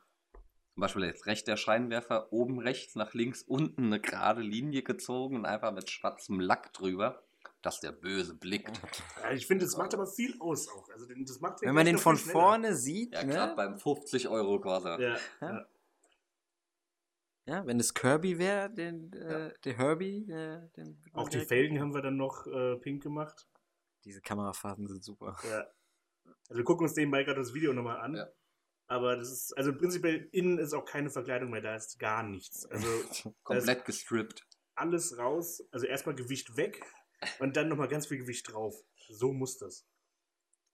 zum 0.75 0.81
Beispiel 0.81 1.05
jetzt 1.05 1.27
rechts 1.27 1.45
der 1.45 1.57
Scheinwerfer, 1.57 2.33
oben 2.33 2.59
rechts 2.59 2.95
nach 2.97 3.15
links 3.15 3.43
unten 3.43 3.87
eine 3.87 4.01
gerade 4.01 4.43
Linie 4.43 4.83
gezogen 4.83 5.37
und 5.37 5.47
einfach 5.47 5.73
mit 5.73 5.89
schwarzem 5.91 6.41
Lack 6.41 6.73
drüber, 6.75 7.23
dass 7.63 7.81
der 7.81 7.93
Böse 7.93 8.35
blickt. 8.37 8.81
ja 9.23 9.33
ich 9.33 9.47
finde, 9.47 9.65
das 9.65 9.77
macht 9.77 9.95
aber 9.95 10.07
viel 10.07 10.37
aus 10.41 10.69
auch. 10.69 10.89
Also 10.91 11.07
das 11.09 11.41
macht 11.41 11.63
Wenn 11.63 11.75
man 11.75 11.87
den 11.87 11.99
von 11.99 12.17
schneller. 12.17 12.33
vorne 12.33 12.75
sieht, 12.75 13.15
Ja, 13.15 13.25
ne? 13.25 13.33
gerade 13.33 13.57
beim 13.57 13.79
50 13.79 14.29
Euro 14.29 14.61
Corsa. 14.61 15.01
Ja, 15.01 15.17
Ja. 15.41 15.67
Ja. 17.47 17.59
Ja, 17.59 17.67
wenn 17.67 17.79
es 17.79 17.95
Kirby 17.95 18.39
wäre, 18.39 18.71
den, 18.71 19.13
äh, 19.13 19.53
der 19.65 19.77
Herbie, 19.79 20.29
äh, 20.29 20.69
den 20.77 21.03
Auch 21.13 21.29
die 21.29 21.41
Felgen 21.41 21.81
haben 21.81 21.95
wir 21.95 22.03
dann 22.03 22.17
noch 22.17 22.47
äh, 22.47 22.77
pink 22.77 23.03
gemacht. 23.03 23.47
Diese 24.05 24.21
Kamerafahrten 24.21 24.87
sind 24.87 25.05
super. 25.05 25.37
Ja. 25.49 25.67
Also 26.49 26.59
wir 26.59 26.65
gucken 26.65 26.87
uns 26.87 26.97
nebenbei 26.97 27.25
gerade 27.25 27.41
das 27.41 27.55
Video 27.55 27.73
nochmal 27.73 28.01
an. 28.01 28.15
Ja. 28.17 28.29
Aber 28.89 29.17
das 29.17 29.31
ist, 29.31 29.57
also 29.57 29.77
prinzipiell 29.77 30.29
innen 30.33 30.59
ist 30.59 30.73
auch 30.73 30.85
keine 30.85 31.11
Verkleidung 31.11 31.51
mehr, 31.51 31.61
da 31.61 31.75
ist 31.75 31.99
gar 31.99 32.23
nichts. 32.23 32.67
Also 32.67 32.87
Komplett 33.43 33.85
gestrippt. 33.85 34.47
alles 34.75 35.19
raus, 35.19 35.63
also 35.73 35.87
erstmal 35.87 36.15
Gewicht 36.15 36.57
weg 36.57 36.85
und 37.41 37.57
dann 37.57 37.69
nochmal 37.69 37.89
ganz 37.89 38.07
viel 38.07 38.19
Gewicht 38.19 38.53
drauf. 38.53 38.75
So 39.09 39.33
muss 39.33 39.59
das. 39.59 39.87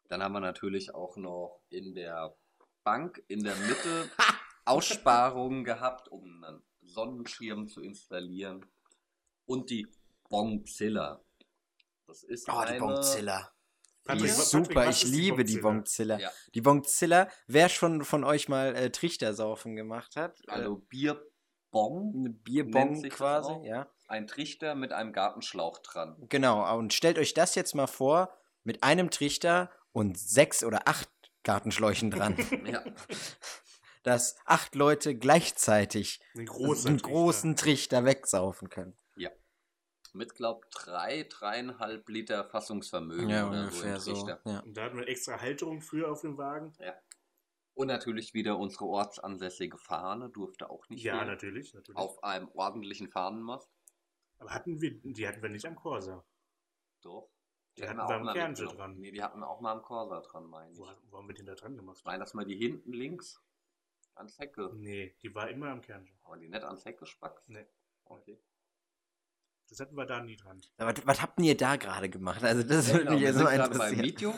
Dann 0.08 0.22
haben 0.22 0.32
wir 0.32 0.40
natürlich 0.40 0.94
auch 0.94 1.16
noch 1.16 1.62
in 1.70 1.94
der 1.94 2.36
Bank 2.84 3.22
in 3.28 3.44
der 3.44 3.56
Mitte 3.56 4.10
Aussparungen 4.64 5.64
gehabt, 5.64 6.08
um 6.08 6.44
einen 6.44 6.62
Sonnenschirm 6.82 7.68
zu 7.68 7.80
installieren. 7.80 8.64
Und 9.46 9.70
die 9.70 9.86
Bongzilla. 10.28 11.22
Das 12.06 12.22
ist 12.22 12.48
Oh, 12.48 12.62
die 12.62 12.68
eine, 12.68 12.78
Bongzilla. 12.78 13.50
Die 14.14 14.24
ist 14.24 14.50
super, 14.50 14.88
ich 14.88 15.04
ist 15.04 15.12
die 15.12 15.16
liebe 15.20 15.44
die 15.44 15.58
Bongzilla? 15.58 16.16
Bongzilla. 16.16 16.18
Ja. 16.18 16.30
Die 16.54 16.60
Bongzilla, 16.60 17.28
wer 17.46 17.68
schon 17.68 18.04
von 18.04 18.24
euch 18.24 18.48
mal 18.48 18.74
äh, 18.74 18.90
Trichtersaufen 18.90 19.76
gemacht 19.76 20.16
hat, 20.16 20.40
Also 20.48 20.76
Bierbong, 20.88 22.12
äh, 22.14 22.18
eine 22.18 22.30
Bierbong 22.30 23.02
quasi, 23.10 23.52
ja. 23.64 23.88
ein 24.08 24.26
Trichter 24.26 24.74
mit 24.74 24.92
einem 24.92 25.12
Gartenschlauch 25.12 25.78
dran. 25.78 26.16
Genau, 26.28 26.76
und 26.76 26.92
stellt 26.92 27.18
euch 27.18 27.34
das 27.34 27.54
jetzt 27.54 27.74
mal 27.74 27.86
vor, 27.86 28.36
mit 28.64 28.82
einem 28.82 29.10
Trichter 29.10 29.70
und 29.92 30.18
sechs 30.18 30.64
oder 30.64 30.88
acht 30.88 31.08
Gartenschläuchen 31.44 32.10
dran, 32.10 32.36
Ja. 32.66 32.82
dass 34.02 34.36
acht 34.44 34.74
Leute 34.74 35.16
gleichzeitig 35.16 36.20
Ein 36.36 36.46
großer 36.46 36.88
einen 36.88 36.98
Trichter. 36.98 37.08
großen 37.10 37.56
Trichter 37.56 38.04
wegsaufen 38.04 38.68
können. 38.68 38.96
Mit, 40.14 40.34
glaub, 40.34 40.70
drei, 40.70 41.22
dreieinhalb 41.22 42.06
Liter 42.10 42.44
Fassungsvermögen 42.44 43.30
Ja, 43.30 43.48
oder 43.48 43.60
ungefähr 43.60 43.98
so 43.98 44.14
so. 44.14 44.20
im 44.20 44.26
Trichter. 44.26 44.50
Ja. 44.50 44.60
Und 44.60 44.76
da 44.76 44.82
hatten 44.84 44.98
wir 44.98 45.08
extra 45.08 45.40
Halterung 45.40 45.80
für 45.80 46.10
auf 46.10 46.20
dem 46.20 46.36
Wagen. 46.36 46.74
Und 47.72 47.86
natürlich 47.86 48.34
wieder 48.34 48.58
unsere 48.58 48.84
ortsansässige 48.84 49.78
Fahne, 49.78 50.28
durfte 50.28 50.68
auch 50.68 50.86
nicht 50.90 51.02
Ja, 51.02 51.24
natürlich, 51.24 51.72
natürlich. 51.72 51.96
Auf 51.96 52.22
einem 52.22 52.50
ordentlichen 52.52 53.08
Fahnenmast. 53.08 53.70
Aber 54.38 54.50
hatten 54.50 54.82
wir, 54.82 55.00
die 55.02 55.26
hatten 55.26 55.40
wir 55.40 55.48
nicht 55.48 55.64
am 55.64 55.76
Corsa. 55.76 56.22
Doch. 57.00 57.30
Die 57.78 57.88
hatten 57.88 57.96
wir 57.96 58.04
am 58.10 58.24
mitgenommen. 58.24 58.76
dran. 58.76 58.98
Nee, 58.98 59.12
die 59.12 59.22
hatten 59.22 59.42
auch 59.42 59.62
mal 59.62 59.72
am 59.72 59.80
Corsa 59.80 60.20
dran, 60.20 60.44
meine 60.44 60.72
ich. 60.72 60.78
Wo, 60.78 60.86
wo 61.08 61.16
haben 61.16 61.28
wir 61.28 61.34
den 61.34 61.46
da 61.46 61.54
dran 61.54 61.74
gemacht? 61.74 61.96
Ich 61.96 62.04
meine, 62.04 62.18
dass 62.18 62.34
man 62.34 62.46
die 62.46 62.56
hinten 62.56 62.92
links 62.92 63.42
ans 64.14 64.38
Heck, 64.38 64.54
ge- 64.54 64.70
Nee, 64.74 65.16
die 65.22 65.34
war 65.34 65.48
immer 65.50 65.68
am 65.70 65.80
Kernse. 65.80 66.12
aber 66.22 66.36
die 66.36 66.48
nicht 66.48 66.64
ans 66.64 66.84
Heck 66.84 66.98
gespackt. 66.98 67.48
Nee. 67.48 67.66
Okay. 68.04 68.38
Das 69.68 69.80
hatten 69.80 69.96
wir 69.96 70.04
da 70.06 70.20
nie 70.22 70.36
dran. 70.36 70.60
Aber 70.76 70.92
was, 71.06 71.22
habt 71.22 71.40
ihr 71.40 71.56
da 71.56 71.76
gerade 71.76 72.10
gemacht? 72.10 72.42
Also 72.44 72.62
das 72.62 72.88
würde 72.92 73.04
Genau, 73.06 73.18
mich 73.18 73.22
gerade 73.22 73.44
beim 73.78 73.92
interessieren. 73.92 74.04
Video. 74.04 74.34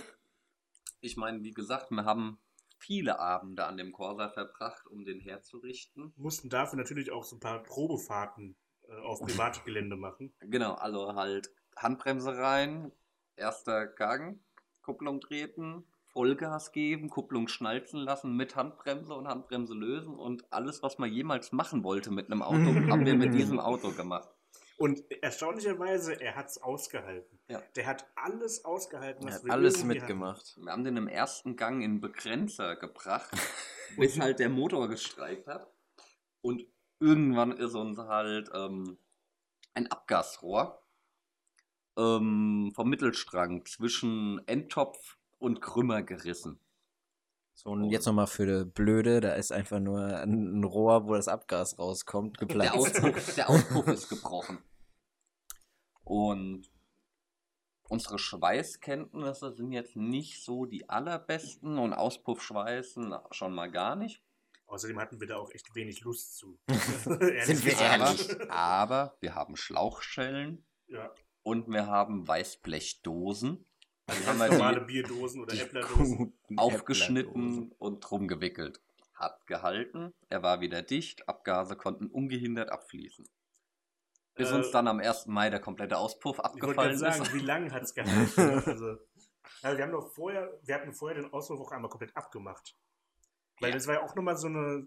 Ich 1.00 1.16
meine, 1.16 1.42
wie 1.42 1.50
gesagt, 1.50 1.90
wir 1.90 2.04
haben 2.04 2.38
viele 2.78 3.18
Abende 3.18 3.64
an 3.66 3.76
dem 3.76 3.92
Corsa 3.92 4.28
verbracht, 4.28 4.86
um 4.86 5.04
den 5.04 5.18
herzurichten. 5.20 6.12
Mussten 6.16 6.50
dafür 6.50 6.78
natürlich 6.78 7.10
auch 7.10 7.24
so 7.24 7.36
ein 7.36 7.40
paar 7.40 7.62
Probefahrten 7.62 8.56
äh, 8.88 8.92
auf 9.00 9.20
Privatgelände 9.20 9.96
machen. 9.96 10.32
Genau, 10.40 10.74
also 10.74 11.14
halt 11.14 11.50
Handbremse 11.76 12.36
rein, 12.36 12.92
Erster 13.36 13.86
Gang, 13.88 14.38
Kupplung 14.82 15.20
treten, 15.20 15.84
Vollgas 16.14 16.70
geben, 16.70 17.10
Kupplung 17.10 17.48
schnalzen 17.48 17.98
lassen 17.98 18.36
mit 18.36 18.54
Handbremse 18.54 19.14
und 19.14 19.26
Handbremse 19.26 19.74
lösen 19.74 20.14
und 20.14 20.50
alles, 20.52 20.82
was 20.82 20.98
man 20.98 21.12
jemals 21.12 21.50
machen 21.50 21.82
wollte 21.82 22.12
mit 22.12 22.30
einem 22.30 22.40
Auto, 22.40 22.56
haben 22.90 23.04
wir 23.04 23.14
mit 23.14 23.34
diesem 23.34 23.58
Auto 23.58 23.90
gemacht. 23.90 24.28
Und 24.76 25.02
erstaunlicherweise, 25.22 26.20
er 26.20 26.36
hat 26.36 26.46
es 26.46 26.62
ausgehalten. 26.62 27.38
Ja. 27.48 27.60
Der 27.76 27.86
hat 27.86 28.06
alles 28.14 28.64
ausgehalten, 28.64 29.24
Er 29.24 29.28
was 29.28 29.34
hat 29.36 29.44
wir 29.44 29.52
alles 29.52 29.84
mitgemacht. 29.84 30.56
Wir 30.56 30.72
haben 30.72 30.84
den 30.84 30.96
im 30.96 31.08
ersten 31.08 31.56
Gang 31.56 31.82
in 31.82 32.00
Begrenzer 32.00 32.76
gebracht, 32.76 33.30
bis 33.96 34.18
halt 34.18 34.38
der 34.38 34.48
Motor 34.48 34.88
gestreikt 34.88 35.48
hat. 35.48 35.68
Und 36.42 36.64
irgendwann 37.00 37.52
ist 37.52 37.74
uns 37.74 37.98
halt 37.98 38.50
ähm, 38.54 38.98
ein 39.74 39.90
Abgasrohr 39.90 40.80
ähm, 41.96 42.72
vom 42.74 42.88
Mittelstrang 42.88 43.64
zwischen 43.66 44.46
Endtopf 44.46 45.18
und 45.44 45.60
Krümmer 45.60 46.02
gerissen. 46.02 46.58
So, 47.54 47.70
und 47.70 47.90
jetzt 47.90 48.06
nochmal 48.06 48.26
für 48.26 48.64
die 48.64 48.70
Blöde, 48.70 49.20
da 49.20 49.34
ist 49.34 49.52
einfach 49.52 49.78
nur 49.78 50.04
ein, 50.04 50.64
Rohr, 50.64 51.06
wo 51.06 51.14
das 51.14 51.28
Abgas 51.28 51.78
rauskommt, 51.78 52.40
Der 52.40 52.48
geplatzt. 52.48 52.74
Auspuff, 52.74 53.34
der 53.36 53.48
Auspuff 53.48 53.86
ist 53.86 54.08
gebrochen. 54.08 54.58
Und 56.02 56.68
unsere 57.88 58.18
Schweißkenntnisse 58.18 59.52
sind 59.52 59.70
jetzt 59.72 59.94
nicht 59.94 60.42
so 60.42 60.66
die 60.66 60.88
allerbesten 60.88 61.78
und 61.78 61.92
Auspuffschweißen 61.92 63.14
schon 63.30 63.54
mal 63.54 63.70
gar 63.70 63.94
nicht. 63.94 64.22
Außerdem 64.66 64.98
hatten 64.98 65.20
wir 65.20 65.28
da 65.28 65.36
auch 65.36 65.50
echt 65.52 65.74
wenig 65.74 66.00
Lust 66.00 66.36
zu. 66.36 66.58
Sind 66.68 67.64
wir 67.64 67.78
Aber, 67.78 68.06
ehrlich? 68.06 68.50
aber 68.50 69.16
wir 69.20 69.34
haben 69.34 69.56
Schlauchschellen 69.56 70.66
Ja, 70.88 71.12
und 71.42 71.68
wir 71.68 71.86
haben 71.86 72.26
Weißblechdosen. 72.26 73.64
Also 74.06 74.26
haben 74.26 74.38
wir 74.38 74.48
normale 74.50 74.80
die 74.80 74.86
Bierdosen 74.86 75.42
oder 75.42 75.54
Äpplerdosen. 75.54 76.34
aufgeschnitten 76.56 77.72
und 77.78 78.00
drum 78.00 78.28
gewickelt. 78.28 78.80
Hat 79.14 79.46
gehalten, 79.46 80.12
er 80.28 80.42
war 80.42 80.60
wieder 80.60 80.82
dicht, 80.82 81.28
Abgase 81.28 81.76
konnten 81.76 82.08
ungehindert 82.08 82.70
abfließen. 82.70 83.24
Bis 84.34 84.50
Äh, 84.50 84.54
uns 84.56 84.70
dann 84.72 84.88
am 84.88 84.98
1. 84.98 85.26
Mai 85.26 85.48
der 85.50 85.60
komplette 85.60 85.96
Auspuff 85.96 86.38
Ich 86.38 86.44
abgefallen 86.44 86.98
sagen, 86.98 87.22
ist. 87.22 87.32
wie 87.32 87.38
lange 87.38 87.70
hat 87.70 87.84
es 87.84 87.94
gehalten? 87.94 88.40
also, 88.68 88.98
also 89.62 89.78
wir 89.78 89.84
haben 89.84 89.92
doch 89.92 90.12
vorher, 90.12 90.52
wir 90.64 90.74
hatten 90.74 90.92
vorher 90.92 91.22
den 91.22 91.32
Auswurf 91.32 91.60
auch 91.60 91.70
einmal 91.72 91.88
komplett 91.90 92.14
abgemacht. 92.16 92.76
Weil 93.60 93.70
Ja. 93.70 93.76
das 93.76 93.86
war 93.86 93.94
ja 93.94 94.02
auch 94.02 94.16
nochmal 94.16 94.36
so 94.36 94.48
eine, 94.48 94.86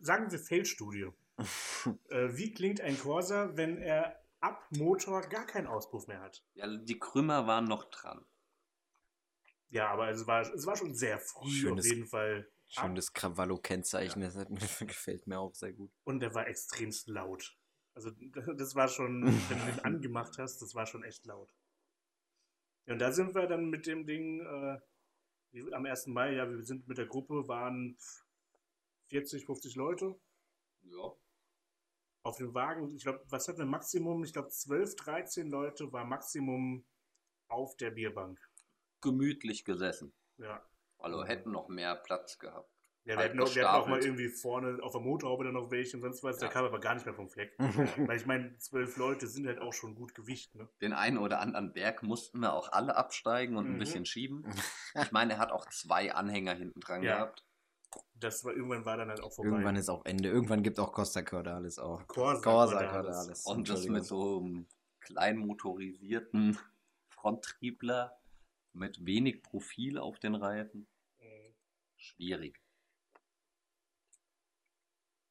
sagen 0.00 0.30
wir, 0.30 0.38
Feldstudie. 0.38 1.08
äh, 2.10 2.28
wie 2.36 2.52
klingt 2.54 2.80
ein 2.80 2.96
Corsa, 2.98 3.56
wenn 3.56 3.76
er 3.78 4.20
ab 4.40 4.64
Motor 4.70 5.22
gar 5.22 5.46
keinen 5.46 5.66
Auspuff 5.66 6.06
mehr 6.06 6.20
hat? 6.20 6.44
Ja, 6.54 6.68
die 6.68 6.98
Krümmer 6.98 7.48
waren 7.48 7.64
noch 7.64 7.84
dran. 7.90 8.24
Ja, 9.74 9.88
aber 9.90 10.08
es 10.08 10.24
war, 10.26 10.42
es 10.42 10.64
war 10.66 10.76
schon 10.76 10.94
sehr 10.94 11.18
früh 11.18 11.50
Schönes- 11.50 11.84
auf 11.86 11.90
jeden 11.92 12.06
Fall. 12.06 12.48
Schönes 12.68 13.12
Krawallo-Kennzeichen, 13.12 14.20
das 14.22 14.36
hat, 14.36 14.48
mir- 14.50 14.58
gefällt 14.86 15.26
mir 15.26 15.38
auch 15.40 15.54
sehr 15.54 15.72
gut. 15.72 15.90
Und 16.04 16.20
der 16.20 16.32
war 16.34 16.46
extremst 16.46 17.08
laut. 17.08 17.56
Also 17.94 18.10
das 18.10 18.74
war 18.76 18.86
schon, 18.88 19.24
wenn 19.50 19.58
du 19.58 19.64
den 19.72 19.80
angemacht 19.80 20.38
hast, 20.38 20.62
das 20.62 20.74
war 20.76 20.86
schon 20.86 21.02
echt 21.02 21.26
laut. 21.26 21.50
Ja, 22.86 22.92
und 22.92 23.00
da 23.00 23.10
sind 23.12 23.34
wir 23.34 23.46
dann 23.48 23.68
mit 23.68 23.86
dem 23.86 24.06
Ding 24.06 24.40
äh, 24.40 24.78
am 25.72 25.86
1. 25.86 26.06
Mai, 26.08 26.34
ja, 26.34 26.48
wir 26.48 26.62
sind 26.62 26.86
mit 26.86 26.98
der 26.98 27.06
Gruppe, 27.06 27.48
waren 27.48 27.96
40, 29.08 29.44
50 29.46 29.74
Leute 29.74 30.14
Ja. 30.82 31.12
auf 32.22 32.36
dem 32.38 32.54
Wagen. 32.54 32.94
Ich 32.94 33.02
glaube, 33.02 33.24
was 33.28 33.48
hatten 33.48 33.58
wir 33.58 33.66
Maximum? 33.66 34.22
Ich 34.22 34.32
glaube, 34.32 34.50
12, 34.50 34.94
13 34.96 35.48
Leute 35.48 35.92
war 35.92 36.04
Maximum 36.04 36.84
auf 37.48 37.76
der 37.76 37.90
Bierbank. 37.90 38.38
Gemütlich 39.04 39.64
gesessen. 39.64 40.12
Ja. 40.38 40.60
Also 40.98 41.24
hätten 41.24 41.52
noch 41.52 41.68
mehr 41.68 41.94
Platz 41.94 42.38
gehabt. 42.38 42.68
Ja, 43.04 43.12
wir 43.12 43.16
Halt 43.18 43.30
hatten, 43.32 43.40
auch, 43.42 43.54
wir 43.54 43.68
hatten 43.70 43.82
auch 43.82 43.86
mal 43.86 44.02
irgendwie 44.02 44.30
vorne 44.30 44.78
auf 44.82 44.92
der 44.92 45.00
Motorhaube 45.02 45.44
dann 45.44 45.52
noch 45.52 45.70
welche 45.70 45.98
und 45.98 46.02
sonst 46.02 46.22
was. 46.22 46.38
Der 46.38 46.48
Ja. 46.48 46.52
kam 46.54 46.64
aber 46.64 46.80
gar 46.80 46.94
nicht 46.94 47.04
mehr 47.04 47.14
vom 47.14 47.28
Fleck. 47.28 47.54
Weil 48.10 48.16
ich 48.16 48.24
meine, 48.24 48.56
zwölf 48.56 48.96
Leute 48.96 49.26
sind 49.26 49.46
halt 49.46 49.58
auch 49.60 49.74
schon 49.74 49.94
gut 49.94 50.14
Gewicht, 50.14 50.54
ne? 50.54 50.66
Den 50.80 50.94
einen 50.94 51.18
oder 51.18 51.40
anderen 51.40 51.74
Berg 51.74 52.02
mussten 52.02 52.38
wir 52.40 52.54
auch 52.54 52.72
alle 52.72 52.96
absteigen 52.96 53.56
und 53.58 53.66
ein 53.66 53.74
Mhm. 53.74 53.78
bisschen 53.78 54.06
schieben. 54.06 54.46
Ich 55.02 55.12
meine, 55.12 55.34
er 55.34 55.38
hat 55.38 55.52
auch 55.52 55.68
zwei 55.68 56.14
Anhänger 56.14 56.54
hinten 56.54 56.80
dran 56.80 57.02
Ja. 57.02 57.16
gehabt. 57.16 57.44
Das 58.14 58.42
war 58.44 58.54
irgendwann 58.54 58.86
war 58.86 58.96
dann 58.96 59.10
halt 59.10 59.20
auch 59.22 59.32
vorbei. 59.34 59.50
Irgendwann 59.50 59.76
ist 59.76 59.90
auch 59.90 60.04
Ende. 60.06 60.30
Irgendwann 60.30 60.62
gibt 60.62 60.80
auch 60.80 60.92
Costa 60.92 61.20
Cordalis 61.22 61.78
auch. 61.78 62.06
Corsa, 62.06 62.40
Corsa 62.40 62.78
Cordalis. 62.78 63.16
Cordalis. 63.16 63.44
Und 63.46 63.68
das 63.68 63.86
mit 63.86 64.04
so 64.06 64.38
einem 64.38 64.66
klein 65.00 65.36
motorisierten 65.36 66.58
Fronttriebler 67.10 68.16
mit 68.74 69.04
wenig 69.06 69.42
Profil 69.42 69.98
auf 69.98 70.18
den 70.18 70.34
Reifen. 70.34 70.86
Mhm. 71.20 71.54
Schwierig. 71.96 72.60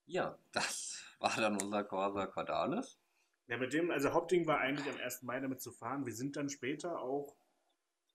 Ja, 0.05 0.37
das 0.51 1.03
war 1.19 1.35
dann 1.35 1.61
unser 1.61 1.83
Corsa 1.83 2.27
Cordalis. 2.27 2.99
Ja, 3.47 3.57
mit 3.57 3.73
dem, 3.73 3.91
also 3.91 4.13
Hauptding 4.13 4.47
war 4.47 4.59
eigentlich 4.59 4.89
am 4.89 4.99
1. 4.99 5.23
Mai 5.23 5.39
damit 5.39 5.61
zu 5.61 5.71
fahren. 5.71 6.05
Wir 6.05 6.13
sind 6.13 6.35
dann 6.35 6.49
später 6.49 6.99
auch, 7.01 7.35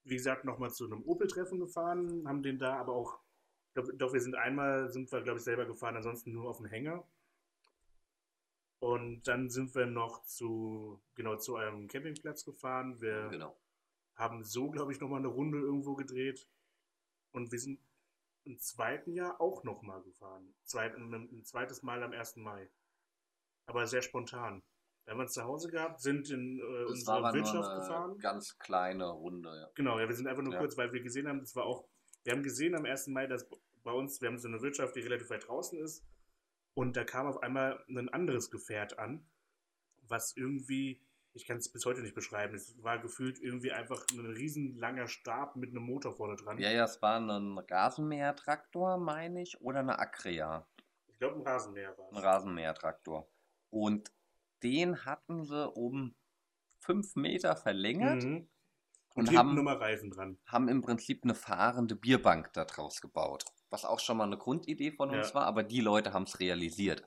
wie 0.05 0.17
gesagt, 0.17 0.45
nochmal 0.45 0.71
zu 0.71 0.87
einem 0.87 1.03
Opel-Treffen 1.03 1.61
gefahren, 1.61 2.27
haben 2.27 2.43
den 2.43 2.59
da 2.59 2.77
aber 2.77 2.95
auch, 2.95 3.19
glaub, 3.75 3.87
doch, 3.99 4.13
wir 4.13 4.21
sind 4.21 4.35
einmal, 4.35 4.89
sind 4.91 5.13
wir, 5.13 5.21
glaube 5.21 5.39
ich, 5.39 5.45
selber 5.45 5.67
gefahren, 5.67 5.97
ansonsten 5.97 6.33
nur 6.33 6.49
auf 6.49 6.59
dem 6.59 6.67
Hänger. 6.67 7.07
Und 8.81 9.27
dann 9.27 9.51
sind 9.51 9.75
wir 9.75 9.87
noch 9.87 10.23
zu, 10.25 11.03
genau, 11.15 11.37
zu 11.37 11.57
einem 11.57 11.89
Campingplatz 11.89 12.45
gefahren. 12.45 13.01
Wir 13.01 13.29
Genau. 13.29 13.57
Haben 14.19 14.45
so, 14.45 14.71
glaube 14.71 14.93
ich, 14.93 15.01
nochmal 15.01 15.21
eine 15.21 15.29
Runde 15.29 15.59
irgendwo 15.59 15.95
gedreht. 15.95 16.47
Und 17.33 17.53
wir 17.53 17.59
sind 17.59 17.81
im 18.45 18.59
zweiten 18.59 19.13
Jahr 19.13 19.41
auch 19.41 19.65
nochmal 19.65 20.03
gefahren. 20.03 20.55
Zweit, 20.65 20.95
ein, 20.97 21.13
ein 21.13 21.45
zweites 21.45 21.83
Mal 21.83 22.03
am 22.03 22.13
1. 22.13 22.37
Mai. 22.37 22.69
Aber 23.67 23.87
sehr 23.87 24.03
spontan. 24.03 24.63
Da 25.05 25.13
haben 25.13 25.19
wir 25.19 25.23
uns 25.23 25.33
zu 25.33 25.45
Hause 25.45 25.71
gehabt, 25.71 26.01
sind 26.01 26.29
in 26.31 26.59
äh, 26.59 26.63
Das 26.83 26.91
unsere 26.91 27.23
war 27.23 27.33
nur 27.33 27.35
Wirtschaft 27.35 27.69
eine 27.71 27.81
gefahren. 27.81 28.19
ganz 28.19 28.59
kleine 28.59 29.09
Runde. 29.09 29.49
Ja. 29.57 29.71
Genau, 29.75 29.99
ja, 29.99 30.09
wir 30.09 30.15
sind 30.15 30.27
einfach 30.27 30.43
nur 30.43 30.53
Ja. 30.53 30.59
kurz, 30.59 30.77
weil 30.77 30.93
wir 30.93 31.01
gesehen 31.03 31.29
haben, 31.29 31.41
das 31.41 31.55
war 31.57 31.65
auch, 31.65 31.89
wir 32.25 32.33
haben 32.33 32.43
gesehen 32.43 32.75
am 32.75 32.85
1. 32.85 33.07
Mai, 33.09 33.27
dass 33.27 33.49
bei 33.85 33.93
uns, 33.93 34.21
wir 34.21 34.29
haben 34.29 34.39
so 34.39 34.49
eine 34.49 34.61
Wirtschaft, 34.61 34.97
die 34.97 35.01
relativ 35.01 35.31
weit 35.31 35.47
draußen 35.47 35.79
ist. 35.79 36.05
Und 36.75 36.97
da 36.97 37.05
kam 37.05 37.27
auf 37.27 37.43
einmal 37.43 37.83
ein 37.89 38.09
anderes 38.11 38.51
Gefährt 38.51 38.99
an, 38.99 39.27
was 40.03 40.37
irgendwie, 40.37 41.03
ich 41.39 41.47
kann 41.47 41.59
es 41.59 41.69
bis 41.71 41.87
heute 41.87 42.01
nicht 42.03 42.15
beschreiben, 42.17 42.55
es 42.57 42.75
war 42.83 42.99
gefühlt 42.99 43.39
irgendwie 43.39 43.71
einfach 43.71 44.05
ein 44.13 44.27
riesen 44.27 44.77
langer 44.77 45.07
Stab 45.07 45.55
mit 45.57 45.71
einem 45.71 45.85
Motor 45.85 46.13
vorne 46.13 46.35
dran. 46.37 46.59
ja, 46.59 46.71
ja, 46.71 46.85
es 46.85 47.01
war 47.01 47.21
ein 47.21 47.59
Rasenmähertraktor, 47.59 48.99
meine 48.99 49.41
ich, 49.43 49.61
oder 49.61 49.79
eine 49.81 49.99
Acrea. 49.99 50.67
Ich 51.07 51.19
glaube, 51.19 51.37
ein 51.37 51.43
Rasenmäher 51.47 51.97
war 51.97 52.09
Ein 52.11 52.17
es. 52.17 52.23
Rasenmähertraktor. 52.25 53.29
Und 53.71 54.11
den 54.63 55.05
hatten 55.05 55.45
sie 55.45 55.69
um 55.71 56.15
fünf 56.81 57.15
Meter 57.17 57.55
verlängert 57.57 58.25
Mhm. 58.25 58.49
und 59.15 59.29
Und, 59.29 59.37
haben, 59.37 59.55
nochmal 59.55 59.77
Reifen 59.77 60.11
dran. 60.11 60.39
haben 60.47 60.69
im 60.69 60.81
Prinzip 60.81 61.23
eine 61.25 61.35
fahrende 61.35 61.95
Bierbank 61.97 62.53
daraus 62.53 63.01
gebaut. 63.01 63.45
Was 63.71 63.85
auch 63.85 64.01
schon 64.01 64.17
mal 64.17 64.25
eine 64.25 64.39
Grundidee 64.39 64.91
von 64.93 65.11
uns 65.11 65.29
Ja. 65.29 65.35
war, 65.35 65.47
aber 65.47 65.63
die 65.63 65.81
Leute 65.81 66.13
haben 66.13 66.23
es 66.25 66.41
realisiert. 66.41 67.07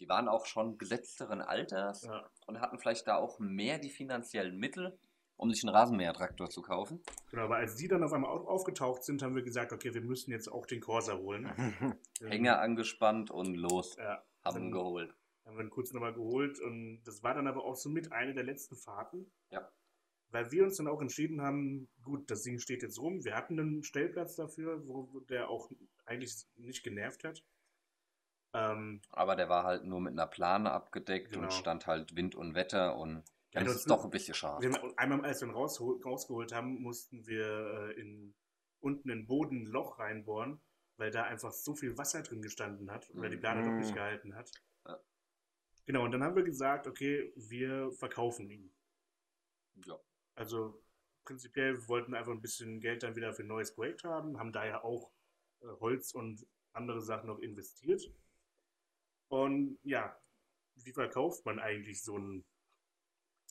Die 0.00 0.08
waren 0.08 0.28
auch 0.28 0.46
schon 0.46 0.76
gesetzteren 0.78 1.40
Alters 1.40 2.02
Ja. 2.04 2.28
und 2.46 2.60
hatten 2.60 2.78
vielleicht 2.78 3.06
da 3.06 3.16
auch 3.16 3.38
mehr 3.38 3.78
die 3.78 3.90
finanziellen 3.90 4.56
Mittel, 4.58 4.98
um 5.36 5.52
sich 5.52 5.62
einen 5.64 5.74
Rasenmähertraktor 5.74 6.50
zu 6.50 6.62
kaufen. 6.62 7.02
Genau, 7.30 7.44
aber 7.44 7.56
als 7.56 7.76
die 7.76 7.88
dann 7.88 8.02
auf 8.04 8.12
einmal 8.12 8.30
au- 8.30 8.46
aufgetaucht 8.48 9.04
sind, 9.04 9.22
haben 9.22 9.34
wir 9.34 9.42
gesagt, 9.42 9.72
okay, 9.72 9.94
wir 9.94 10.02
müssen 10.02 10.30
jetzt 10.30 10.48
auch 10.50 10.66
den 10.66 10.80
Corsa 10.80 11.16
holen. 11.16 11.46
Hänger 12.20 12.60
angespannt 12.60 13.30
und 13.30 13.54
los. 13.56 13.96
Ja, 13.96 14.24
Haben 14.44 14.54
dann 14.54 14.70
geholt. 14.72 15.14
haben 15.44 15.56
wir 15.56 15.64
ihn 15.64 15.70
kurz 15.70 15.92
nochmal 15.92 16.14
geholt 16.14 16.58
und 16.60 17.02
das 17.04 17.22
war 17.22 17.34
dann 17.34 17.46
aber 17.46 17.64
auch 17.64 17.76
so 17.76 17.88
mit 17.88 18.12
eine 18.12 18.34
der 18.34 18.44
letzten 18.44 18.76
Fahrten. 18.76 19.30
Ja. 19.50 19.68
Weil 20.30 20.50
wir 20.50 20.64
uns 20.64 20.76
dann 20.78 20.88
auch 20.88 21.00
entschieden 21.00 21.40
haben, 21.42 21.88
gut, 22.02 22.28
das 22.30 22.42
Ding 22.42 22.58
steht 22.58 22.82
jetzt 22.82 22.98
rum. 22.98 23.24
Wir 23.24 23.36
hatten 23.36 23.58
einen 23.60 23.84
Stellplatz 23.84 24.34
dafür, 24.34 24.84
wo 24.88 25.20
der 25.28 25.48
auch 25.48 25.70
eigentlich 26.06 26.34
nicht 26.56 26.82
genervt 26.82 27.22
hat. 27.24 27.44
Ähm, 28.54 29.02
Aber 29.10 29.34
der 29.36 29.48
war 29.48 29.64
halt 29.64 29.84
nur 29.84 30.00
mit 30.00 30.12
einer 30.12 30.26
Plane 30.28 30.70
abgedeckt 30.70 31.32
Genau. 31.32 31.44
und 31.44 31.52
stand 31.52 31.86
halt 31.86 32.14
Wind 32.16 32.34
und 32.36 32.54
Wetter 32.54 32.96
und 32.96 33.24
Ja, 33.52 33.62
das 33.64 33.74
ist 33.76 33.90
doch 33.90 34.04
ein 34.04 34.10
bisschen 34.10 34.34
schade. 34.34 34.62
wir 34.66 34.94
einmal, 34.98 35.24
als 35.24 35.40
wir 35.42 35.48
ihn 35.48 35.54
rausgeholt 35.54 36.52
haben, 36.52 36.80
mussten 36.80 37.26
wir 37.26 37.46
äh, 37.96 38.00
in, 38.00 38.34
unten 38.80 39.10
in 39.10 39.18
den 39.18 39.26
Boden 39.26 39.62
ein 39.62 39.66
Loch 39.66 39.98
reinbohren, 39.98 40.60
weil 40.96 41.10
da 41.10 41.24
einfach 41.24 41.50
so 41.52 41.74
viel 41.74 41.98
Wasser 41.98 42.22
drin 42.22 42.42
gestanden 42.42 42.90
hat, 42.92 43.10
weil 43.14 43.30
die 43.30 43.36
Plane 43.36 43.64
doch 43.64 43.72
Mhm. 43.72 43.78
nicht 43.78 43.94
gehalten 43.94 44.34
hat. 44.36 44.50
Ja. 44.86 44.98
Genau, 45.86 46.04
und 46.04 46.12
dann 46.12 46.22
haben 46.22 46.36
wir 46.36 46.44
gesagt, 46.44 46.86
okay, 46.86 47.32
wir 47.36 47.90
verkaufen 47.92 48.48
ihn. 48.50 48.72
Ja. 49.86 49.98
Also 50.36 50.80
prinzipiell 51.24 51.74
wir 51.74 51.88
wollten 51.88 52.14
einfach 52.14 52.32
ein 52.32 52.40
bisschen 52.40 52.80
Geld 52.80 53.02
dann 53.02 53.16
wieder 53.16 53.32
für 53.32 53.42
ein 53.42 53.48
neues 53.48 53.74
Projekt 53.74 54.04
haben, 54.04 54.38
haben 54.38 54.52
daher 54.52 54.84
auch 54.84 55.10
äh, 55.60 55.66
Holz 55.80 56.12
und 56.14 56.46
andere 56.72 57.00
Sachen 57.00 57.26
noch 57.28 57.38
investiert. 57.40 58.02
Und 59.34 59.78
ja, 59.82 60.16
wie 60.76 60.92
verkauft 60.92 61.44
man 61.44 61.58
eigentlich 61.58 62.02
so 62.02 62.16
ein 62.18 62.44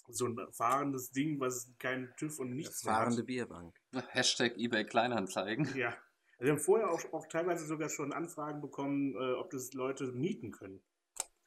so 0.10 0.26
ein 0.28 0.38
fahrendes 0.52 1.12
Ding, 1.12 1.40
was 1.40 1.72
kein 1.80 2.14
TÜV 2.18 2.40
und 2.40 2.50
nichts 2.54 2.80
Das 2.80 2.84
mehr 2.84 2.94
hat. 2.96 3.00
fahrende 3.04 3.24
Bierbank. 3.24 3.74
Hashtag 4.10 4.58
eBay 4.58 4.86
Kleinanzeigen. 4.86 5.74
Ja. 5.78 5.96
Wir 6.40 6.52
haben 6.52 6.60
vorher 6.60 6.90
auch, 6.92 7.02
auch 7.14 7.26
teilweise 7.28 7.66
sogar 7.66 7.88
schon 7.90 8.12
Anfragen 8.12 8.60
bekommen, 8.60 9.16
äh, 9.16 9.34
ob 9.36 9.50
das 9.52 9.72
Leute 9.74 10.12
mieten 10.12 10.52
können. 10.52 10.84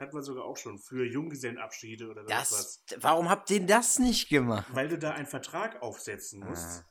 Hatten 0.00 0.14
wir 0.16 0.22
sogar 0.22 0.44
auch 0.44 0.56
schon 0.56 0.78
für 0.78 1.04
Junggesellenabschiede 1.04 2.08
oder 2.08 2.22
sonst 2.22 2.32
was. 2.52 2.84
Das, 2.86 3.02
warum 3.02 3.28
habt 3.28 3.50
ihr 3.50 3.64
das 3.66 3.98
nicht 3.98 4.28
gemacht? 4.30 4.66
Weil 4.74 4.88
du 4.88 4.98
da 4.98 5.10
einen 5.12 5.26
Vertrag 5.26 5.82
aufsetzen 5.82 6.40
musst, 6.40 6.80
Ah. 6.82 6.88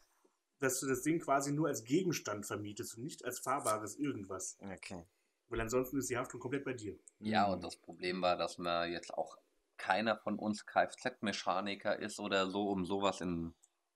dass 0.60 0.80
du 0.80 0.88
das 0.88 1.02
Ding 1.02 1.20
quasi 1.20 1.52
nur 1.52 1.68
als 1.68 1.84
Gegenstand 1.84 2.46
vermietest 2.46 2.96
und 2.98 3.04
nicht 3.04 3.26
als 3.26 3.40
fahrbares 3.40 3.96
irgendwas. 3.98 4.58
Okay. 4.62 5.04
Weil 5.50 5.62
ansonsten 5.62 5.98
ist 5.98 6.10
die 6.10 6.18
Haftung 6.18 6.40
komplett 6.40 6.66
bei 6.66 6.74
dir. 6.74 6.98
Ja, 7.20 7.46
und 7.52 7.64
das 7.64 7.78
Problem 7.78 8.22
war, 8.22 8.36
dass 8.38 8.58
man 8.58 8.92
jetzt 8.92 9.14
auch 9.14 9.38
keiner 9.78 10.18
von 10.18 10.40
uns 10.40 10.66
Kfz-Mechaniker 10.66 12.00
ist 12.00 12.20
oder 12.20 12.50
so, 12.50 12.70
um 12.70 12.86
sowas 12.86 13.22
in 13.22 13.54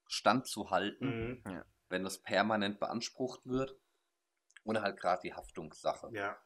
Stand 0.08 0.48
zu 0.48 0.70
halten, 0.70 1.42
Mhm. 1.46 1.64
wenn 1.90 2.04
das 2.04 2.20
permanent 2.22 2.80
beansprucht 2.80 3.46
wird. 3.46 3.78
Und 4.64 4.82
halt 4.82 5.00
gerade 5.00 5.22
die 5.24 5.34
Haftungssache. 5.34 6.10
Ja. 6.12 6.38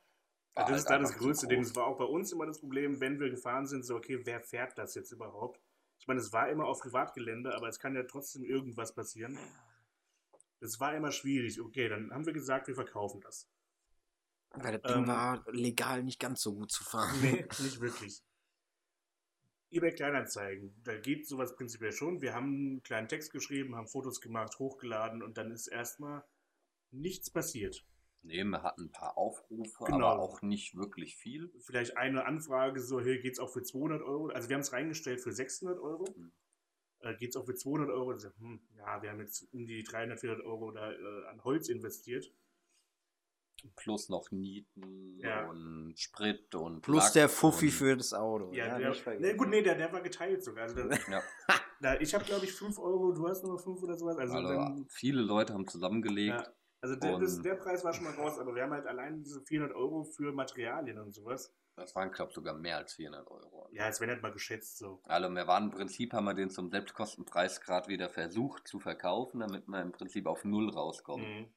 War 0.53 0.65
das 0.65 0.69
halt 0.69 0.77
ist 0.77 0.89
da 0.89 0.97
das 0.99 1.17
größte 1.17 1.47
Ding. 1.47 1.61
Das 1.63 1.75
war 1.75 1.87
auch 1.87 1.97
bei 1.97 2.05
uns 2.05 2.31
immer 2.31 2.45
das 2.45 2.59
Problem, 2.59 3.01
wenn 3.01 3.19
wir 3.19 3.29
gefahren 3.29 3.65
sind, 3.65 3.83
so, 3.83 3.95
okay, 3.95 4.21
wer 4.23 4.39
fährt 4.39 4.77
das 4.77 4.93
jetzt 4.93 5.11
überhaupt? 5.11 5.59
Ich 5.97 6.07
meine, 6.07 6.19
es 6.19 6.31
war 6.31 6.47
immer 6.49 6.65
auf 6.65 6.79
Privatgelände, 6.79 7.55
aber 7.55 7.67
es 7.67 7.79
kann 7.79 7.95
ja 7.95 8.03
trotzdem 8.03 8.43
irgendwas 8.43 8.93
passieren. 8.93 9.37
Das 10.59 10.79
war 10.79 10.95
immer 10.95 11.11
schwierig. 11.11 11.59
Okay, 11.59 11.89
dann 11.89 12.11
haben 12.11 12.25
wir 12.25 12.33
gesagt, 12.33 12.67
wir 12.67 12.75
verkaufen 12.75 13.19
das. 13.21 13.49
Weil 14.53 14.79
das 14.79 14.91
Ding 14.93 15.03
Ähm, 15.03 15.07
war 15.07 15.43
legal 15.51 16.03
nicht 16.03 16.19
ganz 16.19 16.41
so 16.41 16.53
gut 16.53 16.71
zu 16.71 16.83
fahren. 16.83 17.19
Nee, 17.21 17.45
nicht 17.59 17.79
wirklich. 17.81 18.21
eBay 19.71 19.91
Kleinanzeigen, 19.91 20.75
da 20.83 20.95
geht 20.97 21.27
sowas 21.27 21.55
prinzipiell 21.55 21.91
schon. 21.91 22.21
Wir 22.21 22.33
haben 22.35 22.53
einen 22.53 22.83
kleinen 22.83 23.07
Text 23.07 23.31
geschrieben, 23.31 23.75
haben 23.75 23.87
Fotos 23.87 24.21
gemacht, 24.21 24.59
hochgeladen 24.59 25.23
und 25.23 25.37
dann 25.37 25.51
ist 25.51 25.65
erstmal 25.67 26.23
nichts 26.91 27.31
passiert. 27.31 27.83
Nee, 28.21 28.43
wir 28.43 28.61
hatten 28.61 28.83
ein 28.83 28.91
paar 28.91 29.17
Aufrufe, 29.17 29.83
Genau. 29.85 30.07
aber 30.07 30.21
auch 30.21 30.41
nicht 30.43 30.75
wirklich 30.75 31.15
viel. 31.17 31.51
Vielleicht 31.59 31.97
eine 31.97 32.25
Anfrage, 32.25 32.79
so, 32.81 33.01
hier 33.01 33.19
geht's 33.19 33.39
auch 33.39 33.51
für 33.51 33.63
200 33.63 34.01
Euro. 34.03 34.27
Also 34.27 34.47
wir 34.47 34.53
haben 34.53 34.61
es 34.61 34.71
reingestellt 34.71 35.21
für 35.21 35.33
600 35.33 35.79
Euro. 35.79 36.05
Hm. 36.15 36.31
Äh, 36.99 37.15
geht's 37.15 37.35
auch 37.35 37.45
für 37.45 37.55
200 37.55 37.89
Euro? 37.89 38.11
Also, 38.11 38.29
hm, 38.37 38.61
ja, 38.77 39.01
wir 39.01 39.09
haben 39.09 39.19
jetzt 39.19 39.51
um 39.53 39.65
die 39.65 39.83
300, 39.83 40.19
400 40.19 40.45
Euro 40.45 40.71
da 40.71 40.91
äh, 40.93 41.25
an 41.31 41.43
Holz 41.43 41.67
investiert. 41.67 42.31
Plus 43.75 44.09
noch 44.09 44.31
Nieten 44.31 45.17
Ja. 45.19 45.49
und 45.49 45.93
Sprit 45.97 46.53
und 46.55 46.81
Plus 46.81 47.03
Lack 47.05 47.13
der 47.13 47.29
Fuffi 47.29 47.65
und- 47.67 47.71
für 47.71 47.97
das 47.97 48.13
Auto. 48.13 48.51
Ja, 48.53 48.77
nicht 48.77 49.05
der, 49.05 49.19
nee, 49.19 49.33
gut, 49.35 49.49
nee, 49.49 49.61
der, 49.61 49.75
der 49.75 49.91
war 49.91 50.01
geteilt 50.01 50.43
sogar. 50.43 50.63
Also 50.63 50.79
Ja, 51.11 51.21
da, 51.81 51.99
ich 51.99 52.13
habe, 52.13 52.23
glaube 52.25 52.45
ich, 52.45 52.53
5 52.53 52.77
Euro, 52.79 53.11
du 53.13 53.27
hast 53.27 53.43
nur 53.43 53.59
5 53.59 53.81
oder 53.81 53.97
sowas. 53.97 54.17
Also, 54.17 54.35
also 54.35 54.47
dann, 54.49 54.85
viele 54.89 55.21
Leute 55.21 55.53
haben 55.53 55.67
zusammengelegt. 55.67 56.41
Ja. 56.41 56.53
Also 56.81 56.95
der, 56.97 57.17
das, 57.17 57.41
der 57.41 57.55
Preis 57.55 57.83
war 57.85 57.93
schon 57.93 58.03
mal 58.03 58.13
raus, 58.13 58.37
aber 58.39 58.53
wir 58.55 58.63
haben 58.63 58.73
halt 58.73 58.85
allein 58.87 59.23
diese 59.23 59.41
400 59.41 59.73
Euro 59.75 60.03
für 60.03 60.33
Materialien 60.33 60.99
und 60.99 61.13
sowas. 61.13 61.53
Das 61.77 61.95
waren, 61.95 62.11
glaube 62.11 62.29
ich, 62.29 62.35
sogar 62.35 62.53
mehr 62.53 62.77
als 62.77 62.93
400 62.95 63.25
Euro. 63.31 63.67
Ja, 63.71 63.87
es 63.87 63.99
wäre 64.01 64.11
nicht 64.11 64.21
mal 64.21 64.31
geschätzt 64.33 64.77
so. 64.77 65.01
Also 65.05 65.29
wir 65.29 65.47
waren 65.47 65.63
im 65.65 65.71
Prinzip, 65.71 66.13
haben 66.13 66.25
wir 66.25 66.33
den 66.33 66.49
zum 66.49 66.69
Selbstkostenpreis 66.69 67.61
gerade 67.61 67.87
wieder 67.87 68.09
versucht 68.09 68.67
zu 68.67 68.79
verkaufen, 68.79 69.39
damit 69.39 69.65
wir 69.67 69.81
im 69.81 69.91
Prinzip 69.93 70.27
auf 70.27 70.43
Null 70.43 70.69
rauskommen. 70.69 71.25
Mhm. 71.25 71.53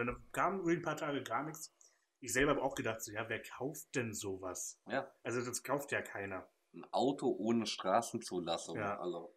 Und 0.00 0.06
dann 0.06 0.16
kam 0.32 0.60
über 0.60 0.70
ein 0.72 0.82
paar 0.82 0.96
Tage 0.96 1.22
gar 1.22 1.44
nichts. 1.44 1.72
Ich 2.20 2.32
selber 2.32 2.52
habe 2.52 2.62
auch 2.62 2.74
gedacht, 2.74 3.02
so, 3.02 3.12
ja, 3.12 3.28
wer 3.28 3.42
kauft 3.42 3.94
denn 3.94 4.12
sowas? 4.14 4.80
Ja, 4.88 5.10
Also 5.22 5.44
das 5.44 5.62
kauft 5.62 5.92
ja 5.92 6.00
keiner. 6.02 6.48
ein 6.74 6.84
Auto 6.90 7.28
ohne 7.38 7.66
Straßenzulassung. 7.66 8.76
Ja. 8.78 8.98
Also, 8.98 9.32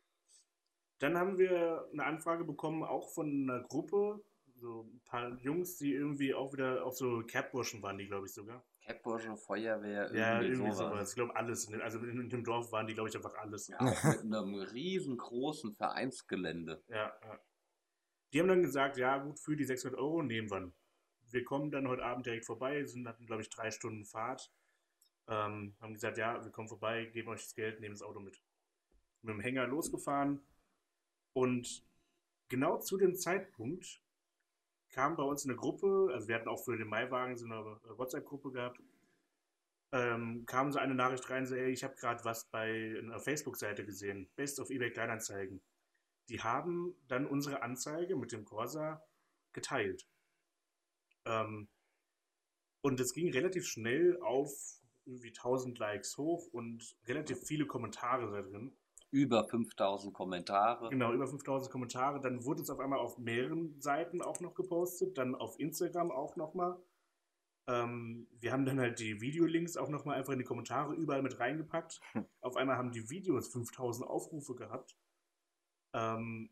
Dann 1.00 1.18
haben 1.18 1.38
wir 1.38 1.88
eine 1.92 2.04
Anfrage 2.06 2.44
bekommen, 2.44 2.84
auch 2.84 3.10
von 3.14 3.28
einer 3.44 3.62
Gruppe, 3.68 4.24
so 4.60 4.84
ein 4.92 5.02
paar 5.06 5.30
Jungs, 5.42 5.78
die 5.78 5.94
irgendwie 5.94 6.34
auch 6.34 6.52
wieder 6.54 6.84
auch 6.84 6.94
so 6.94 7.22
Capburschen 7.28 7.84
waren, 7.84 7.98
die 8.00 8.08
glaube 8.08 8.26
ich 8.26 8.34
sogar. 8.34 8.66
Catbursche, 8.84 9.36
Feuerwehr, 9.36 10.04
irgendwie, 10.06 10.20
Ja, 10.20 10.42
irgendwie 10.42 10.72
sowas. 10.72 10.78
sowas. 10.78 11.10
Ich 11.10 11.16
glaube 11.16 11.36
alles. 11.36 11.72
Also 11.82 12.00
in, 12.00 12.30
dem 12.30 12.44
Dorf 12.44 12.72
waren 12.72 12.88
die, 12.88 12.94
glaube 12.96 13.10
ich, 13.10 13.16
einfach 13.16 13.36
alles. 13.36 13.68
Ja, 13.68 13.78
mit 13.84 14.22
einem 14.22 14.56
riesengroßen 14.56 15.76
Vereinsgelände. 15.76 16.82
Ja, 16.88 17.14
ja. 17.22 17.40
Die 18.34 18.40
haben 18.40 18.48
dann 18.48 18.62
gesagt, 18.62 18.98
ja 18.98 19.18
gut, 19.18 19.40
für 19.40 19.56
die 19.56 19.66
600 19.66 20.00
Euro 20.00 20.22
nehmen 20.22 20.50
wir. 20.50 20.72
Wir 21.30 21.44
kommen 21.44 21.72
dann 21.72 21.88
heute 21.88 22.04
Abend 22.04 22.26
direkt 22.26 22.46
vorbei, 22.46 22.84
sind 22.86 23.08
hatten, 23.08 23.26
glaube 23.26 23.42
ich, 23.42 23.50
drei 23.50 23.72
Stunden 23.72 24.06
Fahrt. 24.06 24.52
Ähm, 25.28 25.76
haben 25.82 25.94
gesagt, 25.94 26.18
ja, 26.18 26.44
wir 26.44 26.52
kommen 26.52 26.70
vorbei, 26.70 27.06
geben 27.06 27.30
euch 27.30 27.44
das 27.44 27.56
Geld, 27.56 27.80
nehmen 27.80 27.96
das 27.96 28.02
Auto 28.02 28.20
mit. 28.20 28.42
Mit 29.22 29.34
dem 29.34 29.42
Hänger 29.42 29.68
losgefahren 29.68 30.42
und 31.34 31.84
genau 32.50 32.80
zu 32.80 32.98
dem 32.98 33.16
Zeitpunkt 33.16 34.02
kam 34.90 35.16
bei 35.16 35.24
uns 35.24 35.46
eine 35.46 35.56
Gruppe, 35.56 36.10
also 36.12 36.28
wir 36.28 36.36
hatten 36.36 36.48
auch 36.48 36.64
für 36.64 36.78
den 36.78 36.88
Maiwagen 36.88 37.38
so 37.38 37.46
eine 37.46 37.80
WhatsApp-Gruppe 37.98 38.52
gehabt, 38.52 38.80
ähm, 39.92 40.46
kam 40.46 40.72
so 40.72 40.80
eine 40.80 40.96
Nachricht 40.96 41.30
rein, 41.30 41.46
so, 41.46 41.56
ey, 41.56 41.72
ich 41.72 41.84
habe 41.84 41.96
gerade 41.96 42.24
was 42.26 42.46
bei 42.46 42.96
einer 42.98 43.20
Facebook-Seite 43.20 43.86
gesehen, 43.86 44.28
Best 44.36 44.60
of 44.60 44.70
eBay 44.70 44.92
Kleinanzeigen. 44.92 45.62
Die 46.30 46.42
haben 46.42 46.96
dann 47.08 47.26
unsere 47.26 47.62
Anzeige 47.62 48.16
mit 48.16 48.32
dem 48.32 48.46
Corsa 48.46 49.04
geteilt. 49.54 50.08
Ähm, 51.26 51.70
und 52.82 53.00
es 53.00 53.14
ging 53.14 53.32
relativ 53.32 53.66
schnell 53.66 54.20
auf 54.22 54.52
irgendwie 55.06 55.30
1000 55.30 55.80
Likes 55.80 56.18
hoch 56.18 56.48
und 56.52 56.98
relativ 57.06 57.40
viele 57.40 57.66
Kommentare 57.66 58.32
da 58.32 58.42
drin. 58.42 58.78
Über 59.10 59.48
5000 59.48 60.14
Kommentare. 60.14 60.90
Genau, 60.90 61.14
über 61.14 61.28
5000 61.28 61.72
Kommentare. 61.72 62.20
Dann 62.20 62.44
wurde 62.44 62.62
es 62.62 62.70
auf 62.70 62.80
einmal 62.80 63.00
auf 63.00 63.18
mehreren 63.18 63.80
Seiten 63.80 64.22
auch 64.22 64.42
noch 64.42 64.54
gepostet, 64.54 65.18
dann 65.18 65.34
auf 65.34 65.58
Instagram 65.60 66.12
auch 66.12 66.36
nochmal. 66.36 66.78
Ähm, 67.68 68.28
wir 68.40 68.52
haben 68.52 68.66
dann 68.66 68.80
halt 68.80 69.00
die 69.00 69.22
Videolinks 69.22 69.78
auch 69.78 69.90
nochmal 69.90 70.18
einfach 70.18 70.34
in 70.34 70.40
die 70.40 70.46
Kommentare 70.46 70.94
überall 70.94 71.22
mit 71.22 71.40
reingepackt. 71.40 72.02
Auf 72.42 72.58
einmal 72.58 72.78
haben 72.78 72.92
die 72.92 73.10
Videos 73.10 73.48
5000 73.50 74.08
Aufrufe 74.10 74.56
gehabt. 74.56 74.98
Ähm, 75.98 76.50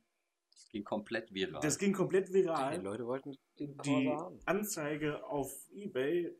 Das 0.51 0.69
ging 0.69 0.83
komplett 0.83 1.33
viral. 1.33 1.61
das 1.61 1.77
ging 1.77 1.93
komplett 1.93 2.31
viral. 2.33 2.79
Die 2.79 2.83
Leute 2.85 3.05
wollten 3.05 3.35
den 3.59 3.77
die 3.79 4.09
haben. 4.09 4.39
Anzeige 4.45 5.23
auf 5.25 5.51
eBay 5.71 6.35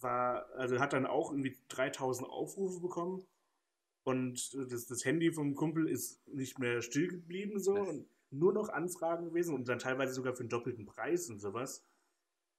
war, 0.00 0.46
also 0.56 0.78
hat 0.78 0.92
dann 0.92 1.06
auch 1.06 1.30
irgendwie 1.30 1.56
3000 1.68 2.28
Aufrufe 2.28 2.80
bekommen. 2.80 3.26
Und 4.04 4.54
das, 4.70 4.86
das 4.86 5.04
Handy 5.04 5.32
vom 5.32 5.54
Kumpel 5.54 5.88
ist 5.88 6.24
nicht 6.28 6.58
mehr 6.60 6.80
still 6.82 7.08
geblieben 7.08 7.58
so 7.58 7.74
und 7.74 8.06
nur 8.30 8.52
noch 8.52 8.68
Anfragen 8.68 9.24
gewesen 9.26 9.54
und 9.54 9.66
dann 9.68 9.78
teilweise 9.80 10.12
sogar 10.14 10.34
für 10.34 10.40
einen 10.40 10.48
doppelten 10.48 10.86
Preis 10.86 11.28
und 11.28 11.40
sowas. 11.40 11.82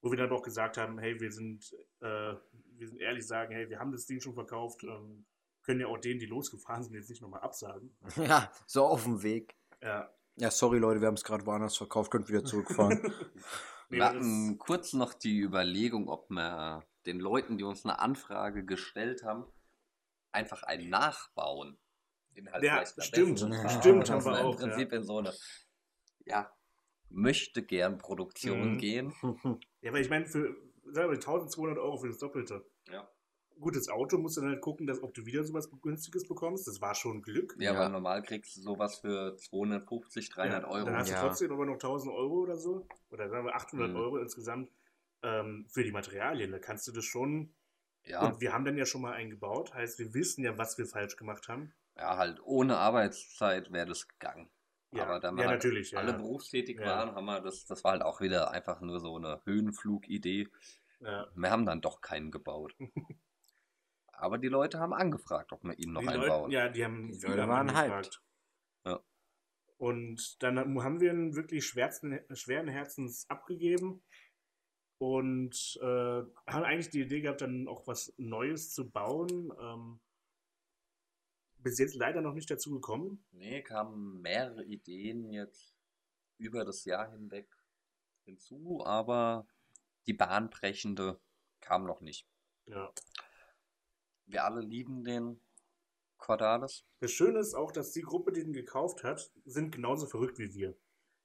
Wo 0.02 0.12
wir 0.12 0.18
dann 0.18 0.28
aber 0.28 0.36
auch 0.38 0.44
gesagt 0.44 0.78
haben, 0.78 1.00
hey, 1.00 1.20
wir 1.20 1.32
sind, 1.32 1.74
äh, 2.02 2.34
wir 2.76 2.88
sind 2.88 3.00
ehrlich 3.00 3.26
sagen, 3.26 3.54
hey, 3.54 3.70
wir 3.70 3.80
haben 3.80 3.92
das 3.92 4.06
Ding 4.06 4.20
schon 4.20 4.34
verkauft, 4.34 4.84
ähm, 4.84 5.26
können 5.64 5.80
ja 5.82 5.88
auch 5.88 5.98
denen, 5.98 6.20
die 6.20 6.26
losgefahren 6.28 6.84
sind, 6.84 6.94
jetzt 6.94 7.10
nicht 7.10 7.22
nochmal 7.22 7.42
absagen. 7.42 7.96
Ja, 8.18 8.52
so 8.68 8.86
auf 8.86 9.04
dem 9.06 9.24
Weg. 9.24 9.57
Ja. 9.82 10.12
Ja, 10.40 10.52
sorry 10.52 10.78
Leute, 10.78 11.02
wir 11.02 11.08
haben 11.08 11.16
es 11.16 11.24
gerade 11.24 11.46
woanders 11.46 11.78
verkauft, 11.78 12.12
könnt 12.12 12.30
wieder 12.30 12.46
zurückfahren. 12.46 13.02
Wir 13.90 14.04
hatten 14.04 14.58
kurz 14.58 14.92
noch 14.92 15.14
die 15.14 15.40
Überlegung, 15.40 16.10
ob 16.10 16.30
wir 16.30 16.84
den 17.06 17.22
Leuten, 17.22 17.58
die 17.58 17.64
uns 17.64 17.86
eine 17.86 18.00
Anfrage 18.00 18.66
gestellt 18.66 19.24
haben, 19.24 19.46
einfach 20.34 20.64
einen 20.64 20.90
nachbauen. 20.90 21.80
Den 22.36 22.52
halt 22.52 22.64
Ja, 22.64 22.86
stimmt, 22.86 23.40
Ja, 23.40 23.70
stimmt, 23.70 24.10
haben 24.10 24.26
wir 24.26 24.32
wir 24.34 24.46
auch, 24.46 24.60
Im 24.60 24.70
Prinzip 24.70 24.92
in 24.92 25.04
so 25.04 25.20
eine, 25.20 25.34
ja, 26.26 26.54
möchte 27.10 27.64
gern 27.64 27.98
Produktion 27.98 28.74
Mhm. 28.74 28.78
gehen. 28.78 29.14
Ja, 29.82 29.92
aber 29.92 30.02
ich 30.02 30.10
meine, 30.10 30.26
für 30.26 30.54
sagen 30.84 31.10
wir, 31.10 31.16
1200 31.18 31.78
Euro 31.78 31.98
für 31.98 32.10
das 32.10 32.18
Doppelte. 32.18 32.70
Ja. 33.58 33.62
Gutes 33.62 33.90
Auto 33.90 34.18
musst 34.18 34.38
du 34.38 34.42
dann 34.42 34.52
halt 34.52 34.62
gucken, 34.62 34.88
dass, 34.88 35.02
ob 35.02 35.14
du 35.14 35.26
wieder 35.26 35.44
sowas 35.44 35.70
Günstiges 35.82 36.28
bekommst. 36.28 36.68
Das 36.68 36.80
war 36.82 36.94
schon 36.96 37.22
Glück. 37.22 37.56
Ja, 37.58 37.74
Ja. 37.74 37.80
aber 37.80 37.90
normal 37.90 38.22
kriegst 38.24 38.56
du 38.58 38.62
sowas 38.62 39.00
für 39.00 39.36
250, 39.38 40.30
300 40.30 40.64
Ja, 40.64 40.70
Euro. 40.70 40.86
Dann 40.86 40.96
hast 40.98 41.10
Ja. 41.10 41.22
du 41.22 41.28
trotzdem 41.28 41.52
aber 41.52 41.66
noch 41.66 41.78
1000 41.78 42.14
Euro 42.14 42.36
oder 42.44 42.58
so. 42.58 42.88
Oder 43.10 43.30
sagen 43.30 43.46
wir 43.46 43.56
800 43.56 43.90
Mhm. 43.92 43.96
Euro 43.96 44.18
insgesamt 44.18 44.70
ähm, 45.24 45.66
für 45.70 45.84
die 45.84 45.92
Materialien. 45.92 46.52
Da 46.52 46.60
kannst 46.60 46.88
du 46.88 46.92
das 46.92 47.04
schon. 47.06 47.54
Ja, 48.06 48.26
Und 48.28 48.40
wir 48.40 48.54
haben 48.54 48.64
dann 48.64 48.78
ja 48.78 48.86
schon 48.86 49.02
mal 49.02 49.14
einen 49.14 49.32
gebaut. 49.32 49.74
Heißt, 49.74 50.00
wir 50.00 50.14
wissen 50.14 50.44
ja, 50.44 50.58
was 50.58 50.78
wir 50.78 50.86
falsch 50.86 51.18
gemacht 51.18 51.48
haben. 51.50 51.74
ja, 51.98 52.16
halt 52.18 52.40
ohne 52.44 52.78
Arbeitszeit 52.78 53.72
wäre 53.74 53.88
das 53.88 54.08
gegangen. 54.08 54.50
Ja, 54.92 55.04
Aber 55.06 55.20
da 55.20 55.32
wir 55.32 55.44
ja 55.44 55.50
halt 55.50 55.64
natürlich. 55.64 55.92
Ja. 55.92 56.00
alle 56.00 56.14
berufstätig 56.14 56.80
Ja. 56.80 56.86
waren, 56.86 57.16
haben 57.16 57.26
wir 57.26 57.42
das, 57.42 57.66
das 57.66 57.84
war 57.84 57.92
halt 57.94 58.04
auch 58.04 58.22
wieder 58.22 58.52
einfach 58.52 58.80
nur 58.80 59.00
so 59.02 59.16
eine 59.18 59.42
Höhenflugidee. 59.46 60.48
ja. 61.02 61.28
Wir 61.36 61.50
haben 61.52 61.66
dann 61.66 61.82
doch 61.82 62.00
keinen 62.02 62.32
gebaut. 62.32 62.76
Aber 64.18 64.40
die 64.40 64.48
Leute 64.48 64.80
haben 64.80 64.94
angefragt, 64.94 65.52
ob 65.54 65.64
wir 65.64 65.78
ihnen 65.78 65.94
noch 65.94 66.02
die 66.02 66.08
einen 66.08 66.24
Leute, 66.24 66.52
ja, 66.52 66.70
die 66.70 66.84
haben 66.84 67.12
Die 67.12 67.20
viele 67.20 67.36
Leute 67.36 67.48
waren 67.48 67.70
angefragt. 67.70 68.24
Ja. 68.84 69.00
Und 69.78 70.42
dann 70.42 70.58
haben 70.58 71.00
wir 71.00 71.12
ihn 71.14 71.36
wirklich 71.36 71.66
schwersten, 71.66 72.20
schweren 72.34 72.68
Herzens 72.68 73.30
abgegeben 73.30 74.04
und 74.98 75.78
äh, 75.82 75.86
haben 75.86 76.64
eigentlich 76.64 76.90
die 76.90 77.02
Idee 77.02 77.22
gehabt, 77.22 77.42
dann 77.42 77.68
auch 77.68 77.86
was 77.86 78.12
Neues 78.18 78.74
zu 78.74 78.90
bauen. 78.90 79.54
Ähm, 79.60 80.00
bis 81.60 81.78
jetzt 81.78 81.96
leider 81.96 82.22
noch 82.22 82.34
nicht 82.34 82.50
dazu 82.50 82.72
gekommen. 82.72 83.24
Nee, 83.32 83.62
kamen 83.62 84.22
mehrere 84.22 84.64
Ideen 84.64 85.30
jetzt 85.32 85.76
über 86.40 86.66
das 86.66 86.86
Jahr 86.86 87.12
hinweg 87.12 87.48
hinzu, 88.26 88.84
aber 88.84 89.48
die 90.08 90.14
bahnbrechende 90.14 91.20
kam 91.62 91.86
noch 91.86 92.02
nicht. 92.02 92.28
Ja. 92.66 92.92
Wir 94.28 94.44
alle 94.46 94.62
lieben 94.62 95.04
den 95.04 95.40
Cordalis. 96.18 96.86
Das 97.00 97.12
Schöne 97.12 97.40
ist 97.40 97.54
auch, 97.54 97.72
dass 97.72 97.92
die 97.92 98.02
Gruppe, 98.02 98.32
die 98.32 98.44
den 98.44 98.54
gekauft 98.54 99.04
hat, 99.04 99.32
sind 99.46 99.72
genauso 99.72 100.06
verrückt 100.06 100.40
wie 100.40 100.54
wir. 100.54 100.76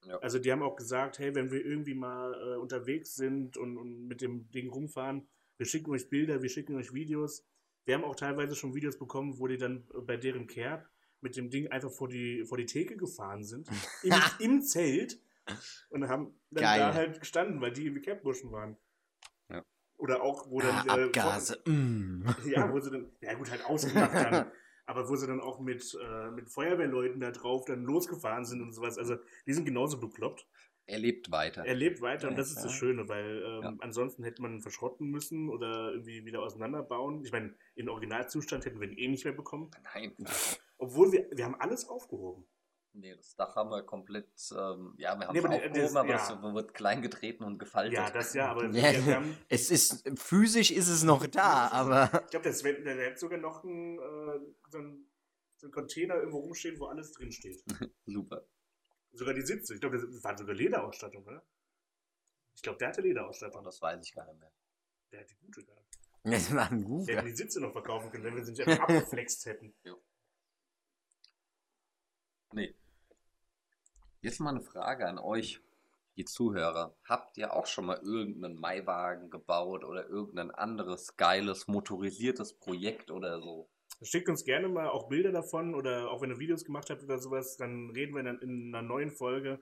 Ja. 0.05 0.17
Also 0.19 0.39
die 0.39 0.51
haben 0.51 0.63
auch 0.63 0.75
gesagt, 0.75 1.19
hey, 1.19 1.33
wenn 1.35 1.51
wir 1.51 1.63
irgendwie 1.63 1.93
mal 1.93 2.33
äh, 2.33 2.57
unterwegs 2.57 3.15
sind 3.15 3.57
und, 3.57 3.77
und 3.77 4.07
mit 4.07 4.21
dem 4.21 4.49
Ding 4.51 4.69
rumfahren, 4.69 5.27
wir 5.57 5.65
schicken 5.65 5.91
euch 5.91 6.09
Bilder, 6.09 6.41
wir 6.41 6.49
schicken 6.49 6.75
euch 6.75 6.93
Videos. 6.93 7.45
Wir 7.85 7.95
haben 7.95 8.03
auch 8.03 8.15
teilweise 8.15 8.55
schon 8.55 8.73
Videos 8.73 8.97
bekommen, 8.97 9.39
wo 9.39 9.47
die 9.47 9.57
dann 9.57 9.85
bei 10.05 10.17
deren 10.17 10.47
Kerb 10.47 10.89
mit 11.21 11.37
dem 11.37 11.49
Ding 11.49 11.67
einfach 11.69 11.91
vor 11.91 12.09
die, 12.09 12.43
vor 12.45 12.57
die 12.57 12.65
Theke 12.65 12.97
gefahren 12.97 13.43
sind, 13.43 13.67
im, 14.03 14.13
im 14.39 14.61
Zelt 14.61 15.19
und 15.89 16.07
haben 16.07 16.33
dann 16.51 16.63
Geil. 16.63 16.79
da 16.79 16.93
halt 16.93 17.19
gestanden, 17.19 17.61
weil 17.61 17.71
die 17.71 17.87
im 17.87 18.01
Kerbbuschen 18.01 18.51
waren. 18.51 18.77
Oder 20.03 20.21
auch, 20.21 20.49
wo 20.51 20.59
dann... 20.59 20.75
Ah, 20.89 20.97
äh, 20.97 21.03
Abgase. 21.05 21.61
mm. 21.65 22.25
ja, 22.45 22.69
wo 22.69 22.77
sie 22.81 22.91
dann, 22.91 23.09
ja 23.21 23.35
gut, 23.35 23.49
halt 23.49 23.63
ausgemacht 23.65 24.13
haben. 24.13 24.51
Aber 24.85 25.07
wo 25.07 25.15
sie 25.15 25.27
dann 25.27 25.39
auch 25.39 25.61
mit, 25.61 25.97
äh, 25.97 26.29
mit 26.31 26.49
Feuerwehrleuten 26.49 27.21
da 27.21 27.31
drauf 27.31 27.63
dann 27.63 27.85
losgefahren 27.85 28.43
sind 28.43 28.61
und 28.61 28.73
sowas. 28.73 28.97
Also 28.97 29.15
die 29.47 29.53
sind 29.53 29.63
genauso 29.63 30.01
bekloppt. 30.01 30.45
Er 30.87 30.99
lebt 30.99 31.31
weiter. 31.31 31.65
Er 31.65 31.75
lebt 31.75 32.01
weiter 32.01 32.27
und 32.27 32.37
das 32.37 32.49
ist 32.49 32.65
das. 32.65 32.73
Schöne, 32.73 33.07
weil 33.07 33.41
ähm, 33.45 33.61
Ja. 33.63 33.73
ansonsten 33.79 34.25
hätte 34.25 34.41
man 34.41 34.59
verschrotten 34.59 35.09
müssen 35.09 35.47
oder 35.47 35.93
irgendwie 35.93 36.25
wieder 36.25 36.41
auseinanderbauen. 36.41 37.23
Ich 37.23 37.31
meine, 37.31 37.55
in 37.75 37.87
Originalzustand 37.87 38.65
hätten 38.65 38.81
wir 38.81 38.89
ihn 38.89 38.97
eh 38.97 39.07
nicht 39.07 39.23
mehr 39.23 39.33
bekommen. 39.33 39.71
Nein. 39.95 40.13
Obwohl 40.77 41.13
wir, 41.13 41.29
wir 41.31 41.45
haben 41.45 41.55
alles 41.55 41.87
aufgehoben. 41.87 42.45
Nee, 42.95 43.15
das 43.15 43.35
Dach 43.35 43.55
haben 43.55 43.71
wir 43.71 43.81
komplett, 43.83 44.27
ähm, 44.51 44.93
ja, 44.97 45.17
wir 45.19 45.27
haben 45.27 45.33
Nee, 45.33 45.39
es 45.39 45.45
aufgehoben, 45.45 45.73
das- 45.73 45.95
aber 45.95 46.09
ja. 46.09 46.15
das 46.17 46.41
wird 46.53 46.73
klein 46.75 47.01
getreten 47.01 47.43
und 47.43 47.57
gefaltet. 47.57 47.93
Ja, 47.93 48.09
das 48.11 48.33
ja, 48.35 48.51
aber 48.51 48.65
Ja. 48.71 48.71
wir, 48.93 49.05
wir 49.07 49.15
haben, 49.15 49.37
Es 49.49 49.71
ist, 49.71 50.07
physisch 50.19 50.69
ist 50.69 50.89
es 50.89 51.03
noch 51.03 51.25
da, 51.25 51.69
aber 51.69 52.03
ich 52.25 52.29
glaube, 52.29 52.43
der 52.43 52.53
Sven, 52.53 52.83
der, 52.83 52.95
der 52.95 53.11
hat 53.11 53.19
sogar 53.19 53.39
noch 53.39 53.63
einen, 53.63 53.97
äh, 53.97 54.53
so 54.69 54.77
einen, 54.77 55.09
so 55.57 55.65
einen 55.67 55.71
Container 55.73 56.15
irgendwo 56.17 56.37
rumstehen, 56.39 56.79
wo 56.79 56.85
alles 56.85 57.11
drinsteht. 57.13 57.63
Super. 58.05 58.45
Sogar 59.11 59.33
die 59.33 59.41
Sitze. 59.41 59.73
Ich 59.73 59.79
glaube, 59.81 59.97
das 59.99 60.23
war 60.23 60.37
sogar 60.37 60.53
Lederausstattung, 60.55 61.23
oder? 61.25 61.43
Ich 62.55 62.61
glaube, 62.61 62.77
der 62.77 62.89
hatte 62.89 63.01
Lederausstattung. 63.01 63.63
das 63.63 63.81
weiß 63.81 64.05
ich 64.05 64.13
gar 64.13 64.25
nicht 64.27 64.39
mehr. 64.39 64.51
Der 65.11 65.21
hat 65.21 65.29
die 65.31 65.35
gute 65.37 65.63
gehabt. 65.65 65.97
es 66.23 66.53
war 66.53 66.69
ein 66.69 66.79
Wir 66.81 66.85
Google. 66.85 67.15
hätten 67.17 67.27
die 67.27 67.35
Sitze 67.35 67.59
noch 67.59 67.71
verkaufen 67.71 68.11
können, 68.11 68.23
wenn 68.25 68.35
wir 68.35 68.43
sie 68.45 68.51
nicht 68.51 68.67
einfach 68.67 68.83
abgeflext 68.83 69.45
hätten. 69.47 69.73
Nee. 72.53 72.75
Jetzt 74.23 74.39
mal 74.39 74.51
eine 74.51 74.61
Frage 74.61 75.05
an 75.05 75.19
euch, 75.19 75.59
die 76.15 76.23
Zuhörer. 76.23 76.95
Habt 77.03 77.37
ihr 77.37 77.53
auch 77.53 77.65
schon 77.65 77.87
mal 77.87 77.97
irgendeinen 77.97 78.55
Maiwagen 78.55 79.29
gebaut 79.29 79.83
oder 79.83 80.07
irgendein 80.07 80.49
anderes 80.49 81.17
geiles 81.17 81.67
motorisiertes 81.67 82.53
Projekt 82.53 83.11
oder 83.11 83.41
so? 83.41 83.67
Schickt 84.01 84.29
uns 84.29 84.45
gerne 84.45 84.69
mal 84.69 84.87
auch 84.87 85.09
Bilder 85.09 85.33
davon 85.33 85.75
oder 85.75 86.09
auch 86.09 86.21
wenn 86.21 86.29
ihr 86.29 86.39
Videos 86.39 86.63
gemacht 86.63 86.89
habt 86.89 87.03
oder 87.03 87.19
sowas, 87.19 87.57
dann 87.57 87.89
reden 87.89 88.15
wir 88.15 88.23
dann 88.23 88.39
in 88.39 88.73
einer 88.73 88.81
neuen 88.81 89.11
Folge, 89.11 89.59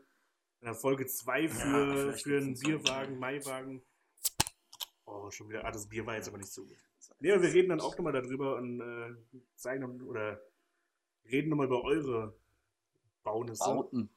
in 0.60 0.66
der 0.66 0.76
Folge 0.76 1.08
2 1.08 1.48
für, 1.48 2.12
vielleicht 2.12 2.24
für 2.24 2.38
einen 2.38 2.54
Bierwagen, 2.54 3.18
Maiwagen. 3.18 3.82
Oh, 5.06 5.32
schon 5.32 5.50
wieder. 5.50 5.66
Ah, 5.66 5.72
das 5.72 5.90
Bier 5.90 6.06
war 6.06 6.18
jetzt 6.18 6.28
aber 6.28 6.38
nicht 6.38 6.54
so 6.54 6.66
gut. 6.66 6.78
Nee, 7.20 7.30
wir 7.30 7.42
reden 7.52 7.70
dann 7.70 7.82
auch 7.82 7.98
nochmal 7.98 8.14
darüber 8.14 8.58
und 8.58 8.80
äh, 8.80 9.40
zeigen 9.56 10.04
oder 10.04 10.40
reden 11.26 11.50
nochmal 11.50 11.66
über 11.66 11.84
eure 11.84 12.36
Baunisse. 13.24 13.64
Bauten. 13.64 14.12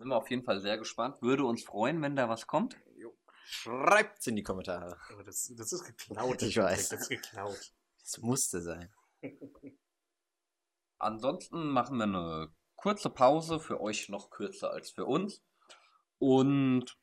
Sind 0.00 0.08
wir 0.08 0.16
auf 0.16 0.30
jeden 0.30 0.44
Fall 0.44 0.62
sehr 0.62 0.78
gespannt. 0.78 1.20
Würde 1.20 1.44
uns 1.44 1.62
freuen, 1.62 2.00
wenn 2.00 2.16
da 2.16 2.26
was 2.26 2.46
kommt. 2.46 2.74
Schreibt's 3.44 4.26
in 4.28 4.34
die 4.34 4.42
Kommentare. 4.42 4.96
Aber 5.12 5.24
das, 5.24 5.52
das 5.54 5.74
ist 5.74 5.84
geklaut. 5.84 6.40
Ich 6.40 6.56
weiß. 6.56 6.88
Das 6.88 7.02
ist 7.02 7.08
geklaut. 7.10 7.74
Es 8.02 8.16
musste 8.16 8.62
sein. 8.62 8.88
Ansonsten 10.98 11.68
machen 11.68 11.98
wir 11.98 12.04
eine 12.04 12.48
kurze 12.76 13.10
Pause, 13.10 13.60
für 13.60 13.78
euch 13.82 14.08
noch 14.08 14.30
kürzer 14.30 14.70
als 14.70 14.90
für 14.90 15.04
uns. 15.04 15.42
Und 16.18 16.96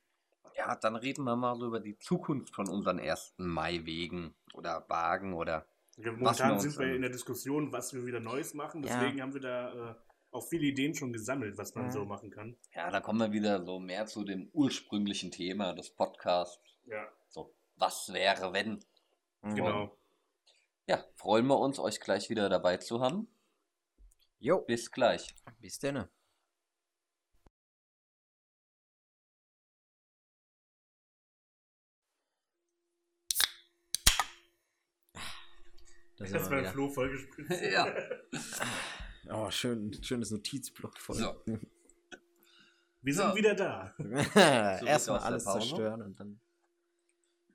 ja, 0.56 0.74
dann 0.74 0.96
reden 0.96 1.22
wir 1.22 1.36
mal 1.36 1.54
so 1.54 1.68
über 1.68 1.78
die 1.78 2.00
Zukunft 2.00 2.52
von 2.52 2.68
unseren 2.68 2.98
ersten 2.98 3.46
Maiwegen 3.46 4.34
oder 4.54 4.84
Wagen 4.88 5.34
oder 5.34 5.68
Ja, 5.98 6.06
Was 6.06 6.18
Momentan 6.18 6.48
wir 6.48 6.54
uns 6.54 6.62
sind 6.64 6.78
wir 6.80 6.96
in 6.96 7.02
der 7.02 7.12
Diskussion, 7.12 7.70
was 7.70 7.94
wir 7.94 8.04
wieder 8.04 8.18
Neues 8.18 8.54
machen. 8.54 8.82
Ja. 8.82 8.98
Deswegen 8.98 9.22
haben 9.22 9.34
wir 9.34 9.40
da 9.40 9.90
äh, 9.90 9.94
auch 10.38 10.48
viele 10.48 10.66
Ideen 10.66 10.94
schon 10.94 11.12
gesammelt, 11.12 11.58
was 11.58 11.74
man 11.74 11.86
Mhm. 11.86 11.90
so 11.90 12.04
machen 12.04 12.30
kann. 12.30 12.56
ja, 12.74 12.90
da 12.90 13.00
kommen 13.00 13.20
wir 13.20 13.32
wieder 13.32 13.62
so 13.64 13.78
mehr 13.78 14.06
zu 14.06 14.24
dem 14.24 14.48
ursprünglichen 14.52 15.30
Thema 15.30 15.72
des 15.74 15.90
Podcasts. 15.90 16.62
Ja, 16.86 17.06
So, 17.28 17.54
was 17.76 18.12
wäre, 18.12 18.52
wenn? 18.52 18.82
genau. 19.42 19.96
Ja, 20.86 21.04
freuen 21.16 21.46
wir 21.46 21.58
uns, 21.58 21.78
euch 21.78 22.00
gleich 22.00 22.30
wieder 22.30 22.48
dabei 22.48 22.78
zu 22.78 23.00
haben. 23.00 23.28
Jo, 24.38 24.60
Bis 24.60 24.90
gleich. 24.90 25.34
bis 25.60 25.78
denn. 25.78 26.04
Das 36.18 36.32
wir 36.32 36.40
war 36.50 36.58
ein. 36.58 36.66
Flo 36.72 36.88
vollgespritzt. 36.88 37.62
Ja. 37.72 37.94
Oh, 39.30 39.50
schön, 39.50 39.92
schönes 40.02 40.30
Notizblock 40.30 40.98
voll. 40.98 41.16
So. 41.16 41.42
Wir 43.02 43.14
sind 43.14 43.30
So. 43.30 43.36
wieder 43.36 43.54
da. 43.54 43.94
Erstmal 44.84 44.88
aus 44.88 45.04
der 45.04 45.24
alles 45.24 45.44
Pause. 45.44 45.58
zerstören 45.60 46.02
und 46.02 46.18
dann. 46.20 46.40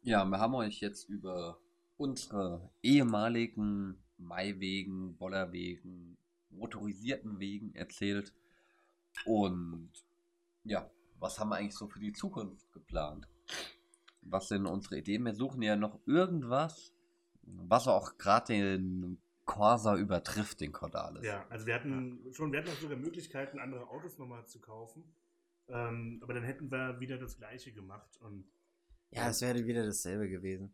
Ja, 0.04 0.26
wir 0.26 0.40
haben 0.40 0.54
euch 0.56 0.82
jetzt 0.82 1.10
über 1.10 1.58
unsere 1.98 2.70
ehemaligen 2.82 4.04
Maiwegen, 4.18 5.16
Bollerwegen, 5.18 6.18
motorisierten 6.50 7.40
Wegen 7.40 7.74
erzählt. 7.74 8.34
Und 9.26 9.92
ja, 10.64 10.90
was 11.20 11.40
haben 11.40 11.50
wir 11.50 11.56
eigentlich 11.58 11.76
so 11.76 11.88
für 11.88 12.00
die 12.00 12.14
Zukunft 12.14 12.72
geplant? 12.74 13.28
Was 14.22 14.50
sind 14.50 14.66
unsere 14.66 14.98
Ideen? 15.00 15.24
Wir 15.24 15.34
suchen 15.36 15.62
ja 15.62 15.76
noch 15.76 16.00
irgendwas, 16.06 16.92
was 17.44 17.88
auch 17.88 18.18
gerade 18.18 18.54
den 18.54 19.18
Corsa 19.46 19.98
übertrifft, 19.98 20.62
den 20.62 20.72
Cordalis. 20.72 21.24
Ja, 21.24 21.46
also 21.50 21.66
wir 21.66 21.76
hatten 21.76 22.20
schon, 22.32 22.52
wir 22.52 22.60
hatten 22.60 22.70
auch 22.70 22.80
sogar 22.80 22.98
Möglichkeiten, 22.98 23.60
andere 23.60 23.90
Autos 23.90 24.18
nochmal 24.18 24.46
zu 24.46 24.60
kaufen. 24.60 25.04
Ähm, 25.68 26.20
aber 26.22 26.34
dann 26.34 26.44
hätten 26.44 26.72
wir 26.72 27.00
wieder 27.00 27.18
das 27.18 27.38
Gleiche 27.38 27.72
gemacht. 27.72 28.18
Und 28.22 28.46
Ja, 29.12 29.30
es 29.30 29.42
wäre 29.42 29.66
wieder 29.66 29.86
dasselbe 29.86 30.30
gewesen. 30.30 30.74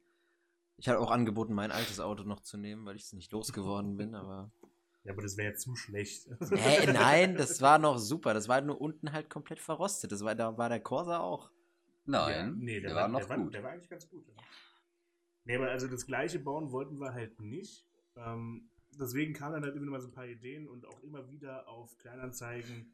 Ich 0.78 0.88
hatte 0.88 1.00
auch 1.00 1.12
angeboten, 1.12 1.54
mein 1.54 1.72
altes 1.72 2.00
Auto 2.00 2.24
noch 2.24 2.40
zu 2.40 2.58
nehmen, 2.58 2.86
weil 2.86 2.96
ich 2.96 3.04
es 3.04 3.14
nicht 3.14 3.32
losgeworden 3.32 3.98
bin, 3.98 4.16
aber. 4.16 4.52
ja, 5.04 5.14
aber 5.14 5.22
das 5.22 5.36
wäre 5.36 5.50
jetzt 5.50 5.64
zu 5.64 5.76
schlecht. 5.76 6.28
Hä, 6.52 6.92
nein, 6.92 7.36
das 7.36 7.62
war 7.62 7.80
noch 7.80 7.98
super. 7.98 8.34
Das 8.34 8.48
war 8.48 8.62
nur 8.62 8.80
unten 8.80 9.12
halt 9.12 9.30
komplett 9.30 9.60
verrostet. 9.60 10.12
Das 10.12 10.24
war, 10.24 10.36
da 10.36 10.58
war 10.58 10.70
der 10.70 10.80
Corsa 10.80 11.20
auch. 11.20 11.52
Nein, 12.06 12.34
Ja, 12.34 12.46
nee, 12.48 12.80
der, 12.80 12.96
war 12.96 13.08
noch 13.08 13.26
der 13.26 13.38
gut. 13.38 13.54
der 13.54 13.64
war 13.64 13.72
eigentlich 13.72 13.90
ganz 13.90 14.10
gut. 14.10 14.28
Ja. 14.28 14.34
Nee, 15.44 15.56
aber 15.58 15.70
also 15.70 15.88
das 15.88 16.06
gleiche 16.06 16.40
bauen 16.40 16.72
wollten 16.72 17.00
wir 17.00 17.14
halt 17.14 17.40
nicht. 17.40 17.86
Ähm, 18.26 18.70
deswegen 19.00 19.34
kamen 19.34 19.54
dann 19.54 19.64
halt 19.64 19.76
immer 19.76 19.92
mal 19.92 20.02
so 20.02 20.08
ein 20.08 20.14
paar 20.14 20.28
Ideen 20.28 20.68
und 20.68 20.86
auch 20.86 21.02
immer 21.04 21.30
wieder 21.30 21.68
auf 21.68 21.98
Kleinanzeigen 21.98 22.94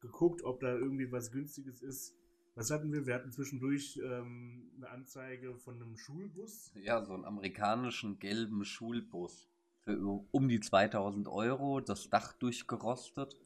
geguckt, 0.00 0.42
ob 0.42 0.60
da 0.60 0.74
irgendwie 0.74 1.10
was 1.10 1.30
Günstiges 1.30 1.82
ist. 1.82 2.14
Was 2.54 2.70
hatten 2.70 2.92
wir? 2.92 3.06
Wir 3.06 3.14
hatten 3.14 3.32
zwischendurch 3.32 3.98
ähm, 4.04 4.70
eine 4.76 4.90
Anzeige 4.90 5.56
von 5.56 5.76
einem 5.76 5.96
Schulbus. 5.96 6.70
Ja, 6.74 7.02
so 7.04 7.14
einen 7.14 7.24
amerikanischen 7.24 8.18
gelben 8.18 8.64
Schulbus 8.64 9.48
für 9.84 10.24
um 10.30 10.48
die 10.48 10.60
2000 10.60 11.28
Euro, 11.28 11.80
das 11.80 12.10
Dach 12.10 12.34
durchgerostet. 12.34 13.36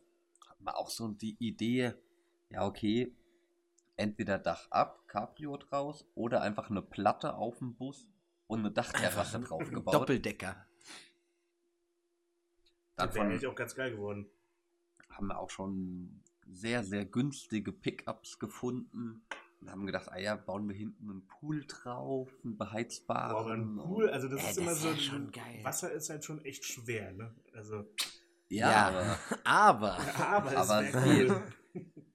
Hat 0.49 0.61
man 0.61 0.75
auch 0.75 0.91
so 0.91 1.09
die 1.09 1.37
Idee, 1.39 1.95
ja, 2.51 2.67
okay, 2.67 3.15
entweder 3.97 4.39
Dach 4.39 4.67
ab, 4.71 5.07
Cabrio 5.07 5.57
draus, 5.57 6.05
oder 6.15 6.43
einfach 6.43 6.71
eine 6.71 6.83
Platte 6.83 7.35
auf 7.35 7.59
dem 7.59 7.77
Bus 7.77 8.09
und 8.49 8.61
eine 8.61 8.73
Dachterrasse 8.73 9.41
drauf 9.41 9.71
gebaut. 9.71 9.95
Doppeldecker. 9.95 10.67
Dann 12.97 13.07
Das 13.09 13.15
wäre 13.15 13.27
eigentlich 13.27 13.47
auch 13.47 13.55
ganz 13.55 13.75
geil 13.75 13.93
geworden. 13.93 14.27
haben 15.11 15.29
wir 15.29 15.39
auch 15.39 15.51
schon 15.51 16.23
sehr, 16.47 16.85
sehr 16.85 17.05
günstige 17.05 17.73
Pickups 17.73 18.39
gefunden. 18.39 19.23
Und 19.61 19.71
haben 19.71 19.87
gedacht, 19.87 20.09
ah 20.13 20.19
ja, 20.19 20.37
bauen 20.37 20.69
wir 20.69 20.77
hinten 20.77 21.11
einen 21.11 21.27
Pool 21.27 21.65
drauf, 21.67 22.29
einen 22.45 22.59
beheizbaren. 22.59 23.33
Boah, 23.33 23.41
aber 23.41 23.53
ein 23.55 23.77
Pool, 23.77 24.11
also 24.11 24.29
das 24.29 24.41
Äh, 24.45 24.49
ist 24.51 24.57
das 24.59 24.59
immer 24.59 24.75
so. 24.75 24.89
wär 24.91 24.97
schon 24.97 25.31
geil. 25.33 25.61
Wasser 25.65 25.93
ist 25.93 26.11
halt 26.11 26.25
schon 26.25 26.45
echt 26.45 26.65
schwer, 26.65 27.13
ne? 27.13 27.35
Also. 27.55 27.87
Ja, 28.49 28.87
aber 28.87 29.19
aber. 29.45 29.99
Aber 30.21 30.51
es 30.53 30.57
Aber 30.57 30.83
wäre 30.83 31.43
cool. 31.75 31.83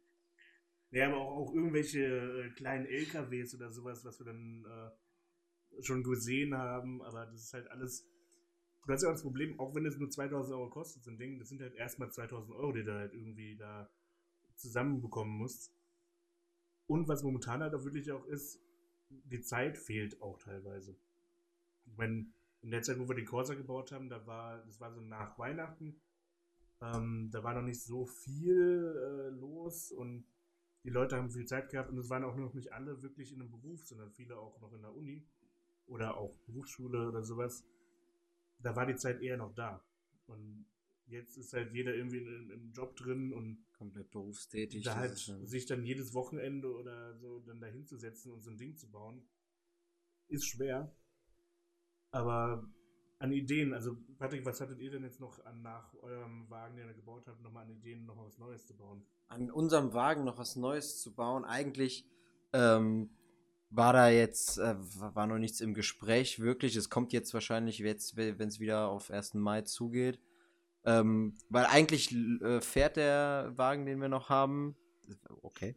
Ja, 0.91 1.07
aber 1.07 1.17
auch, 1.17 1.38
auch 1.47 1.53
irgendwelche 1.55 1.99
äh, 2.03 2.49
kleinen 2.51 2.86
LKWs 2.86 3.55
oder 3.55 3.71
sowas, 3.71 4.03
was 4.03 4.19
wir 4.19 4.25
dann 4.25 4.65
äh, 4.65 5.82
schon 5.84 6.03
gesehen 6.03 6.53
haben, 6.55 7.01
aber 7.01 7.25
das 7.27 7.41
ist 7.45 7.53
halt 7.53 7.69
alles 7.71 8.11
du 8.86 8.93
hast 8.93 9.03
ja 9.03 9.09
auch 9.09 9.13
das 9.13 9.23
Problem, 9.23 9.59
auch 9.59 9.75
wenn 9.75 9.86
es 9.86 9.97
nur 9.97 10.09
2000 10.09 10.55
Euro 10.55 10.69
kostet, 10.69 11.03
so 11.03 11.11
ein 11.11 11.17
Ding, 11.17 11.39
das 11.39 11.49
sind 11.49 11.61
halt 11.61 11.75
erstmal 11.75 12.11
2000 12.11 12.55
Euro, 12.55 12.71
die 12.71 12.84
du 12.84 12.93
halt 12.93 13.13
irgendwie 13.13 13.55
da 13.55 13.89
zusammenbekommen 14.55 15.38
musst. 15.38 15.73
Und 16.88 17.07
was 17.07 17.23
momentan 17.23 17.61
halt 17.61 17.73
auch 17.73 17.84
wirklich 17.84 18.11
auch 18.11 18.25
ist, 18.25 18.59
die 19.09 19.41
Zeit 19.41 19.77
fehlt 19.77 20.21
auch 20.21 20.38
teilweise. 20.39 20.95
Meine, 21.97 22.25
in 22.61 22.71
der 22.71 22.82
Zeit, 22.82 22.99
wo 22.99 23.07
wir 23.07 23.15
den 23.15 23.25
Corsa 23.25 23.53
gebaut 23.55 23.91
haben, 23.91 24.09
da 24.09 24.25
war, 24.25 24.63
das 24.65 24.79
war 24.79 24.91
so 24.93 25.01
nach 25.01 25.38
Weihnachten, 25.38 25.99
ähm, 26.82 27.29
da 27.32 27.43
war 27.43 27.53
noch 27.53 27.61
nicht 27.61 27.82
so 27.82 28.05
viel 28.05 28.95
äh, 28.97 29.29
los 29.29 29.91
und 29.91 30.25
die 30.84 30.89
Leute 30.89 31.15
haben 31.15 31.29
viel 31.29 31.45
Zeit 31.45 31.69
gehabt 31.69 31.89
und 31.91 31.97
es 31.97 32.09
waren 32.09 32.23
auch 32.23 32.36
noch 32.36 32.53
nicht 32.53 32.73
alle 32.73 33.01
wirklich 33.03 33.32
in 33.32 33.41
einem 33.41 33.51
Beruf, 33.51 33.86
sondern 33.86 34.11
viele 34.11 34.38
auch 34.38 34.59
noch 34.61 34.73
in 34.73 34.82
der 34.82 34.95
Uni 34.95 35.23
oder 35.86 36.17
auch 36.17 36.36
Berufsschule 36.47 37.07
oder 37.07 37.23
sowas. 37.23 37.63
Da 38.64 38.76
war 38.76 38.86
die 38.86 38.95
Zeit 38.95 39.22
eher 39.22 39.38
noch 39.38 39.53
da. 39.53 39.84
Und 40.28 40.66
jetzt 41.07 41.38
ist 41.38 41.53
halt 41.53 41.74
jeder 41.74 41.95
irgendwie 41.95 42.20
in, 42.20 42.49
im 42.49 42.72
Job 42.72 42.95
drin 42.95 43.34
und 43.34 43.66
Komplett 43.78 44.12
berufstätig. 44.12 44.84
da 44.84 44.95
halt 44.95 45.18
sich 45.18 45.66
dann 45.66 45.84
jedes 45.84 46.14
Wochenende 46.14 46.72
oder 46.74 47.16
so 47.18 47.39
dann 47.39 47.59
da 47.59 47.68
hinzusetzen 47.68 48.32
und 48.32 48.43
so 48.43 48.51
ein 48.51 48.57
Ding 48.57 48.78
zu 48.78 48.89
bauen, 48.89 49.28
ist 50.28 50.45
schwer. 50.45 50.95
Aber 52.12 52.72
an 53.20 53.32
Ideen, 53.32 53.74
also 53.74 53.97
Patrick, 54.18 54.45
was 54.45 54.62
hattet 54.62 54.80
ihr 54.80 54.91
denn 54.91 55.03
jetzt 55.03 55.20
noch 55.20 55.43
an 55.45 55.62
nach 55.62 55.93
eurem 55.95 56.49
Wagen, 56.49 56.76
den 56.76 56.88
ihr 56.88 56.93
gebaut 56.93 57.28
habt, 57.28 57.41
nochmal 57.41 57.66
an 57.66 57.72
Ideen, 57.72 58.05
noch 58.05 58.16
mal 58.16 58.26
was 58.26 58.38
Neues 58.38 58.66
zu 58.66 58.76
bauen? 58.76 59.03
an 59.32 59.49
unserem 59.49 59.93
Wagen 59.93 60.26
noch 60.26 60.38
was 60.38 60.55
Neues 60.55 60.99
zu 60.99 61.14
bauen. 61.16 61.45
Eigentlich 61.45 62.05
ähm, 62.53 63.09
war 63.72 63.93
da 63.93 64.09
jetzt, 64.09 64.57
äh, 64.59 64.76
war 64.78 65.28
noch 65.28 65.38
nichts 65.38 65.61
im 65.61 65.74
Gespräch, 65.74 66.39
wirklich. 66.39 66.76
Es 66.76 66.89
kommt 66.89 67.13
jetzt 67.13 67.34
wahrscheinlich, 67.34 67.80
jetzt, 67.80 68.17
wenn 68.17 68.47
es 68.47 68.59
wieder 68.59 68.89
auf 68.89 69.09
1. 69.09 69.36
Mai 69.36 69.61
zugeht. 69.61 70.19
Ähm, 70.84 71.36
weil 71.49 71.65
eigentlich 71.65 72.11
äh, 72.13 72.59
fährt 72.59 72.97
der 72.97 73.53
Wagen, 73.55 73.86
den 73.86 74.01
wir 74.01 74.09
noch 74.09 74.30
haben, 74.30 74.76
okay, 75.41 75.76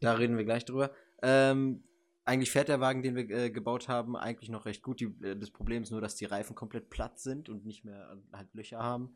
da 0.00 0.14
reden 0.14 0.36
wir 0.36 0.44
gleich 0.44 0.64
drüber. 0.64 0.92
Ähm, 1.22 1.84
eigentlich 2.24 2.50
fährt 2.50 2.68
der 2.68 2.80
Wagen, 2.80 3.02
den 3.02 3.16
wir 3.16 3.28
äh, 3.30 3.50
gebaut 3.50 3.88
haben, 3.88 4.16
eigentlich 4.16 4.48
noch 4.48 4.64
recht 4.64 4.82
gut. 4.82 5.00
Die, 5.00 5.12
äh, 5.22 5.36
das 5.36 5.50
Problem 5.50 5.82
ist 5.82 5.90
nur, 5.90 6.00
dass 6.00 6.14
die 6.14 6.24
Reifen 6.24 6.54
komplett 6.54 6.88
platt 6.88 7.18
sind 7.18 7.48
und 7.48 7.66
nicht 7.66 7.84
mehr 7.84 8.16
äh, 8.32 8.36
halt 8.36 8.54
Löcher 8.54 8.78
haben. 8.78 9.14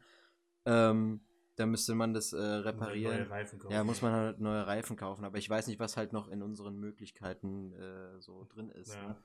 Ähm, 0.64 1.20
da 1.56 1.66
müsste 1.66 1.94
man 1.94 2.14
das 2.14 2.32
äh, 2.32 2.38
reparieren. 2.38 3.18
Neue 3.18 3.30
Reifen 3.30 3.58
kaufen. 3.58 3.72
Ja, 3.72 3.84
muss 3.84 4.02
man 4.02 4.12
halt 4.12 4.40
neue 4.40 4.66
Reifen 4.66 4.96
kaufen, 4.96 5.24
aber 5.24 5.38
ich 5.38 5.48
weiß 5.48 5.66
nicht, 5.66 5.80
was 5.80 5.96
halt 5.96 6.12
noch 6.12 6.28
in 6.28 6.42
unseren 6.42 6.78
Möglichkeiten 6.78 7.72
äh, 7.72 8.20
so 8.20 8.44
drin 8.44 8.70
ist. 8.70 8.94
Ja. 8.94 9.08
Ne? 9.08 9.16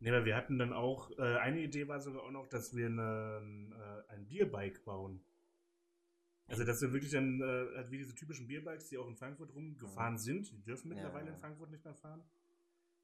Nee, 0.00 0.10
aber 0.10 0.24
wir 0.24 0.36
hatten 0.36 0.58
dann 0.58 0.72
auch, 0.72 1.10
äh, 1.18 1.36
eine 1.38 1.60
Idee 1.60 1.88
war 1.88 2.00
sogar 2.00 2.22
auch 2.22 2.30
noch, 2.30 2.46
dass 2.48 2.74
wir 2.74 2.86
eine, 2.86 4.04
äh, 4.08 4.12
ein 4.12 4.26
Bierbike 4.26 4.84
bauen. 4.84 5.24
Also, 6.46 6.64
dass 6.64 6.82
wir 6.82 6.92
wirklich 6.92 7.12
dann, 7.12 7.40
äh, 7.40 7.76
halt 7.76 7.90
wie 7.90 7.98
diese 7.98 8.14
typischen 8.14 8.46
Bierbikes, 8.46 8.88
die 8.90 8.98
auch 8.98 9.08
in 9.08 9.16
Frankfurt 9.16 9.54
rumgefahren 9.54 10.18
sind, 10.18 10.52
die 10.52 10.62
dürfen 10.62 10.88
Ja. 10.90 10.94
mittlerweile 10.96 11.30
in 11.30 11.36
Frankfurt 11.38 11.70
nicht 11.70 11.84
mehr 11.84 11.94
fahren. 11.94 12.22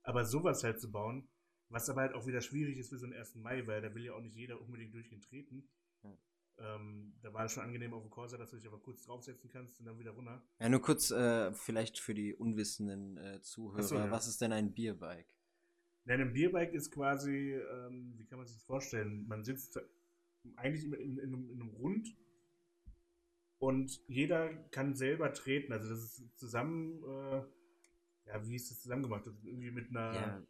Aber 0.03 0.25
sowas 0.27 0.63
halt 0.63 0.79
zu 0.81 0.91
bauen, 0.91 1.27
was 1.71 1.89
aber 1.89 2.03
halt 2.03 2.15
auch 2.15 2.27
wieder 2.27 2.43
schwierig 2.43 2.77
ist 2.77 2.91
für 2.91 2.99
so 2.99 3.07
einen 3.07 3.15
1. 3.15 3.37
Mai, 3.37 3.67
weil 3.67 3.81
da 3.81 3.95
will 3.95 4.05
ja 4.05 4.13
auch 4.13 4.21
nicht 4.21 4.37
jeder 4.37 4.61
unbedingt 4.61 4.93
durchgehend 4.93 5.25
treten. 5.25 5.69
Ja. 6.03 6.11
Ähm, 6.61 7.15
da 7.23 7.33
war 7.33 7.47
es 7.47 7.53
schon 7.53 7.63
angenehm 7.63 7.95
auf 7.95 8.03
dem 8.03 8.11
Corsa, 8.11 8.37
dass 8.37 8.51
du 8.51 8.57
dich 8.57 8.67
aber 8.67 8.79
kurz 8.79 9.05
draufsetzen 9.05 9.51
kannst 9.51 9.81
und 9.81 9.87
dann 9.87 9.99
wieder 9.99 10.11
runter. 10.11 10.43
Ja, 10.59 10.69
nur 10.69 10.83
kurz 10.83 11.11
äh, 11.11 11.53
vielleicht 11.53 11.99
für 11.99 12.13
die 12.13 12.35
unwissenden 12.35 13.17
äh, 13.17 13.41
Zuhörer, 13.41 13.83
so, 13.83 13.95
ja. 13.95 14.11
was 14.11 14.29
ist 14.29 14.41
denn 14.43 14.53
ein 14.53 14.73
Bierbike? 14.75 15.35
Nein, 16.05 16.21
ein 16.21 16.33
Bierbike 16.33 16.75
ist 16.75 16.91
quasi, 16.91 17.55
ähm, 17.55 18.15
wie 18.17 18.27
kann 18.27 18.39
man 18.39 18.47
sich 18.47 18.57
das 18.57 18.65
vorstellen? 18.65 19.27
Man 19.27 19.43
sitzt 19.43 19.81
eigentlich 20.57 20.85
in, 20.85 20.93
in, 20.93 21.19
in, 21.19 21.35
einem, 21.35 21.51
in 21.51 21.61
einem 21.63 21.71
Rund 21.71 22.15
und 23.59 24.01
jeder 24.09 24.53
kann 24.71 24.95
selber 24.95 25.33
treten. 25.33 25.73
Also 25.73 25.89
das 25.89 25.99
ist 26.01 26.39
zusammen, 26.39 27.03
äh, 27.05 27.43
ja, 28.27 28.47
wie 28.49 28.57
ist 28.57 28.71
das 28.71 28.83
zusammen 28.83 29.03
gemacht? 29.03 29.27
Das 29.27 29.35
irgendwie 29.45 29.71
mit 29.71 29.91
einer, 29.91 30.15
Ja, 30.15 30.43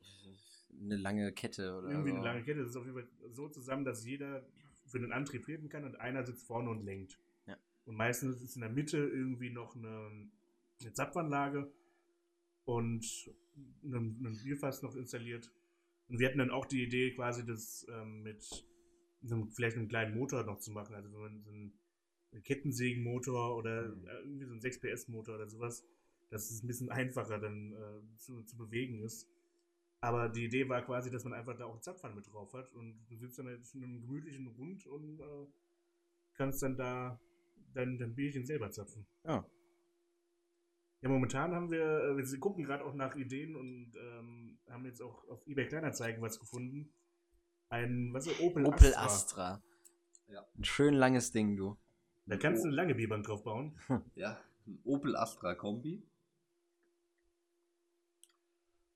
eine 0.80 0.96
lange 0.96 1.32
Kette 1.32 1.76
oder 1.76 1.88
irgendwie 1.88 2.10
so. 2.10 2.16
eine 2.16 2.24
lange 2.24 2.42
Kette. 2.42 2.60
Das 2.60 2.70
ist 2.70 2.76
auf 2.76 2.84
jeden 2.84 2.96
Fall 2.96 3.08
so 3.30 3.48
zusammen, 3.48 3.84
dass 3.84 4.04
jeder 4.04 4.44
für 4.90 4.98
den 5.00 5.12
Antrieb 5.12 5.44
treten 5.44 5.68
kann 5.68 5.84
und 5.84 5.96
einer 5.96 6.24
sitzt 6.24 6.46
vorne 6.46 6.70
und 6.70 6.84
lenkt. 6.84 7.18
Ja. 7.46 7.56
Und 7.84 7.96
meistens 7.96 8.42
ist 8.42 8.56
in 8.56 8.62
der 8.62 8.70
Mitte 8.70 8.98
irgendwie 8.98 9.50
noch 9.50 9.76
eine, 9.76 10.28
eine 10.80 10.92
Zapfanlage 10.92 11.72
und 12.64 13.04
ein, 13.82 14.24
ein 14.24 14.38
Bierfass 14.42 14.82
noch 14.82 14.94
installiert. 14.96 15.50
Und 16.08 16.18
wir 16.18 16.28
hatten 16.28 16.38
dann 16.38 16.50
auch 16.50 16.66
die 16.66 16.82
Idee, 16.82 17.12
quasi 17.14 17.44
das 17.44 17.86
ähm, 17.90 18.22
mit 18.22 18.44
einem, 19.22 19.50
vielleicht 19.50 19.76
einem 19.76 19.88
kleinen 19.88 20.16
Motor 20.16 20.44
noch 20.44 20.58
zu 20.58 20.72
machen. 20.72 20.94
Also 20.94 21.12
wenn 21.12 21.20
man 21.20 21.42
so 21.42 21.50
einen, 21.50 21.72
einen 22.32 22.42
Kettensägenmotor 22.42 23.56
oder 23.56 23.88
Mhm. 23.88 24.06
irgendwie 24.24 24.44
so 24.46 24.52
einen 24.52 24.60
6 24.60 24.80
PS 24.80 25.08
Motor 25.08 25.36
oder 25.36 25.48
sowas, 25.48 25.84
dass 26.30 26.50
es 26.50 26.62
ein 26.62 26.66
bisschen 26.66 26.90
einfacher 26.90 27.38
dann 27.38 27.72
äh, 27.72 28.16
zu, 28.18 28.42
zu 28.42 28.56
bewegen 28.56 29.00
ist. 29.00 29.28
Aber 30.00 30.28
die 30.28 30.46
Idee 30.46 30.68
war 30.68 30.82
quasi, 30.82 31.10
dass 31.10 31.24
man 31.24 31.34
einfach 31.34 31.56
da 31.56 31.66
auch 31.66 31.72
einen 31.72 31.82
Zapfhahn 31.82 32.14
mit 32.14 32.26
drauf 32.26 32.52
hat 32.54 32.72
und 32.72 33.04
du 33.08 33.16
sitzt 33.16 33.38
dann 33.38 33.46
halt 33.46 33.60
in 33.74 33.84
einem 33.84 34.00
gemütlichen 34.00 34.46
Rund 34.46 34.86
und 34.86 35.20
äh, 35.20 35.46
kannst 36.34 36.62
dann 36.62 36.76
da 36.76 37.20
dein, 37.74 37.98
dein 37.98 38.14
Bierchen 38.14 38.46
selber 38.46 38.70
zapfen. 38.70 39.06
Ja. 39.24 39.44
Ja, 41.02 41.08
momentan 41.08 41.54
haben 41.54 41.70
wir, 41.70 41.82
äh, 41.82 42.16
wir 42.16 42.40
gucken 42.40 42.64
gerade 42.64 42.84
auch 42.84 42.94
nach 42.94 43.14
Ideen 43.14 43.56
und 43.56 43.92
ähm, 43.96 44.58
haben 44.68 44.84
jetzt 44.84 45.00
auch 45.00 45.26
auf 45.28 45.46
eBay 45.46 45.66
Kleinanzeigen 45.66 46.22
was 46.22 46.38
gefunden. 46.38 46.92
Ein, 47.70 48.12
was 48.12 48.26
ist? 48.26 48.40
Opel, 48.40 48.66
Opel 48.66 48.94
Astra. 48.94 49.04
Astra. 49.54 49.62
Ja. 50.28 50.46
Ein 50.56 50.64
schön 50.64 50.94
langes 50.94 51.32
Ding, 51.32 51.56
du. 51.56 51.76
Da 52.26 52.36
kannst 52.36 52.64
du 52.64 52.68
eine 52.68 52.76
lange 52.76 52.94
Bierbank 52.94 53.24
drauf 53.24 53.42
bauen. 53.42 53.78
Ja, 54.14 54.38
ein 54.66 54.78
Opel 54.84 55.16
Astra 55.16 55.54
Kombi. 55.54 56.02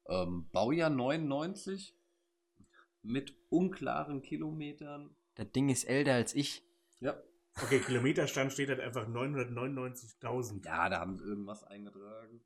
Ähm, 0.06 0.48
Baujahr 0.52 0.90
99 0.90 1.96
mit 3.02 3.36
unklaren 3.50 4.22
Kilometern. 4.22 5.14
Das 5.34 5.50
Ding 5.52 5.68
ist 5.68 5.84
älter 5.84 6.14
als 6.14 6.34
ich. 6.34 6.62
Ja. 7.00 7.20
Okay, 7.62 7.78
Kilometerstand 7.80 8.52
steht 8.52 8.68
halt 8.68 8.80
einfach 8.80 9.06
999.000. 9.06 10.64
Ja, 10.64 10.88
da 10.88 11.00
haben 11.00 11.18
sie 11.18 11.24
irgendwas 11.24 11.62
eingetragen. 11.64 12.44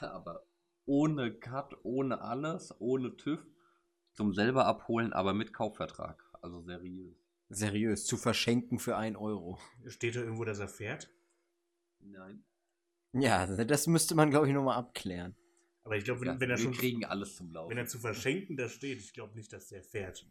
Aber 0.00 0.46
ohne 0.84 1.32
Cut, 1.32 1.74
ohne 1.82 2.20
alles, 2.20 2.74
ohne 2.80 3.16
TÜV. 3.16 3.46
Zum 4.12 4.34
selber 4.34 4.66
abholen, 4.66 5.12
aber 5.12 5.34
mit 5.34 5.52
Kaufvertrag. 5.52 6.22
Also 6.42 6.60
seriös. 6.62 7.16
Seriös, 7.48 8.04
zu 8.04 8.16
verschenken 8.16 8.78
für 8.78 8.96
1 8.96 9.16
Euro. 9.16 9.58
Steht 9.86 10.16
da 10.16 10.20
irgendwo, 10.20 10.44
dass 10.44 10.58
er 10.58 10.68
fährt? 10.68 11.10
Nein. 12.00 12.44
Ja, 13.12 13.46
das 13.46 13.86
müsste 13.86 14.14
man, 14.14 14.30
glaube 14.30 14.48
ich, 14.48 14.52
nochmal 14.52 14.76
abklären. 14.76 15.36
Aber 15.86 15.96
ich 15.96 16.04
glaube, 16.04 16.20
wenn, 16.20 16.26
Ja, 16.28 16.40
wenn 16.40 16.50
er 16.50 16.56
wir 16.58 16.62
schon 16.64 16.72
kriegen 16.74 17.04
alles 17.04 17.36
zum 17.36 17.50
Laufen. 17.52 17.70
wenn 17.70 17.78
er 17.78 17.86
zu 17.86 17.98
verschenken 18.00 18.56
da 18.56 18.68
steht, 18.68 18.98
ich 18.98 19.12
glaube 19.14 19.34
nicht, 19.36 19.52
dass 19.52 19.68
der 19.68 19.82
fährt. 19.82 20.26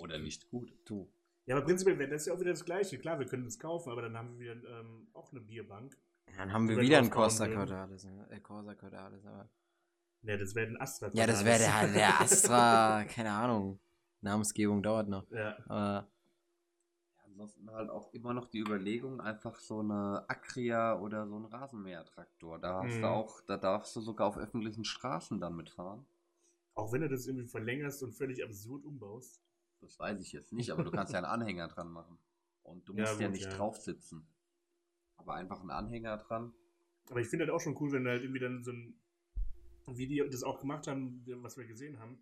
Oder 0.00 0.18
nicht 0.18 0.48
gut. 0.50 0.70
Du. 0.84 1.10
Ja, 1.46 1.56
aber 1.56 1.64
prinzipiell 1.64 1.98
wäre 1.98 2.10
das 2.10 2.26
ja 2.26 2.34
auch 2.34 2.40
wieder 2.40 2.50
das 2.50 2.64
Gleiche. 2.64 2.98
Klar, 2.98 3.18
wir 3.18 3.26
können 3.26 3.44
das 3.44 3.58
kaufen, 3.58 3.90
aber 3.90 4.02
dann 4.02 4.16
haben 4.16 4.38
wir 4.38 4.54
wieder 4.54 4.80
ähm, 4.80 5.08
auch 5.14 5.32
eine 5.32 5.40
Bierbank. 5.40 5.96
Dann 6.36 6.52
haben 6.52 6.68
wir 6.68 6.76
wieder 6.76 6.98
ein 6.98 7.04
draufbauen 7.10 7.20
Corsa. 7.20 7.48
Cordalis. 7.48 8.04
ne? 8.04 8.28
Äh, 8.30 8.40
Corsa 8.40 8.74
Cordalis, 8.74 9.24
aber. 9.24 9.48
Ne, 10.20 10.36
das 10.36 10.54
wäre 10.54 10.66
ein 10.66 10.76
Astra. 10.80 11.10
Ja, 11.14 11.26
das 11.26 11.42
wäre 11.44 11.58
der, 11.58 11.88
der 11.88 12.20
Astra, 12.20 13.04
keine 13.04 13.30
Ahnung. 13.32 13.80
Namensgebung 14.20 14.82
dauert 14.82 15.08
noch. 15.08 15.30
Ja, 15.30 15.56
Aber 15.68 16.10
Ansonsten 17.38 17.70
halt 17.70 17.88
auch 17.88 18.12
immer 18.12 18.34
noch 18.34 18.48
die 18.48 18.58
Überlegung, 18.58 19.20
einfach 19.20 19.60
so 19.60 19.78
eine 19.78 20.24
Acria 20.28 20.98
oder 20.98 21.28
so 21.28 21.38
ein 21.38 21.44
Rasenmähertraktor. 21.44 22.58
Da 22.58 22.82
hast 22.82 23.00
Mhm. 23.00 23.02
du 23.04 23.06
auch, 23.06 23.40
da 23.42 23.56
darfst 23.56 23.94
du 23.94 24.00
sogar 24.00 24.26
auf 24.26 24.36
öffentlichen 24.36 24.84
Straßen 24.84 25.38
dann 25.38 25.54
mitfahren. 25.54 26.04
auch 26.74 26.92
wenn 26.92 27.02
du 27.02 27.10
das 27.10 27.26
irgendwie 27.26 27.46
verlängerst 27.46 28.02
und 28.02 28.14
völlig 28.14 28.42
absurd 28.42 28.84
umbaust. 28.86 29.42
Das 29.80 29.98
weiß 29.98 30.20
ich 30.20 30.32
jetzt 30.32 30.52
nicht, 30.52 30.70
aber 30.70 30.84
du 30.84 30.90
kannst 30.92 31.12
ja 31.12 31.18
einen 31.18 31.26
Anhänger 31.26 31.66
dran 31.68 31.90
machen. 31.90 32.18
Und 32.62 32.88
du 32.88 32.94
Ja, 32.94 33.00
musst 33.00 33.20
ja, 33.20 33.28
gut, 33.28 33.32
nicht 33.32 33.48
ja. 33.48 33.58
drauf 33.58 33.76
sitzen. 33.78 34.26
Aber 35.16 35.34
einfach 35.34 35.60
einen 35.60 35.70
Anhänger 35.70 36.16
dran. 36.18 36.52
Aber 37.10 37.20
ich 37.20 37.28
finde 37.28 37.44
halt 37.44 37.52
auch 37.54 37.60
schon 37.60 37.76
cool, 37.80 37.92
wenn 37.92 38.04
du 38.04 38.10
halt 38.10 38.22
irgendwie 38.22 38.40
dann 38.40 38.62
so 38.62 38.72
ein, 38.72 38.94
wie 39.88 40.06
die 40.06 40.24
das 40.30 40.42
auch 40.42 40.60
gemacht 40.60 40.86
haben, 40.86 41.24
was 41.42 41.56
wir 41.56 41.66
gesehen 41.66 41.98
haben, 41.98 42.18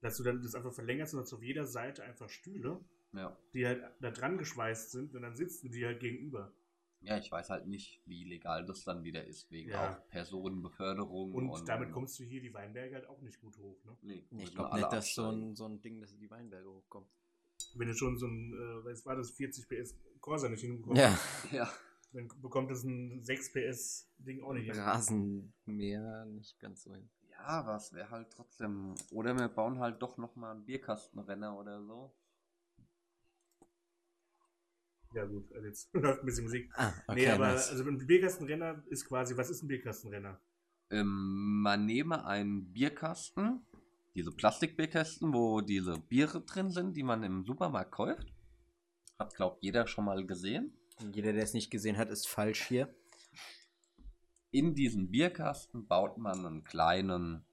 dass 0.00 0.16
du 0.16 0.22
dann 0.24 0.42
das 0.42 0.54
einfach 0.54 0.72
verlängerst 0.72 1.14
und 1.14 1.20
hast 1.20 1.32
auf 1.32 1.42
jeder 1.42 1.66
Seite 1.66 2.02
einfach 2.04 2.28
Stühle, 2.30 2.80
Ja. 3.12 3.36
die 3.52 3.66
halt 3.66 3.82
da 4.00 4.10
dran 4.10 4.38
geschweißt 4.38 4.90
sind 4.92 5.14
und 5.14 5.22
dann 5.22 5.36
sitzt 5.36 5.62
du 5.64 5.68
die 5.68 5.84
halt 5.84 6.00
gegenüber. 6.00 6.52
Ja, 7.00 7.18
ich 7.18 7.30
weiß 7.32 7.50
halt 7.50 7.66
nicht, 7.66 8.00
wie 8.06 8.22
legal 8.24 8.64
das 8.64 8.84
dann 8.84 9.02
wieder 9.02 9.24
ist, 9.24 9.50
wegen 9.50 9.70
Ja. 9.70 9.90
auch 9.98 10.08
Personenbeförderung. 10.08 11.32
Und, 11.34 11.68
damit 11.68 11.90
kommst 11.92 12.18
du 12.20 12.24
hier 12.24 12.40
die 12.40 12.54
Weinberge 12.54 12.94
halt 12.94 13.06
auch 13.08 13.20
nicht 13.22 13.40
gut 13.40 13.58
hoch, 13.58 13.84
ne? 13.84 13.96
Nee, 14.02 14.14
ich 14.24 14.30
müssen 14.32 14.54
glaube 14.54 14.76
nicht, 14.76 14.92
dass 14.92 15.14
so 15.14 15.28
ein, 15.30 15.54
so 15.56 15.66
ein 15.66 15.80
Ding, 15.82 16.00
dass 16.00 16.16
die 16.16 16.30
Weinberge 16.30 16.70
hochkommen. 16.70 17.08
Wenn 17.74 17.88
du 17.88 17.94
schon 17.94 18.16
so 18.18 18.26
ein, 18.26 18.52
äh, 18.52 18.84
was 18.84 19.04
war 19.04 19.16
das, 19.16 19.32
40 19.32 19.68
PS 19.68 19.96
Corsa 20.20 20.48
nicht 20.48 20.60
hinbekommst, 20.60 21.00
Ja, 21.02 21.18
Ja. 21.50 21.72
dann 22.12 22.28
bekommt 22.40 22.70
das 22.70 22.84
ein 22.84 23.22
6 23.22 23.52
PS 23.52 24.08
Ding 24.18 24.42
auch 24.42 24.52
nicht 24.52 24.66
hin. 24.70 24.78
Rasenmäher 24.80 26.24
nicht 26.26 26.58
ganz 26.60 26.84
so 26.84 26.92
hin. 26.94 27.08
Ja, 27.30 27.66
was 27.66 27.92
wäre 27.92 28.10
halt 28.10 28.30
trotzdem. 28.30 28.94
Oder 29.10 29.36
wir 29.36 29.48
bauen 29.48 29.80
halt 29.80 30.00
doch 30.00 30.16
nochmal 30.18 30.54
einen 30.54 30.64
Bierkastenrenner 30.64 31.58
oder 31.58 31.82
so. 31.82 32.14
Ja 35.14 35.24
gut, 35.24 35.52
also 35.52 35.66
jetzt 35.66 35.88
läuft 35.94 36.20
ein 36.20 36.26
bisschen 36.26 36.44
Musik. 36.44 36.70
Ah, 36.74 36.92
okay, 37.06 37.20
nee, 37.20 37.28
aber 37.28 37.48
nice. 37.48 37.70
also 37.70 37.84
ein 37.84 38.06
Bierkastenrenner 38.06 38.82
ist 38.88 39.06
quasi, 39.06 39.36
was 39.36 39.50
ist 39.50 39.62
ein 39.62 39.68
Bierkastenrenner? 39.68 40.40
Ähm, 40.90 41.62
man 41.62 41.86
nehme 41.86 42.24
einen 42.26 42.72
Bierkasten, 42.72 43.60
diese 44.14 44.30
Plastikbierkästen, 44.30 45.32
wo 45.32 45.60
diese 45.60 45.98
Biere 45.98 46.42
drin 46.42 46.70
sind, 46.70 46.96
die 46.96 47.02
man 47.02 47.22
im 47.22 47.44
Supermarkt 47.44 47.92
kauft. 47.92 48.32
Hat, 49.18 49.34
glaubt 49.34 49.62
jeder 49.62 49.86
schon 49.86 50.04
mal 50.04 50.26
gesehen. 50.26 50.72
Jeder, 51.12 51.32
der 51.32 51.42
es 51.42 51.54
nicht 51.54 51.70
gesehen 51.70 51.96
hat, 51.96 52.10
ist 52.10 52.28
falsch 52.28 52.62
hier. 52.68 52.94
In 54.50 54.74
diesen 54.74 55.10
Bierkasten 55.10 55.86
baut 55.86 56.18
man 56.18 56.44
einen 56.44 56.64
kleinen 56.64 57.44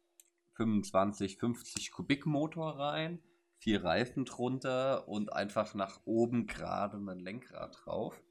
25, 0.56 1.38
50 1.38 1.92
Kubik 1.92 2.26
Motor 2.26 2.78
rein, 2.78 3.20
vier 3.60 3.84
Reifen 3.84 4.26
drunter 4.26 5.08
und 5.08 5.32
einfach 5.34 5.74
nach 5.76 6.00
oben 6.06 6.48
gerade 6.48 6.98
ein 6.98 7.20
Lenkrad 7.20 7.78
drauf. 7.84 8.22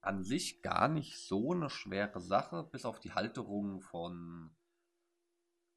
An 0.00 0.22
sich 0.22 0.62
gar 0.62 0.88
nicht 0.88 1.18
so 1.18 1.52
eine 1.52 1.70
schwere 1.70 2.20
Sache, 2.20 2.68
bis 2.70 2.84
auf 2.84 3.00
die 3.00 3.12
Halterung 3.12 3.80
von 3.80 4.54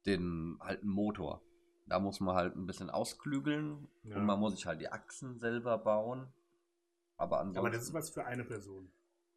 den 0.05 0.57
alten 0.59 0.87
Motor. 0.89 1.41
Da 1.87 1.99
muss 1.99 2.19
man 2.19 2.35
halt 2.35 2.55
ein 2.55 2.67
bisschen 2.67 2.89
ausklügeln 2.89 3.87
Ja. 4.03 4.17
und 4.17 4.25
man 4.25 4.39
muss 4.39 4.55
sich 4.55 4.65
halt 4.65 4.81
die 4.81 4.91
Achsen 4.91 5.39
selber 5.39 5.77
bauen. 5.77 6.31
Aber 7.17 7.39
ansonsten. 7.39 7.59
Aber 7.59 7.69
das 7.71 7.83
ist 7.83 7.93
was 7.93 8.09
für 8.11 8.25
eine 8.25 8.45
Person. 8.45 8.91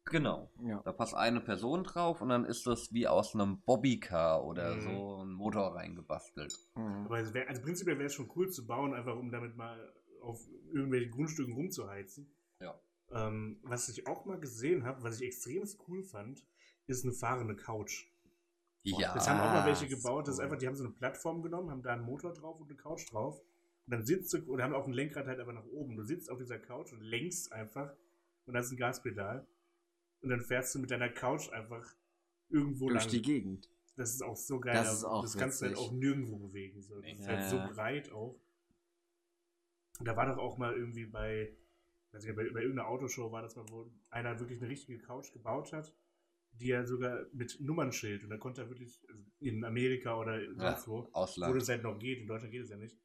Genau. 0.05 0.51
Ja. 0.63 0.81
Da 0.83 0.91
passt 0.91 1.15
eine 1.15 1.39
Person 1.39 1.83
drauf 1.83 2.21
und 2.21 2.29
dann 2.29 2.45
ist 2.45 2.67
das 2.67 2.91
wie 2.91 3.07
aus 3.07 3.33
einem 3.33 3.61
Bobbycar 3.61 4.43
oder 4.43 4.75
Mhm. 4.75 4.81
so 4.81 5.23
ein 5.23 5.31
Motor 5.31 5.75
reingebastelt. 5.75 6.53
Mhm. 6.75 7.05
Aber 7.05 7.19
es 7.19 7.33
wär, 7.33 7.47
also 7.47 7.61
prinzipiell 7.61 7.97
wäre 7.97 8.07
es 8.07 8.13
schon 8.13 8.29
cool 8.35 8.49
zu 8.49 8.67
bauen, 8.67 8.93
einfach 8.93 9.15
um 9.15 9.31
damit 9.31 9.55
mal 9.55 9.93
auf 10.21 10.39
irgendwelchen 10.73 11.11
Grundstücken 11.11 11.53
rumzuheizen. 11.53 12.29
Ja. 12.59 12.79
Ähm, 13.11 13.59
was 13.63 13.89
ich 13.89 14.07
auch 14.07 14.25
mal 14.25 14.39
gesehen 14.39 14.83
habe, 14.85 15.03
was 15.03 15.19
ich 15.19 15.27
extrem 15.27 15.63
cool 15.87 16.03
fand, 16.03 16.43
ist 16.87 17.03
eine 17.05 17.13
fahrende 17.13 17.55
Couch. 17.55 18.05
Ja. 18.83 19.13
Das 19.13 19.29
haben 19.29 19.39
auch 19.39 19.53
mal 19.53 19.65
welche 19.65 19.85
das 19.85 19.93
ist 19.93 20.03
gebaut, 20.03 20.27
das 20.27 20.35
ist 20.35 20.39
einfach, 20.41 20.57
die 20.57 20.67
haben 20.67 20.75
so 20.75 20.83
eine 20.83 20.93
Plattform 20.93 21.41
genommen, 21.41 21.71
haben 21.71 21.83
da 21.83 21.93
einen 21.93 22.03
Motor 22.03 22.33
drauf 22.33 22.59
und 22.59 22.67
eine 22.69 22.77
Couch 22.77 23.09
drauf. 23.11 23.39
Und 23.85 23.91
dann 23.91 24.05
sitzt 24.05 24.33
du, 24.33 24.39
oder 24.51 24.63
haben 24.65 24.73
auch 24.73 24.85
ein 24.87 24.93
Lenkrad 24.93 25.27
halt 25.27 25.39
einfach 25.39 25.53
nach 25.53 25.65
oben. 25.65 25.95
Du 25.95 26.03
sitzt 26.03 26.29
auf 26.29 26.37
dieser 26.37 26.59
Couch 26.59 26.91
und 26.91 27.01
lenkst 27.01 27.53
einfach 27.53 27.93
und 28.45 28.55
hast 28.57 28.71
ein 28.71 28.77
Gaspedal. 28.77 29.45
Und 30.23 30.29
dann 30.29 30.41
fährst 30.41 30.73
du 30.73 30.79
mit 30.79 30.89
deiner 30.89 31.09
Couch 31.09 31.49
einfach 31.51 31.85
irgendwo 32.49 32.89
Durch 32.89 33.03
lang. 33.03 33.11
die 33.11 33.21
Gegend. 33.21 33.69
Das 33.95 34.13
ist 34.13 34.23
auch 34.23 34.35
so 34.37 34.59
geil. 34.59 34.73
Das 34.73 34.91
ist 34.93 35.03
auch 35.03 35.21
das 35.21 35.37
kannst 35.37 35.61
du 35.61 35.67
halt 35.67 35.77
auch 35.77 35.91
nirgendwo 35.91 36.37
bewegen. 36.37 36.81
So. 36.81 36.99
Das 37.01 37.11
ist 37.11 37.19
Ja, 37.27 37.27
halt 37.27 37.49
so 37.49 37.57
ja. 37.57 37.67
breit 37.67 38.11
auch. 38.11 38.39
Und 39.99 40.07
da 40.07 40.15
war 40.17 40.25
doch 40.25 40.37
auch 40.37 40.57
mal 40.57 40.73
irgendwie 40.73 41.05
bei, 41.05 41.55
weiß 42.11 42.23
nicht, 42.23 42.35
bei, 42.35 42.49
bei 42.49 42.61
irgendeiner 42.61 42.87
Autoshow 42.87 43.31
war 43.31 43.41
das 43.43 43.55
mal, 43.55 43.65
wo 43.69 43.91
einer 44.09 44.39
wirklich 44.39 44.59
eine 44.59 44.69
richtige 44.69 44.97
Couch 44.99 45.31
gebaut 45.31 45.71
hat, 45.73 45.93
die 46.53 46.71
er 46.71 46.85
sogar 46.87 47.25
mit 47.33 47.59
Nummernschild 47.59 48.23
und 48.23 48.29
da 48.29 48.37
konnte 48.37 48.61
er 48.61 48.69
wirklich 48.69 49.03
also 49.09 49.23
in 49.39 49.63
Amerika 49.63 50.17
oder 50.19 50.39
sonst 50.55 50.87
wo, 50.87 51.03
wo 51.03 51.09
Ausland. 51.13 51.55
das 51.55 51.69
halt 51.69 51.83
noch 51.83 51.97
geht, 51.99 52.19
in 52.19 52.27
Deutschland 52.27 52.51
geht 52.51 52.63
es 52.63 52.69
ja 52.69 52.77
nicht, 52.77 52.97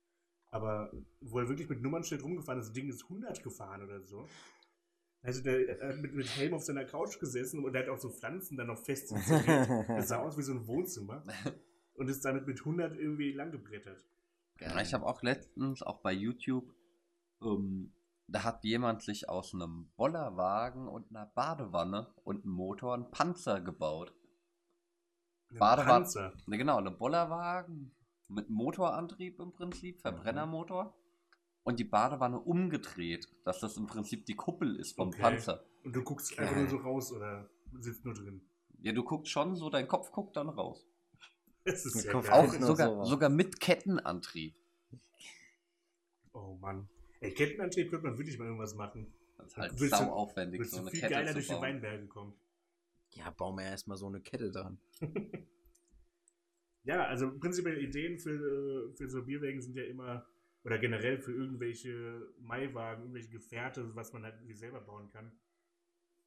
aber 0.51 0.91
wo 1.21 1.39
er 1.39 1.49
wirklich 1.49 1.69
mit 1.69 1.83
Nummernschild 1.83 2.23
rumgefahren 2.23 2.61
ist, 2.61 2.69
das 2.69 2.73
Ding 2.75 2.89
ist 2.89 3.03
100 3.05 3.43
gefahren 3.43 3.83
oder 3.83 4.03
so. 4.03 4.27
Also 5.23 5.43
der 5.43 5.81
er 5.81 5.89
hat 5.89 5.99
mit, 5.99 6.15
mit 6.15 6.27
Helm 6.37 6.55
auf 6.55 6.63
seiner 6.63 6.85
Couch 6.85 7.19
gesessen 7.19 7.65
und 7.65 7.75
er 7.75 7.83
hat 7.83 7.89
auch 7.89 7.99
so 7.99 8.11
Pflanzen 8.11 8.57
dann 8.57 8.69
noch 8.69 8.79
fest. 8.79 9.13
Das 9.89 10.09
sah 10.09 10.19
aus 10.19 10.39
wie 10.39 10.43
so 10.43 10.53
ein 10.53 10.67
Wohnzimmer 10.67 11.25
und 11.95 12.09
ist 12.09 12.25
damit 12.25 12.47
mit 12.47 12.61
100 12.61 12.97
irgendwie 12.97 13.33
langgebrettert. 13.33 14.05
Ja, 14.61 14.81
ich 14.81 14.95
habe 14.95 15.07
auch 15.07 15.23
letztens, 15.23 15.83
auch 15.83 16.01
bei 16.01 16.13
YouTube, 16.13 16.75
ähm, 17.43 17.93
da 18.27 18.45
hat 18.45 18.65
jemand 18.65 19.03
sich 19.03 19.29
aus 19.29 19.55
einem 19.55 19.91
Bollerwagen 19.97 20.89
und 20.89 21.11
einer 21.11 21.27
Badewanne 21.27 22.13
und 22.25 22.45
einem 22.45 22.55
Motor 22.55 22.95
einen 22.95 23.11
Panzer 23.11 23.61
gebaut. 23.61 24.13
Ein 25.51 25.59
Badewanne. 25.59 25.91
Panzer. 25.91 26.33
Ne, 26.47 26.59
genau, 26.59 26.79
eine 26.79 26.91
Bollerwagen 26.91 27.93
mit 28.29 28.51
Motorantrieb 28.51 29.41
im 29.41 29.53
Prinzip, 29.53 30.01
Verbrennermotor. 30.01 30.95
Und 31.69 31.79
die 31.79 31.85
Badewanne 31.85 32.41
umgedreht, 32.41 33.29
dass 33.45 33.61
das 33.61 33.77
im 33.77 33.87
Prinzip 33.87 34.25
die 34.25 34.35
Kuppel 34.35 34.77
ist 34.77 34.93
vom 34.97 35.09
Okay. 35.09 35.21
Panzer. 35.21 35.63
Und 35.85 35.95
du 35.95 36.03
guckst 36.03 36.35
Geil. 36.35 36.47
einfach 36.47 36.61
nur 36.61 36.69
so 36.71 36.77
raus 36.79 37.13
oder 37.13 37.51
sitzt 37.79 38.07
nur 38.07 38.15
drin. 38.15 38.41
Ja, 38.81 38.93
du 38.93 39.05
guckst 39.05 39.31
schon 39.31 39.55
so, 39.55 39.69
dein 39.69 39.87
Kopf 39.87 40.11
guckt 40.11 40.35
dann 40.39 40.49
raus. 40.49 40.87
Das 41.67 41.85
ist 41.85 41.95
Mit 41.97 42.05
ja 42.07 42.13
Kopf. 42.13 42.31
Auch 42.31 42.51
sogar, 42.55 42.89
sowas. 42.89 43.09
sogar 43.11 43.29
mit 43.29 43.61
Kettenantrieb. 43.61 44.55
Oh 46.33 46.57
Mann. 46.59 46.89
Ey, 47.21 47.35
Kettenantrieb 47.35 47.91
könnte 47.91 48.07
man 48.07 48.17
wirklich 48.17 48.39
mal 48.39 48.47
irgendwas 48.47 48.75
machen. 48.75 49.13
Das 49.37 49.49
ist 49.49 49.57
halt 49.59 49.73
Willst 49.79 49.93
du- 49.93 49.99
sau 50.05 50.11
aufwendig, 50.13 50.65
so 50.71 50.79
eine 50.79 50.91
viel 50.91 51.01
Kette 51.01 51.13
geiler 51.13 51.27
zu 51.29 51.35
durch 51.35 51.47
die 51.49 51.53
bauen. 51.53 51.63
Weinberge 51.63 52.07
kommen. 52.07 52.33
Ja, 53.11 53.29
bauen 53.31 53.57
wir 53.57 53.65
erstmal 53.65 53.99
so 53.99 54.07
eine 54.07 54.23
Kette 54.23 54.51
dran. 54.51 54.79
Ja, 56.85 57.05
also 57.05 57.39
prinzipiell 57.39 57.83
Ideen 57.85 58.19
für, 58.19 58.31
äh, 58.31 58.97
für 58.97 59.11
so 59.11 59.23
Bierwägen 59.23 59.61
sind 59.61 59.77
ja 59.77 59.85
immer, 59.85 60.25
oder 60.69 60.79
generell 60.79 61.19
für 61.19 61.33
irgendwelche 61.33 62.29
Maiwagen, 62.41 63.05
irgendwelche 63.05 63.31
Gefährte, 63.31 63.97
was 63.97 64.13
man 64.13 64.23
halt 64.25 64.35
irgendwie 64.37 64.55
selber 64.55 64.83
bauen 64.83 65.09
kann. 65.09 65.33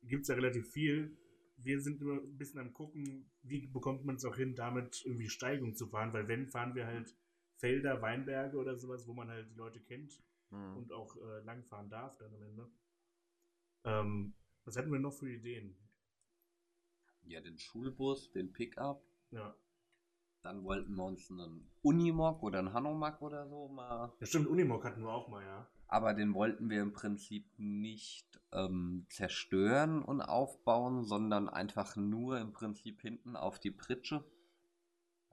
Gibt 0.01 0.23
es 0.23 0.29
ja 0.29 0.35
relativ 0.35 0.67
viel. 0.71 1.15
Wir 1.57 1.79
sind 1.79 2.01
immer 2.01 2.15
ein 2.15 2.37
bisschen 2.39 2.59
am 2.59 2.73
gucken, 2.73 3.29
wie 3.43 3.67
bekommt 3.67 4.03
man 4.03 4.15
es 4.15 4.25
auch 4.25 4.35
hin, 4.35 4.55
damit 4.55 5.03
irgendwie 5.05 5.29
Steigung 5.29 5.75
zu 5.75 5.85
fahren, 5.85 6.11
weil 6.11 6.27
wenn, 6.27 6.47
fahren 6.47 6.73
wir 6.73 6.87
halt 6.87 7.15
Felder, 7.57 8.01
Weinberge 8.01 8.57
oder 8.57 8.75
sowas, 8.75 9.07
wo 9.07 9.13
man 9.13 9.29
halt 9.29 9.51
die 9.51 9.55
Leute 9.57 9.79
kennt 9.79 10.19
Mhm. 10.49 10.75
und 10.77 10.91
auch 10.91 11.15
äh, 11.17 11.43
langfahren 11.43 11.89
darf 11.91 12.17
dann 12.17 12.33
am 12.33 12.41
Ende. 12.41 12.67
Ähm, 13.85 14.33
was 14.65 14.75
hatten 14.75 14.91
wir 14.91 14.99
noch 14.99 15.13
für 15.13 15.29
Ideen? 15.31 15.77
Ja, 17.23 17.41
den 17.41 17.57
Schulbus, 17.59 18.31
den 18.31 18.51
Pickup. 18.51 19.03
Ja, 19.29 19.55
Dann 20.43 20.63
wollten 20.63 20.95
wir 20.95 21.03
uns 21.03 21.29
einen 21.29 21.69
Unimog 21.83 22.41
oder 22.43 22.59
einen 22.59 22.73
Hanomag 22.73 23.21
oder 23.21 23.47
so 23.47 23.67
mal. 23.67 24.11
ja 24.19 24.25
stimmt, 24.25 24.47
Unimog 24.47 24.83
hatten 24.85 25.01
wir 25.03 25.09
auch 25.13 25.27
mal, 25.27 25.43
ja. 25.43 25.67
Aber 25.87 26.13
den 26.13 26.33
wollten 26.33 26.69
wir 26.69 26.81
im 26.81 26.93
Prinzip 26.93 27.45
nicht 27.57 28.39
ähm, 28.53 29.05
zerstören 29.09 30.01
und 30.01 30.21
aufbauen, 30.21 31.03
sondern 31.03 31.49
einfach 31.49 31.95
nur 31.95 32.39
im 32.39 32.53
Prinzip 32.53 33.01
hinten 33.01 33.35
auf 33.35 33.59
die 33.59 33.71
Pritsche 33.71 34.23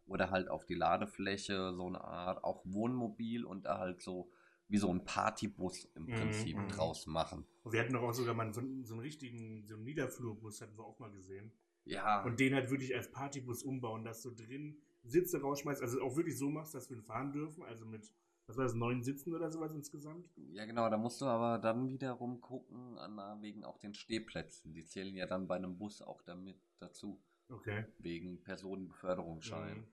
oder 0.06 0.30
halt 0.30 0.48
auf 0.48 0.64
die 0.64 0.74
Ladefläche, 0.74 1.74
so 1.74 1.86
eine 1.86 2.02
Art 2.02 2.42
auch 2.44 2.62
Wohnmobil 2.64 3.44
und 3.44 3.64
da 3.66 3.78
halt 3.78 4.00
so 4.00 4.30
wie 4.68 4.78
so 4.78 4.90
ein 4.90 5.04
Partybus 5.04 5.84
im 5.94 6.04
Mhm, 6.06 6.14
Prinzip 6.14 6.56
mhm. 6.56 6.68
draus 6.68 7.06
machen. 7.06 7.46
Und 7.62 7.72
wir 7.72 7.80
hatten 7.80 7.92
doch 7.94 8.02
auch 8.02 8.12
sogar 8.12 8.34
mal 8.34 8.52
so, 8.52 8.60
so 8.82 8.94
einen 8.94 9.00
richtigen, 9.00 9.64
so 9.66 9.74
einen 9.76 9.84
Niederflurbus 9.84 10.60
hatten 10.60 10.76
wir 10.76 10.84
auch 10.84 10.98
mal 10.98 11.10
gesehen. 11.10 11.52
Ja, 11.84 12.22
Und 12.24 12.38
den 12.40 12.54
halt 12.54 12.70
wirklich 12.70 12.94
als 12.94 13.10
Partybus 13.10 13.62
umbauen, 13.62 14.04
dass 14.04 14.20
du 14.22 14.30
drin 14.30 14.76
Sitze 15.08 15.40
rausschmeißt, 15.40 15.82
also 15.82 16.00
auch 16.02 16.16
wirklich 16.16 16.38
so 16.38 16.50
machst, 16.50 16.74
dass 16.74 16.90
wir 16.90 16.96
ihn 16.96 17.02
fahren 17.02 17.32
dürfen, 17.32 17.62
also 17.64 17.84
mit, 17.86 18.12
was 18.46 18.56
war 18.56 18.64
das, 18.64 18.74
neun 18.74 19.02
Sitzen 19.02 19.34
oder 19.34 19.50
sowas 19.50 19.72
insgesamt? 19.74 20.28
ja 20.36 20.64
genau, 20.64 20.88
da 20.88 20.96
musst 20.96 21.20
du 21.20 21.26
aber 21.26 21.58
dann 21.58 21.88
wiederum 21.88 22.40
gucken, 22.40 22.98
an, 22.98 23.42
wegen 23.42 23.64
auch 23.64 23.78
den 23.78 23.94
Stehplätzen. 23.94 24.72
Die 24.72 24.84
zählen 24.84 25.14
ja 25.14 25.26
dann 25.26 25.46
bei 25.46 25.56
einem 25.56 25.76
Bus 25.78 26.02
auch 26.02 26.22
damit 26.22 26.60
dazu, 26.78 27.20
Okay. 27.50 27.84
wegen 27.98 28.42
Personenbeförderungsschein. 28.42 29.78
Mhm. 29.78 29.86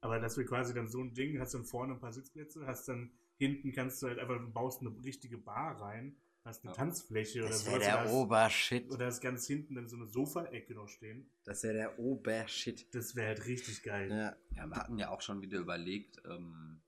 Aber 0.00 0.20
dass 0.20 0.36
wir 0.36 0.44
quasi 0.46 0.74
dann 0.74 0.88
so 0.88 1.00
ein 1.02 1.14
Ding, 1.14 1.38
hast 1.40 1.54
dann 1.54 1.64
vorne 1.64 1.94
ein 1.94 2.00
paar 2.00 2.12
Sitzplätze, 2.12 2.66
hast 2.66 2.88
dann 2.88 3.12
hinten 3.36 3.72
kannst 3.72 4.02
du 4.02 4.08
halt 4.08 4.18
einfach, 4.18 4.40
baust 4.52 4.80
eine 4.80 4.90
richtige 5.04 5.38
Bar 5.38 5.80
rein, 5.80 6.16
hast 6.48 6.64
eine 6.64 6.72
Ja. 6.72 6.76
Tanzfläche 6.76 7.40
oder 7.40 7.48
Das 7.50 7.60
sowas. 7.60 7.72
wäre 7.74 7.80
der 7.84 8.00
hast- 8.04 8.12
Obershit. 8.12 8.90
Oder 8.90 9.06
hast 9.06 9.20
ganz 9.20 9.46
hinten 9.46 9.74
dann 9.76 9.88
so 9.88 9.96
eine 9.96 10.06
Sofaecke 10.06 10.74
noch 10.74 10.88
stehen. 10.88 11.30
Das 11.44 11.62
wäre 11.62 11.74
der 11.74 11.98
Obershit. 11.98 12.92
Das 12.94 13.14
wäre 13.14 13.28
halt 13.28 13.46
richtig 13.46 13.82
geil. 13.82 14.10
Ja. 14.10 14.36
Ja, 14.56 14.66
wir 14.66 14.76
hatten 14.76 14.98
ja 14.98 15.10
auch 15.10 15.20
schon 15.22 15.40
wieder 15.42 15.58
überlegt, 15.58 16.20
ähm, 16.24 16.80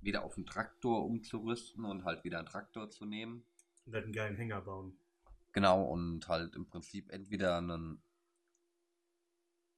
wieder 0.00 0.22
auf 0.24 0.36
einen 0.36 0.44
Traktor 0.46 1.04
umzurüsten 1.06 1.84
und 1.84 2.04
halt 2.04 2.24
wieder 2.24 2.38
einen 2.38 2.48
Traktor 2.48 2.90
zu 2.90 3.06
nehmen. 3.06 3.44
Und 3.86 3.94
halt 3.94 4.04
einen 4.04 4.12
geilen 4.12 4.36
Hänger 4.36 4.60
bauen. 4.60 4.98
Genau, 5.52 5.84
und 5.84 6.26
halt 6.28 6.54
im 6.56 6.66
Prinzip 6.66 7.10
entweder 7.10 7.58
einen 7.58 8.02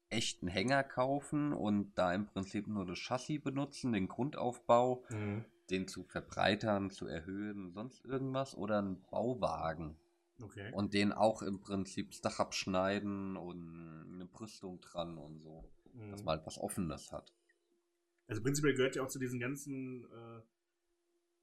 echten 0.08 0.48
Hänger 0.48 0.84
kaufen 0.84 1.52
und 1.52 1.94
da 1.98 2.14
im 2.14 2.26
Prinzip 2.26 2.66
nur 2.68 2.86
das 2.86 2.98
Chassis 2.98 3.42
benutzen, 3.42 3.92
den 3.92 4.08
Grundaufbau, 4.08 5.04
Mhm. 5.10 5.44
Den 5.70 5.88
zu 5.88 6.04
verbreitern, 6.04 6.90
zu 6.90 7.06
erhöhen, 7.06 7.72
sonst 7.72 8.04
irgendwas, 8.04 8.56
oder 8.56 8.78
einen 8.78 9.02
Bauwagen 9.10 9.96
Okay. 10.42 10.70
und 10.74 10.92
den 10.92 11.12
auch 11.12 11.40
im 11.42 11.60
Prinzip 11.60 12.10
das 12.10 12.20
Dach 12.20 12.40
abschneiden 12.40 13.36
und 13.36 14.12
eine 14.12 14.26
Brüstung 14.26 14.80
dran 14.80 15.16
und 15.16 15.40
so, 15.40 15.64
Mhm. 15.94 16.10
dass 16.10 16.24
man 16.24 16.36
halt 16.36 16.46
was 16.46 16.58
Offenes 16.58 17.10
hat. 17.12 17.32
Also 18.28 18.42
prinzipiell 18.42 18.74
gehört 18.74 18.96
ja 18.96 19.02
auch 19.02 19.08
zu 19.08 19.18
diesen 19.18 19.40
ganzen, 19.40 20.04
äh, 20.04 20.42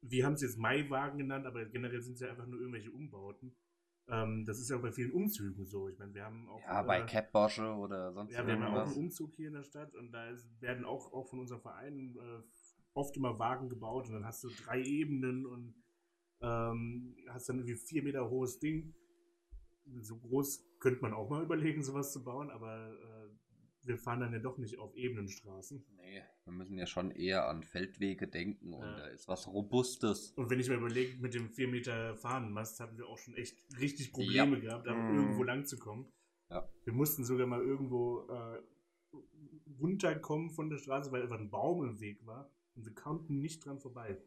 wir 0.01 0.25
haben 0.25 0.33
es 0.33 0.41
jetzt 0.41 0.57
Maiwagen 0.57 1.17
genannt, 1.17 1.45
aber 1.45 1.65
generell 1.65 2.01
sind 2.01 2.13
es 2.15 2.19
ja 2.19 2.29
einfach 2.29 2.45
nur 2.45 2.59
irgendwelche 2.59 2.91
Umbauten. 2.91 3.55
Ähm, 4.09 4.45
das 4.45 4.59
ist 4.59 4.69
ja 4.69 4.75
auch 4.75 4.81
bei 4.81 4.91
vielen 4.91 5.11
Umzügen 5.11 5.65
so. 5.65 5.87
Ich 5.87 5.97
meine, 5.97 6.13
wir 6.13 6.25
haben 6.25 6.49
auch. 6.49 6.59
Ja, 6.61 6.81
bei 6.83 6.99
äh, 6.99 7.05
Catbosche 7.05 7.73
oder 7.73 8.11
sonst 8.11 8.33
Ja, 8.33 8.45
wir 8.45 8.53
haben 8.53 8.61
ja 8.61 8.67
auch 8.83 8.87
einen 8.87 8.97
Umzug 8.97 9.33
hier 9.35 9.47
in 9.47 9.53
der 9.53 9.63
Stadt 9.63 9.95
und 9.95 10.11
da 10.11 10.27
ist, 10.29 10.61
werden 10.61 10.83
auch, 10.83 11.13
auch 11.13 11.29
von 11.29 11.39
unserem 11.39 11.61
Verein 11.61 12.17
äh, 12.17 12.41
oft 12.93 13.15
immer 13.17 13.37
Wagen 13.39 13.69
gebaut 13.69 14.07
und 14.07 14.13
dann 14.13 14.25
hast 14.25 14.43
du 14.43 14.49
drei 14.65 14.81
Ebenen 14.83 15.45
und 15.45 15.75
Ähm, 16.45 17.15
hast 17.29 17.47
dann 17.47 17.59
irgendwie 17.59 17.77
vier 17.77 18.03
Meter 18.03 18.29
hohes 18.29 18.59
Ding. 18.59 18.93
So 20.01 20.17
groß 20.17 20.61
könnte 20.79 21.01
man 21.01 21.13
auch 21.13 21.29
mal 21.29 21.41
überlegen, 21.41 21.81
sowas 21.83 22.11
zu 22.11 22.21
bauen, 22.21 22.49
aber 22.51 22.91
äh, 22.91 23.29
wir 23.87 23.97
fahren 23.97 24.19
dann 24.19 24.33
ja 24.33 24.39
doch 24.39 24.57
nicht 24.57 24.77
auf 24.77 24.93
ebenen 24.93 25.29
Straßen. 25.29 25.85
Nee, 25.95 26.21
wir 26.43 26.51
müssen 26.53 26.77
ja 26.77 26.85
schon 26.85 27.11
eher 27.11 27.47
an 27.47 27.63
Feldwege 27.63 28.27
denken 28.27 28.73
und 28.73 28.81
Ja. 28.83 28.97
da 28.97 29.05
ist 29.07 29.29
was 29.29 29.47
Robustes. 29.47 30.31
Und 30.35 30.49
wenn 30.49 30.59
ich 30.59 30.67
mir 30.67 30.75
überlege, 30.75 31.17
mit 31.21 31.33
dem 31.33 31.49
4 31.49 31.69
Meter 31.69 32.17
Fahnenmast 32.17 32.81
hatten 32.81 32.97
wir 32.97 33.07
auch 33.07 33.17
schon 33.17 33.35
echt 33.35 33.55
richtig 33.79 34.11
Probleme 34.11 34.59
gehabt, 34.59 34.85
da 34.85 34.93
Mhm. 34.93 35.15
irgendwo 35.15 35.43
lang 35.43 35.65
zu 35.65 35.77
kommen. 35.79 36.11
Ja. 36.49 36.67
Wir 36.83 36.91
mussten 36.93 37.23
sogar 37.23 37.47
mal 37.47 37.61
irgendwo 37.61 38.27
äh, 38.27 38.61
runterkommen 39.79 40.49
von 40.49 40.69
der 40.69 40.77
Straße, 40.77 41.09
weil 41.11 41.21
einfach 41.23 41.39
ein 41.39 41.49
Baum 41.49 41.85
im 41.87 41.99
Weg 42.01 42.25
war. 42.25 42.49
Und 42.75 42.85
wir 42.85 42.93
konnten 42.93 43.39
nicht 43.39 43.65
dran 43.65 43.79
vorbei. 43.79 44.21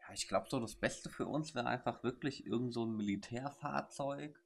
Ja, 0.00 0.14
ich 0.14 0.28
glaube 0.28 0.48
so, 0.50 0.60
das 0.60 0.76
Beste 0.76 1.08
für 1.08 1.26
uns 1.26 1.54
wäre 1.54 1.66
einfach 1.66 2.02
wirklich 2.02 2.46
irgend 2.46 2.72
so 2.72 2.84
ein 2.84 2.96
Militärfahrzeug. 2.96 4.42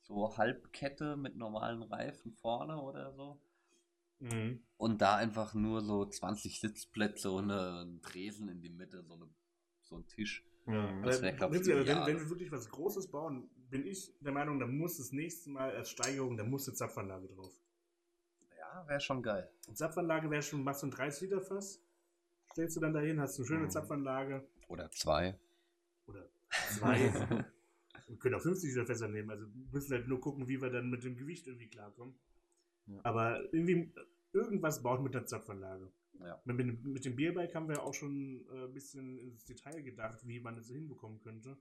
So 0.00 0.36
Halbkette 0.36 1.16
mit 1.16 1.36
normalen 1.36 1.82
Reifen 1.82 2.32
vorne 2.32 2.80
oder 2.80 3.12
so. 3.12 3.40
Und 4.76 5.02
da 5.02 5.16
einfach 5.16 5.54
nur 5.54 5.82
so 5.82 6.06
20 6.06 6.60
Sitzplätze 6.60 7.30
und 7.30 7.50
einen 7.50 8.00
Tresen 8.00 8.48
in 8.48 8.62
die 8.62 8.70
Mitte, 8.70 9.02
so, 9.02 9.14
eine, 9.14 9.28
so 9.82 9.96
ein 9.96 10.06
Tisch. 10.06 10.44
Mhm. 10.66 11.02
Das 11.02 11.20
wär, 11.20 11.32
glaub 11.32 11.50
ich, 11.50 11.56
prinzipiell, 11.56 11.86
wenn, 11.86 12.06
wenn 12.06 12.20
wir 12.20 12.30
wirklich 12.30 12.50
was 12.50 12.68
Großes 12.70 13.10
bauen, 13.10 13.50
bin 13.68 13.86
ich 13.86 14.14
der 14.20 14.32
Meinung, 14.32 14.58
da 14.58 14.66
muss 14.66 14.96
das 14.96 15.12
nächste 15.12 15.50
Mal 15.50 15.74
als 15.76 15.90
Steigerung, 15.90 16.36
da 16.36 16.44
muss 16.44 16.66
eine 16.66 16.74
Zapfanlage 16.74 17.28
drauf. 17.28 17.52
Ja, 18.56 18.88
wäre 18.88 19.00
schon 19.00 19.22
geil. 19.22 19.50
Zapfanlage 19.74 20.30
wäre 20.30 20.42
schon, 20.42 20.64
machst 20.64 20.82
du 20.82 20.86
ein 20.86 20.90
30 20.90 21.22
Liter 21.22 21.42
Fass, 21.42 21.83
stellst 22.54 22.76
du 22.76 22.80
dann 22.80 22.94
dahin, 22.94 23.20
hast 23.20 23.36
eine 23.38 23.46
schöne 23.46 23.64
Mhm. 23.64 23.70
Zapfanlage 23.70 24.46
Oder 24.68 24.90
zwei. 24.92 25.36
oder 26.06 26.28
zwei. 26.70 26.98
wir 28.08 28.16
können 28.18 28.36
auch 28.36 28.40
50 28.40 28.70
Liter 28.70 28.86
Fässer 28.86 29.08
nehmen, 29.08 29.30
also 29.30 29.44
wir 29.52 29.66
müssen 29.72 29.92
halt 29.92 30.06
nur 30.06 30.20
gucken, 30.20 30.46
wie 30.48 30.62
wir 30.62 30.70
dann 30.70 30.88
mit 30.88 31.02
dem 31.02 31.16
Gewicht 31.16 31.46
irgendwie 31.48 31.68
klarkommen. 31.68 32.14
Ja. 32.86 33.00
Aber 33.02 33.42
irgendwie 33.52 33.92
irgendwas 34.32 34.82
baut 34.82 35.02
mit 35.02 35.14
der 35.14 35.26
Zapfanlage. 35.26 35.90
Ja. 36.20 36.40
Mit, 36.44 36.84
mit, 36.84 37.04
dem 37.04 37.16
Bierbike 37.16 37.54
haben 37.56 37.68
wir 37.68 37.82
auch 37.82 37.92
schon 37.94 38.46
äh, 38.52 38.66
ein 38.66 38.72
bisschen 38.72 39.18
ins 39.18 39.44
Detail 39.44 39.82
gedacht, 39.82 40.26
wie 40.26 40.38
man 40.38 40.54
das 40.54 40.68
hinbekommen 40.68 41.18
könnte. 41.18 41.56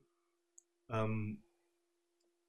Ähm, 0.89 1.41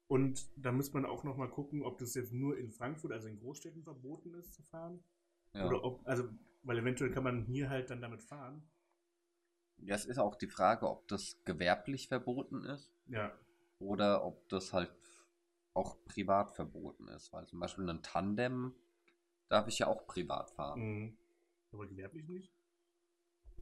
und 0.07 0.47
da 0.55 0.71
muss 0.71 0.93
man 0.93 1.05
auch 1.05 1.23
noch 1.23 1.35
mal 1.35 1.49
gucken, 1.49 1.81
ob 1.81 1.97
das 1.97 2.13
jetzt 2.13 2.31
nur 2.31 2.59
in 2.59 2.71
Frankfurt, 2.71 3.11
also 3.11 3.27
in 3.27 3.39
Großstädten, 3.39 3.81
verboten 3.81 4.35
ist 4.35 4.53
zu 4.53 4.61
fahren. 4.61 5.03
Ja. 5.53 5.65
Oder 5.67 5.83
ob, 5.83 6.05
also, 6.05 6.29
weil 6.65 6.79
eventuell 6.79 7.11
kann 7.11 7.23
man 7.23 7.45
hier 7.45 7.69
halt 7.69 7.89
dann 7.89 8.01
damit 8.01 8.21
fahren. 8.21 8.67
Ja, 9.77 9.95
es 9.95 10.05
ist 10.05 10.17
auch 10.17 10.35
die 10.35 10.47
Frage, 10.47 10.89
ob 10.89 11.07
das 11.07 11.37
gewerblich 11.45 12.07
verboten 12.07 12.63
ist 12.65 12.91
Ja. 13.07 13.31
oder 13.79 14.25
ob 14.25 14.47
das 14.49 14.73
halt 14.73 14.91
auch 15.73 15.97
privat 16.05 16.51
verboten 16.55 17.07
ist. 17.09 17.31
Weil 17.33 17.45
zum 17.47 17.59
Beispiel 17.59 17.89
ein 17.89 18.01
Tandem 18.01 18.73
darf 19.49 19.67
ich 19.67 19.79
ja 19.79 19.87
auch 19.87 20.07
privat 20.07 20.49
fahren. 20.51 20.79
Mhm. 20.79 21.17
Aber 21.71 21.85
gewerblich 21.87 22.27
nicht? 22.27 22.51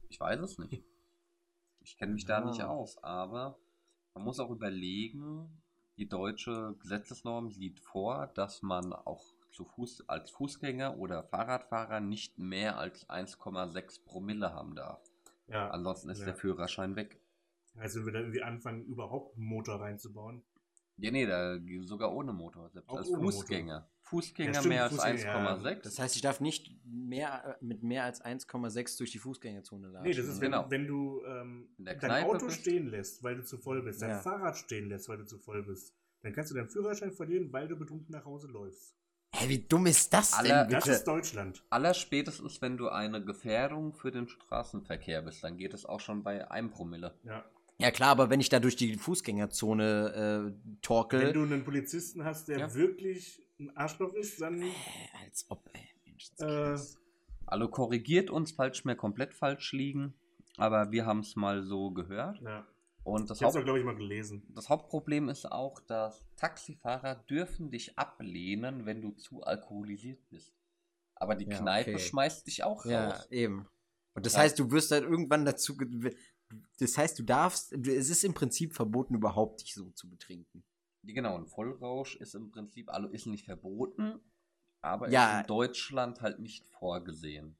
Ich 0.08 0.20
weiß 0.20 0.40
es 0.40 0.58
nicht. 0.58 0.82
Ich 1.80 1.98
kenne 1.98 2.14
mich 2.14 2.24
da 2.24 2.40
Ja. 2.40 2.46
nicht 2.46 2.62
aus, 2.62 3.02
aber 3.02 3.58
man 4.14 4.24
muss 4.24 4.40
auch 4.40 4.50
überlegen, 4.50 5.62
die 5.98 6.08
deutsche 6.08 6.74
Gesetzesnorm 6.80 7.50
sieht 7.50 7.80
vor, 7.80 8.28
dass 8.28 8.62
man 8.62 8.92
auch 8.92 9.34
zu 9.54 9.64
Fuß, 9.64 10.08
als 10.08 10.30
Fußgänger 10.30 10.98
oder 10.98 11.22
Fahrradfahrer 11.24 12.00
nicht 12.00 12.38
mehr 12.38 12.76
als 12.78 13.08
1,6 13.08 14.04
Promille 14.04 14.52
haben 14.52 14.74
darf. 14.74 15.00
Ja. 15.46 15.70
Ansonsten 15.70 16.10
ist 16.10 16.18
Ja. 16.20 16.26
der 16.26 16.34
Führerschein 16.34 16.96
weg. 16.96 17.20
Also 17.76 18.00
wenn 18.00 18.06
wir 18.06 18.12
da 18.12 18.18
irgendwie 18.20 18.42
anfangen, 18.42 18.84
überhaupt 18.84 19.36
einen 19.36 19.46
Motor 19.46 19.80
reinzubauen. 19.80 20.42
Ja, 20.96 21.10
nee, 21.10 21.26
da 21.26 21.58
sogar 21.82 22.12
ohne 22.14 22.32
Motor, 22.32 22.70
selbst 22.70 22.88
Auch 22.88 22.98
als 22.98 23.08
ohne 23.08 23.18
Motor. 23.24 23.32
Fußgänger. 23.40 23.88
Fußgänger 24.02 24.52
Ja, 24.52 24.54
stimmt, 24.60 24.68
mehr 24.74 24.82
als 24.84 24.92
Fußgänger, 24.94 25.22
ja. 25.24 25.56
1,6. 25.56 25.82
Das 25.82 25.98
heißt, 25.98 26.14
ich 26.16 26.22
darf 26.22 26.40
nicht 26.40 26.70
mehr, 26.84 27.56
mit 27.60 27.82
mehr 27.82 28.04
als 28.04 28.20
1,6 28.24 28.96
durch 28.98 29.10
die 29.10 29.18
Fußgängerzone 29.18 29.88
latschen. 29.88 30.08
Nee, 30.08 30.14
das 30.16 30.26
ist, 30.26 30.40
wenn, 30.40 30.52
Genau. 30.52 30.70
wenn 30.70 30.86
du 30.86 31.24
ähm, 31.26 31.68
dein 31.78 31.98
Kneipe 31.98 32.28
Auto 32.28 32.46
bist. 32.46 32.60
stehen 32.60 32.86
lässt, 32.86 33.24
weil 33.24 33.36
du 33.36 33.44
zu 33.44 33.58
voll 33.58 33.82
bist, 33.82 34.02
dein 34.02 34.10
Ja. 34.10 34.18
Fahrrad 34.20 34.56
stehen 34.56 34.88
lässt, 34.88 35.08
weil 35.08 35.18
du 35.18 35.24
zu 35.26 35.38
voll 35.38 35.64
bist, 35.64 35.94
dann 36.22 36.32
kannst 36.32 36.52
du 36.52 36.54
deinen 36.54 36.68
Führerschein 36.68 37.12
verlieren, 37.12 37.52
weil 37.52 37.66
du 37.66 37.76
betrunken 37.76 38.12
nach 38.12 38.24
Hause 38.24 38.46
läufst. 38.46 38.94
Hä, 39.36 39.48
wie 39.48 39.58
dumm 39.58 39.86
ist 39.86 40.12
das 40.12 40.32
Aller- 40.32 40.64
denn, 40.64 40.72
Das 40.72 40.84
bitte? 40.84 40.96
ist 40.96 41.04
Deutschland. 41.04 41.62
Allerspätestens, 41.70 42.62
wenn 42.62 42.76
du 42.76 42.88
eine 42.88 43.24
Gefährdung 43.24 43.92
für 43.92 44.10
den 44.12 44.28
Straßenverkehr 44.28 45.22
bist, 45.22 45.42
dann 45.42 45.56
geht 45.56 45.74
es 45.74 45.84
auch 45.84 46.00
schon 46.00 46.22
bei 46.22 46.48
einem 46.50 46.70
Promille. 46.70 47.14
Ja. 47.24 47.44
Ja 47.78 47.90
klar, 47.90 48.10
aber 48.10 48.30
wenn 48.30 48.38
ich 48.38 48.48
da 48.48 48.60
durch 48.60 48.76
die 48.76 48.94
Fußgängerzone 48.96 50.52
äh, 50.54 50.76
torkel, 50.82 51.20
Wenn 51.20 51.32
du 51.34 51.42
einen 51.42 51.64
Polizisten 51.64 52.24
hast, 52.24 52.46
der 52.46 52.58
Ja. 52.58 52.74
wirklich 52.74 53.42
ein 53.58 53.76
Arschloch 53.76 54.14
ist, 54.14 54.40
dann 54.40 54.62
Äh, 54.62 54.70
als 55.24 55.46
ob, 55.48 55.68
ey, 55.72 55.82
Mensch, 56.06 56.30
das 56.36 56.94
Äh, 56.94 56.98
Also 57.46 57.68
korrigiert 57.68 58.30
uns, 58.30 58.52
falls 58.52 58.84
wir 58.84 58.94
komplett 58.94 59.34
falsch 59.34 59.72
liegen, 59.72 60.14
aber 60.56 60.92
wir 60.92 61.04
haben 61.06 61.20
es 61.20 61.34
mal 61.34 61.62
so 61.64 61.90
gehört. 61.90 62.40
ja. 62.40 62.64
Und 63.04 63.28
das, 63.30 63.38
Ich 63.38 63.42
hab's 63.42 63.52
auch, 63.52 63.56
Haupt 63.58 63.66
glaube 63.66 63.78
ich, 63.78 63.84
mal 63.84 63.94
gelesen. 63.96 64.42
das 64.54 64.68
Hauptproblem 64.68 65.28
ist 65.28 65.50
auch, 65.50 65.80
dass 65.80 66.24
Taxifahrer 66.36 67.16
dürfen 67.28 67.70
dich 67.70 67.98
ablehnen, 67.98 68.86
wenn 68.86 69.02
du 69.02 69.12
zu 69.12 69.42
alkoholisiert 69.42 70.26
bist. 70.30 70.52
Aber 71.16 71.34
die 71.34 71.46
Ja, 71.46 71.58
Kneipe 71.58 71.92
okay. 71.92 71.98
schmeißt 71.98 72.46
dich 72.46 72.64
auch 72.64 72.84
ja, 72.86 73.10
raus. 73.10 73.26
eben. 73.30 73.68
Und 74.14 74.26
das 74.26 74.34
Ja. 74.34 74.40
heißt, 74.40 74.58
du 74.58 74.70
wirst 74.70 74.90
halt 74.90 75.04
irgendwann 75.04 75.44
dazu, 75.44 75.76
das 76.78 76.96
heißt, 76.96 77.18
du 77.18 77.22
darfst, 77.22 77.72
es 77.72 78.10
ist 78.10 78.24
im 78.24 78.34
Prinzip 78.34 78.74
verboten, 78.74 79.14
überhaupt 79.14 79.60
dich 79.60 79.74
so 79.74 79.90
zu 79.90 80.08
betrinken. 80.08 80.64
Genau, 81.02 81.36
ein 81.36 81.46
Vollrausch 81.46 82.16
ist 82.16 82.34
im 82.34 82.50
Prinzip, 82.50 82.88
also 82.90 83.08
ist 83.08 83.26
nicht 83.26 83.44
verboten, 83.44 84.20
aber 84.80 85.10
Ja. 85.10 85.32
ist 85.34 85.40
in 85.42 85.46
Deutschland 85.46 86.20
halt 86.22 86.38
nicht 86.38 86.64
vorgesehen. 86.66 87.56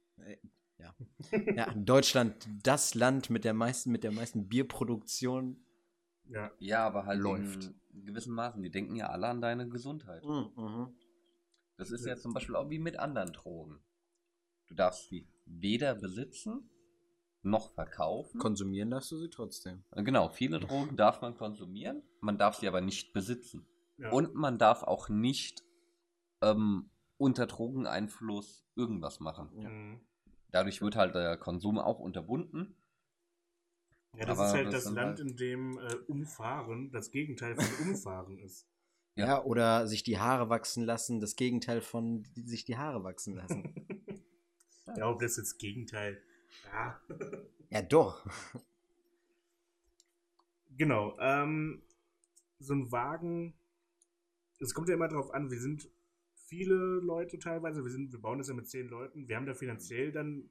Ja, 1.57 1.73
Deutschland, 1.77 2.49
das 2.63 2.95
Land 2.95 3.31
mit 3.31 3.45
der 3.45 3.55
meisten, 3.55 3.91
mit 3.91 4.05
der 4.05 4.13
meisten 4.13 4.49
Bierproduktion. 4.49 5.65
Ja. 6.27 6.51
Ja, 6.59 6.87
aber 6.87 7.07
halt 7.07 7.21
Läuft. 7.21 7.73
in 7.93 8.07
gewissen 8.07 8.35
Maßen. 8.35 8.63
Die 8.63 8.71
denken 8.71 8.97
ja 8.97 9.09
alle 9.09 9.29
an 9.29 9.41
deine 9.41 9.69
Gesundheit. 9.69 10.25
Mhm. 10.25 10.95
Das 11.77 11.91
ist 11.91 12.07
ja 12.07 12.17
zum 12.17 12.33
Beispiel 12.33 12.57
auch 12.57 12.71
wie 12.71 12.79
mit 12.79 12.99
anderen 12.99 13.33
Drogen. 13.33 13.81
Du 14.67 14.75
darfst 14.75 15.09
sie 15.09 15.29
weder 15.45 15.95
besitzen 15.95 16.71
noch 17.45 17.71
verkaufen. 17.73 18.41
Konsumieren 18.41 18.91
darfst 18.91 19.11
du 19.13 19.19
sie 19.19 19.29
trotzdem. 19.29 19.85
genau, 19.93 20.31
viele 20.31 20.61
Drogen 20.61 20.97
darf 20.97 21.21
man 21.21 21.37
konsumieren, 21.37 22.03
man 22.21 22.39
darf 22.39 22.57
sie 22.57 22.69
aber 22.69 22.81
nicht 22.81 23.13
besitzen. 23.13 23.67
ja. 23.99 24.11
Und 24.11 24.35
man 24.35 24.59
darf 24.59 24.83
auch 24.83 25.09
nicht 25.09 25.63
ähm, 26.41 26.91
unter 27.19 27.47
Drogeneinfluss 27.47 28.67
irgendwas 28.75 29.21
machen. 29.21 29.51
Mhm. 29.55 30.01
Dadurch 30.55 30.81
wird 30.81 30.95
halt 30.95 31.17
der 31.17 31.37
Konsum 31.37 31.81
auch 31.81 31.99
unterbunden. 31.99 32.77
Ja, 34.17 34.25
das 34.25 34.39
Aber 34.39 34.47
ist 34.47 34.55
halt 34.55 34.67
das 34.69 34.85
das 34.85 34.93
Land, 34.93 35.19
halt- 35.19 35.21
in 35.21 35.37
dem 35.37 35.79
äh, 35.79 35.95
Umfahren 36.07 36.93
das 36.93 37.11
Gegenteil 37.11 37.57
von 37.57 37.89
Umfahren 37.89 38.39
ist. 38.39 38.69
Ja. 39.17 39.27
Ja. 39.27 39.45
oder 39.45 39.87
sich 39.87 40.03
die 40.03 40.19
Haare 40.19 40.49
wachsen 40.49 40.83
lassen, 40.85 41.21
das 41.21 41.37
Gegenteil 41.37 41.81
von 41.81 42.25
sich 42.35 42.65
die 42.65 42.77
Haare 42.77 43.05
wachsen 43.05 43.37
lassen. 43.37 43.73
ja, 44.97 45.09
ob 45.09 45.21
das 45.21 45.37
jetzt 45.37 45.59
Gegenteil. 45.59 46.21
Ja. 46.73 47.01
ja, 47.71 47.83
doch. 47.83 48.27
Genau. 50.77 51.17
Ähm, 51.21 51.83
so 52.59 52.75
ein 52.75 52.91
Wagen, 52.91 53.55
es 54.59 54.75
kommt 54.75 54.89
ja 54.89 54.95
immer 54.95 55.07
darauf 55.07 55.33
an, 55.33 55.49
wir 55.49 55.61
sind 55.61 55.89
viele 56.47 56.75
Leute 57.01 57.39
teilweise, 57.39 57.83
wir, 57.85 57.91
sind, 57.91 58.13
wir 58.13 58.21
bauen 58.21 58.39
das 58.39 58.49
ja 58.49 58.55
mit 58.55 58.69
zehn 58.69 58.89
Leuten, 58.89 59.29
wir 59.29 59.37
haben 59.37 59.47
da 59.47 59.55
finanziell 59.55 60.13
dann, 60.13 60.49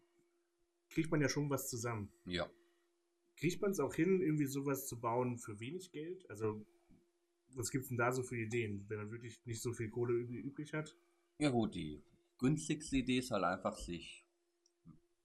kriegt 0.89 1.11
man 1.11 1.21
ja 1.21 1.29
schon 1.29 1.49
was 1.49 1.69
zusammen. 1.69 2.11
Ja. 2.25 2.47
Kriegt 3.37 3.61
man 3.61 3.71
es 3.71 3.79
auch 3.79 3.93
hin, 3.93 4.21
irgendwie 4.21 4.45
sowas 4.45 4.87
zu 4.87 4.99
bauen 4.99 5.37
für 5.37 5.59
wenig 5.59 5.91
Geld? 5.91 6.29
Also, 6.29 6.65
was 7.55 7.71
gibt 7.71 7.83
es 7.83 7.89
denn 7.89 7.97
da 7.97 8.11
so 8.11 8.21
für 8.23 8.37
Ideen, 8.37 8.85
wenn 8.89 8.97
man 8.97 9.11
wirklich 9.11 9.43
nicht 9.45 9.61
so 9.61 9.73
viel 9.73 9.89
Kohle 9.89 10.13
übrig 10.13 10.73
hat? 10.73 10.95
Ja 11.39 11.49
gut, 11.49 11.73
die 11.75 12.03
günstigste 12.37 12.97
Idee 12.97 13.19
ist 13.19 13.31
halt 13.31 13.43
einfach, 13.43 13.77
sich 13.77 14.25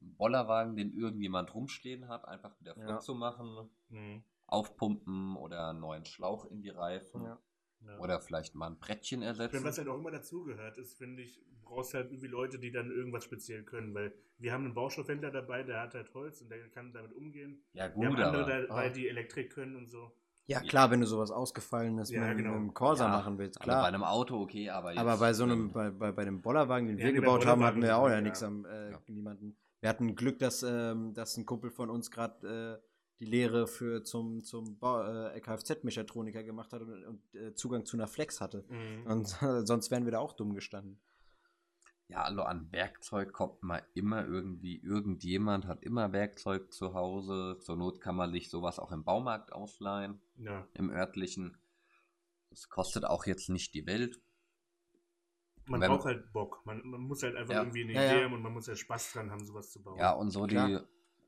einen 0.00 0.14
Bollerwagen, 0.16 0.76
den 0.76 0.92
irgendjemand 0.96 1.54
rumstehen 1.54 2.08
hat, 2.08 2.26
einfach 2.26 2.58
wieder 2.60 2.74
flott 2.74 2.88
Ja. 2.88 2.98
zu 3.00 3.14
machen, 3.14 3.68
Mhm. 3.90 4.22
aufpumpen 4.46 5.36
oder 5.36 5.68
einen 5.70 5.80
neuen 5.80 6.04
Schlauch 6.06 6.46
in 6.50 6.62
die 6.62 6.70
Reifen 6.70 7.22
Ja. 7.24 7.38
Ja. 7.87 7.99
oder 7.99 8.20
vielleicht 8.20 8.55
mal 8.55 8.66
ein 8.66 8.79
Brettchen 8.79 9.22
ersetzen. 9.22 9.64
was 9.64 9.79
halt 9.79 9.89
auch 9.89 9.99
immer 9.99 10.11
dazugehört, 10.11 10.79
ist, 10.79 10.99
finde 10.99 11.22
ich, 11.22 11.37
du 11.37 11.57
brauchst 11.62 11.95
halt 11.95 12.11
irgendwie 12.11 12.26
Leute, 12.26 12.59
die 12.59 12.70
dann 12.72 12.91
irgendwas 12.91 13.24
speziell 13.24 13.62
können, 13.62 13.95
weil 13.95 14.12
wir 14.39 14.53
haben 14.53 14.64
einen 14.64 14.74
Baustoffhändler 14.74 15.31
dabei, 15.31 15.62
der 15.62 15.81
hat 15.83 15.95
halt 15.95 16.12
Holz 16.14 16.41
und 16.43 16.51
der 16.51 16.68
kann 16.70 16.93
damit 16.93 17.12
umgehen. 17.12 17.62
Ja 17.72 17.85
Wir 17.85 17.91
gut, 17.93 18.05
haben 18.05 18.16
andere 18.16 18.43
aber 18.45 18.62
dabei, 18.66 18.87
ah. 18.87 18.91
die 18.91 19.09
Elektrik 19.09 19.53
können 19.53 19.76
und 19.76 19.87
so. 19.89 20.12
Ja, 20.47 20.61
klar, 20.61 20.91
wenn 20.91 21.01
du 21.01 21.07
sowas 21.07 21.31
Ausgefallenes 21.31 22.11
Ja, 22.11 22.26
mit, 22.26 22.39
genau. 22.39 22.53
mit 22.53 22.61
dem 22.61 22.74
Corsa 22.74 23.05
Ja, 23.05 23.11
machen 23.11 23.37
willst, 23.39 23.61
also 23.61 23.68
bei 23.68 23.74
klar. 23.74 23.87
einem 23.87 24.03
Auto 24.03 24.41
okay, 24.41 24.70
aber 24.70 24.93
jetzt, 24.93 25.01
aber 25.01 25.18
bei 25.18 25.33
so 25.35 25.45
einem, 25.45 25.66
ähm, 25.66 25.72
bei, 25.72 25.91
bei, 25.91 26.11
bei 26.12 26.24
dem 26.24 26.41
Bollerwagen, 26.41 26.89
den 26.89 26.99
Ja, 26.99 27.05
wir 27.05 27.12
genau, 27.12 27.33
gebaut 27.35 27.47
haben, 27.47 27.62
hatten 27.62 27.83
wir 27.83 27.89
ja 27.89 27.97
auch 27.97 28.09
ja 28.09 28.20
nichts 28.22 28.43
am, 28.43 28.64
äh, 28.64 28.93
Ja. 28.93 29.03
niemanden. 29.09 29.57
Wir 29.81 29.91
hatten 29.91 30.16
Glück, 30.16 30.39
dass, 30.39 30.62
ähm, 30.62 31.12
dass 31.14 31.37
ein 31.37 31.45
Kumpel 31.45 31.70
von 31.70 31.91
uns 31.91 32.11
gerade 32.11 32.83
die 33.20 33.24
Lehre 33.24 33.66
für 33.66 34.04
zum, 34.04 34.44
zum 34.44 34.78
äh, 34.82 35.40
Kfz-Mechatroniker 35.40 36.42
gemacht 36.44 36.72
hat 36.72 36.82
und, 36.82 37.04
und 37.04 37.34
äh, 37.34 37.54
Zugang 37.54 37.84
zu 37.84 37.96
einer 37.96 38.06
Flex 38.06 38.40
hatte. 38.40 38.64
Mhm. 38.68 39.06
Und 39.06 39.42
äh, 39.42 39.62
sonst 39.66 39.90
wären 39.90 40.04
wir 40.04 40.12
da 40.12 40.18
auch 40.20 40.34
dumm 40.34 40.54
gestanden. 40.54 41.00
Ja, 42.10 42.22
also 42.22 42.42
an 42.42 42.72
Werkzeug 42.72 43.32
kommt 43.34 43.62
man 43.62 43.82
immer 43.92 44.24
irgendwie, 44.24 44.80
irgendjemand 44.80 45.66
hat 45.66 45.82
immer 45.82 46.12
Werkzeug 46.12 46.72
zu 46.72 46.94
Hause. 46.94 47.58
Zur 47.60 47.76
Not 47.76 48.00
kann 48.00 48.16
man 48.16 48.32
sich 48.32 48.48
sowas 48.48 48.78
auch 48.78 48.92
im 48.92 49.04
Baumarkt 49.04 49.52
ausleihen, 49.52 50.20
Ja. 50.36 50.66
im 50.72 50.88
örtlichen. 50.88 51.58
Das 52.50 52.70
kostet 52.70 53.04
auch 53.04 53.26
jetzt 53.26 53.50
nicht 53.50 53.74
die 53.74 53.84
Welt. 53.86 54.22
Man 55.66 55.82
Wenn- 55.82 55.90
braucht 55.90 56.06
halt 56.06 56.32
Bock. 56.32 56.62
Man, 56.64 56.80
man 56.88 57.02
muss 57.02 57.22
halt 57.22 57.36
einfach 57.36 57.52
Ja. 57.52 57.60
irgendwie 57.60 57.82
eine 57.84 57.92
Ja, 57.92 58.06
Idee 58.06 58.18
ja. 58.20 58.24
haben 58.24 58.32
und 58.32 58.40
man 58.42 58.52
muss 58.54 58.68
ja 58.68 58.74
Spaß 58.74 59.12
dran 59.12 59.30
haben, 59.30 59.44
sowas 59.44 59.70
zu 59.70 59.82
bauen. 59.82 59.98
Ja, 59.98 60.12
und 60.12 60.30
so 60.30 60.46
Klar. 60.46 60.66
die, 60.68 60.78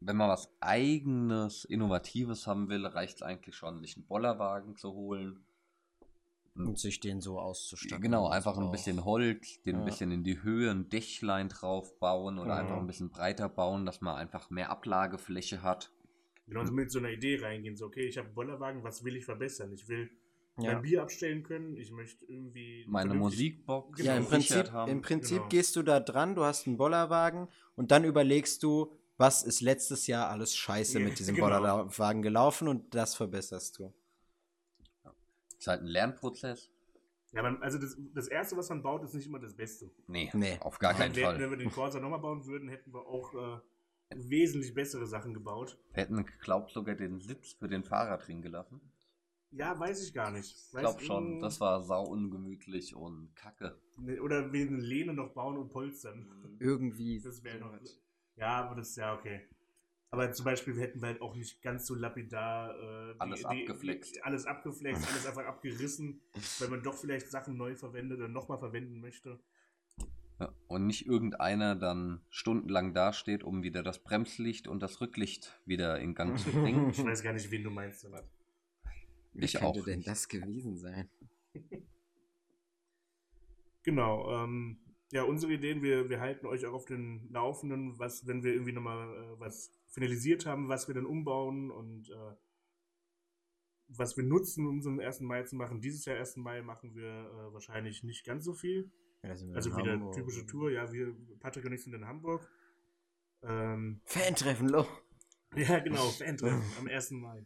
wenn 0.01 0.17
man 0.17 0.29
was 0.31 0.51
eigenes, 0.61 1.65
Innovatives 1.65 2.47
haben 2.47 2.69
will, 2.69 2.87
reicht 2.87 3.17
es 3.17 3.23
eigentlich 3.23 3.55
schon, 3.55 3.81
sich 3.81 3.97
einen 3.97 4.07
Bollerwagen 4.07 4.77
zu 4.77 4.93
holen. 4.93 5.45
Und 6.57 6.79
sich 6.79 7.01
den 7.01 7.21
so 7.21 7.39
auszustatten. 7.39 8.03
Genau, 8.03 8.29
einfach 8.29 8.59
ein 8.59 8.71
bisschen 8.71 9.05
Holz, 9.05 9.63
den 9.63 9.77
ein 9.77 9.79
Ja. 9.81 9.85
bisschen 9.85 10.11
in 10.11 10.25
die 10.25 10.43
Höhe, 10.43 10.71
ein 10.71 10.89
Dächlein 10.91 11.49
drauf 11.49 11.99
bauen 12.01 12.39
oder 12.39 12.55
Mhm. 12.55 12.61
einfach 12.61 12.77
ein 12.77 12.87
bisschen 12.87 13.11
breiter 13.11 13.49
bauen, 13.49 13.87
dass 13.87 14.01
man 14.01 14.17
einfach 14.17 14.51
mehr 14.51 14.71
Ablagefläche 14.71 15.63
hat. 15.63 15.93
Genau, 16.49 16.65
so 16.65 16.73
mit 16.73 16.91
so 16.91 16.99
einer 16.99 17.11
Idee 17.11 17.41
reingehen. 17.41 17.77
So, 17.77 17.87
okay, 17.87 18.07
ich 18.09 18.19
habe 18.19 18.27
einen 18.27 18.35
Bollerwagen, 18.35 18.83
was 18.83 19.05
will 19.05 19.17
ich 19.17 19.25
verbessern? 19.25 19.73
Ich 19.73 19.89
will 19.89 20.11
Ja. 20.59 20.73
mein 20.73 20.83
Bier 20.83 21.03
abstellen 21.03 21.45
können, 21.45 21.77
ich 21.77 21.93
möchte 21.93 22.27
irgendwie. 22.27 22.85
Meine 22.89 23.15
Musikbox 23.15 23.97
Genau, 23.99 24.11
Ja, 24.11 24.19
im 24.19 24.27
Prinzip, 24.27 24.73
haben. 24.73 24.91
im 24.91 25.03
Prinzip 25.03 25.37
Genau. 25.39 25.49
gehst 25.49 25.77
du 25.77 25.83
da 25.83 26.01
dran, 26.01 26.35
du 26.35 26.43
hast 26.45 26.67
einen 26.67 26.77
Bollerwagen 26.77 27.49
und 27.77 27.93
dann 27.93 28.05
überlegst 28.05 28.63
du, 28.65 28.93
was 29.21 29.43
ist 29.43 29.61
letztes 29.61 30.07
Jahr 30.07 30.31
alles 30.31 30.57
scheiße 30.57 30.99
mit 30.99 31.19
diesem 31.19 31.35
genau. 31.35 31.49
Bollerwagen 31.49 32.23
gelaufen 32.23 32.69
und 32.69 32.95
das 32.95 33.15
verbesserst 33.15 33.79
du. 33.79 33.93
ist 35.59 35.67
halt 35.67 35.83
ein 35.83 35.87
Lernprozess. 35.87 36.71
Ja, 37.33 37.43
man, 37.43 37.63
also 37.63 37.79
das, 37.79 37.97
das 38.15 38.27
Erste, 38.29 38.57
was 38.57 38.71
man 38.71 38.83
baut, 38.83 39.05
ist 39.05 39.15
nicht 39.15 39.27
immer 39.27 39.39
das 39.39 39.55
Beste. 39.55 39.91
Nee, 40.09 40.31
Nee. 40.33 40.59
auf 40.61 40.79
gar 40.79 40.95
keinen 40.95 41.15
wenn, 41.15 41.23
Fall. 41.23 41.39
Wenn 41.39 41.51
wir 41.51 41.59
den 41.59 41.71
Corsa 41.71 42.01
nochmal 42.01 42.19
bauen 42.19 42.45
würden, 42.47 42.69
hätten 42.69 42.93
wir 42.93 43.07
auch 43.07 43.33
äh, 43.35 43.61
wesentlich 44.17 44.75
bessere 44.75 45.07
Sachen 45.07 45.35
gebaut. 45.35 45.79
Wir 45.93 46.03
hätten, 46.03 46.25
glaubt 46.41 46.73
sogar 46.73 46.95
den 46.97 47.21
Sitz 47.21 47.53
für 47.53 47.69
den 47.69 47.85
Fahrer 47.85 48.17
drin 48.19 48.43
gelassen. 48.43 48.81
Ja, 49.53 49.79
weiß 49.79 50.03
ich 50.03 50.15
gar 50.15 50.31
nicht. 50.31 50.57
Ich 50.57 50.71
glaube 50.71 50.99
Weiß- 51.01 51.05
schon, 51.07 51.41
das 51.41 51.61
war 51.61 51.83
sau 51.83 52.05
ungemütlich 52.05 52.97
und 52.97 53.35
kacke. 53.37 53.79
Oder 54.23 54.53
wir 54.53 54.67
eine 54.67 54.79
Lehne 54.79 55.13
noch 55.13 55.35
bauen 55.35 55.59
und 55.59 55.69
polstern. 55.69 56.57
Irgendwie. 56.59 57.21
Das 57.21 57.45
wäre 57.45 57.59
noch. 57.59 57.73
Ja, 58.37 58.65
aber 58.65 58.75
das 58.77 58.91
ist 58.91 58.97
ja 58.97 59.15
okay. 59.15 59.43
Aber 60.13 60.33
zum 60.33 60.45
Beispiel 60.45 60.75
wir 60.75 60.83
hätten 60.83 61.01
wir 61.01 61.09
halt 61.09 61.21
auch 61.21 61.37
nicht 61.37 61.63
ganz 61.63 61.87
so 61.87 61.95
lapidar 61.95 62.75
äh, 63.11 63.15
Alles 63.19 63.45
abgeflext. 63.45 64.25
alles 64.25 64.47
abgeflext, 64.47 65.07
alles 65.09 65.27
einfach 65.27 65.45
abgerissen, 65.47 66.21
weil 66.59 66.69
man 66.69 66.83
doch 66.83 66.95
vielleicht 66.95 67.31
Sachen 67.31 67.57
neu 67.57 67.77
verwendet 67.77 68.19
oder 68.19 68.29
nochmal 68.29 68.59
verwenden 68.59 69.01
möchte. 69.01 69.39
Ja, 70.41 70.53
und 70.69 70.87
nicht 70.87 71.07
irgendeiner 71.07 71.77
dann 71.77 72.23
stundenlang 72.31 72.95
dasteht, 72.95 73.45
um 73.45 73.63
wieder 73.63 73.83
das 73.83 73.99
Bremslicht 74.03 74.67
und 74.69 74.81
das 74.81 75.01
Rücklicht 75.01 75.61
wieder 75.67 76.01
in 76.01 76.15
Gang 76.15 76.39
zu 76.39 76.51
bringen. 76.53 76.91
Ich 76.91 77.05
weiß 77.05 77.23
gar 77.23 77.35
nicht, 77.35 77.51
wen 77.51 77.63
du 77.63 77.71
meinst, 77.71 78.03
Donat. 78.05 78.25
Wie 79.35 79.45
Ich 79.45 79.53
könnte 79.53 79.67
auch 79.67 79.85
denn 79.85 79.99
nicht. 79.99 80.09
das 80.09 80.29
gewesen 80.29 80.77
sein? 80.77 81.09
Genau. 83.83 84.45
Ähm, 84.45 84.79
ja, 85.13 85.25
unsere 85.25 85.53
Ideen, 85.53 85.83
wir, 85.83 86.09
wir 86.09 86.21
halten 86.21 86.47
euch 86.47 86.67
auch 86.67 86.73
auf 86.73 86.85
den 86.85 87.29
Laufenden, 87.31 87.99
was, 87.99 88.27
wenn 88.27 88.43
wir 88.43 88.53
irgendwie 88.53 88.73
nochmal 88.73 89.09
äh, 89.09 89.41
was 89.41 89.73
finalisiert 89.89 90.47
haben, 90.47 90.69
was 90.69 90.87
wir 90.89 90.95
dann 90.95 91.07
umbauen 91.07 91.71
und 91.71 92.11
äh, 92.11 92.37
was 93.89 94.17
wir 94.17 94.23
nutzen, 94.25 94.67
um 94.67 94.77
unseren 94.77 95.01
1. 95.01 95.21
Mai 95.23 95.43
zu 95.43 95.57
machen. 95.57 95.81
Dieses 95.81 96.05
Jahr 96.05 96.17
1. 96.19 96.37
Mai 96.37 96.63
machen 96.63 96.95
wir 96.95 97.09
äh, 97.09 97.53
wahrscheinlich 97.53 98.05
nicht 98.05 98.25
ganz 98.25 98.45
so 98.45 98.53
viel. 98.55 98.93
Ja, 99.23 99.31
da 99.31 99.37
sind 99.37 99.49
wir 99.51 99.57
Also 99.57 99.77
wieder 99.77 99.93
Hamburg. 99.93 100.15
typische 100.15 100.47
Tour. 100.47 100.71
Ja, 100.71 100.93
wir, 100.93 101.15
Patrick 101.41 101.65
und 101.65 101.73
ich 101.73 101.83
sind 101.83 101.95
in 101.95 102.07
Hamburg. 102.07 102.49
Ähm, 103.43 104.01
Fan-Treffen, 104.05 104.69
lo. 104.69 104.87
ja, 105.57 105.81
genau, 105.81 106.09
Fan-Treffen 106.09 106.63
am 106.79 106.87
1. 106.87 107.11
Mai. 107.13 107.45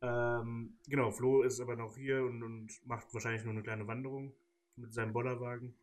Ähm, 0.00 0.76
genau, 0.88 1.12
Flo 1.12 1.42
ist 1.42 1.60
aber 1.60 1.76
noch 1.76 1.96
hier 1.96 2.24
und, 2.24 2.42
und 2.42 2.84
macht 2.84 3.14
wahrscheinlich 3.14 3.44
nur 3.44 3.52
eine 3.52 3.62
kleine 3.62 3.86
Wanderung 3.86 4.34
mit 4.74 4.92
seinem 4.92 5.12
Bollerwagen. 5.12 5.76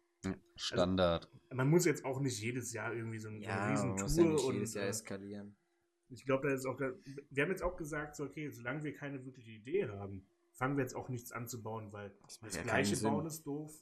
Standard. 0.56 1.30
Man 1.54 1.70
muss 1.70 1.86
jetzt 1.86 2.06
auch 2.06 2.20
nicht 2.20 2.40
jedes 2.42 2.74
Jahr 2.74 2.94
irgendwie 2.94 3.20
so, 3.20 3.30
ein- 3.30 3.42
Ja, 3.42 3.70
Riesentour 3.72 4.40
ja 4.40 4.46
und 4.48 4.54
jedes 4.56 4.74
Jahr 4.74 4.86
äh, 4.86 4.90
eskalieren. 4.90 5.56
ich 6.10 6.26
glaube, 6.26 6.48
da 6.48 6.54
ist 6.54 6.66
auch, 6.66 6.80
wir 6.80 7.44
haben 7.44 7.52
jetzt 7.52 7.64
auch 7.64 7.76
gesagt, 7.78 8.16
so, 8.16 8.24
okay, 8.26 8.50
solange 8.50 8.84
wir 8.84 8.94
keine 8.94 9.24
wirkliche 9.26 9.52
Idee 9.52 9.88
haben, 9.88 10.26
fangen 10.52 10.78
wir 10.78 10.84
jetzt 10.84 10.96
auch 10.96 11.10
nichts 11.10 11.32
an 11.32 11.48
zu 11.48 11.62
bauen, 11.64 11.92
weil 11.92 12.12
das, 12.24 12.42
macht 12.42 12.54
ja 12.56 12.64
gleiche 12.64 13.02
bauen 13.02 13.26
ist 13.26 13.44
doof. 13.46 13.74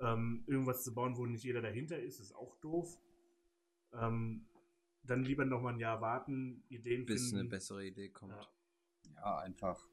Ähm, 0.00 0.44
irgendwas 0.46 0.82
zu 0.84 0.94
bauen, 0.94 1.16
wo 1.16 1.26
nicht 1.26 1.44
jeder 1.44 1.60
dahinter 1.62 1.98
ist, 1.98 2.18
ist 2.20 2.34
auch 2.34 2.56
doof. 2.56 2.98
Ähm, 3.92 4.46
dann 5.04 5.24
lieber 5.24 5.44
noch 5.44 5.60
mal 5.60 5.74
ein 5.74 5.80
Jahr 5.80 6.00
warten, 6.00 6.64
Ideen 6.68 7.04
Bis 7.04 7.24
finden. 7.28 7.40
eine 7.40 7.48
bessere 7.48 7.84
Idee 7.84 8.08
kommt. 8.08 8.32
Ja. 8.32 8.48
Ja, 9.16 9.38
einfach. 9.38 9.88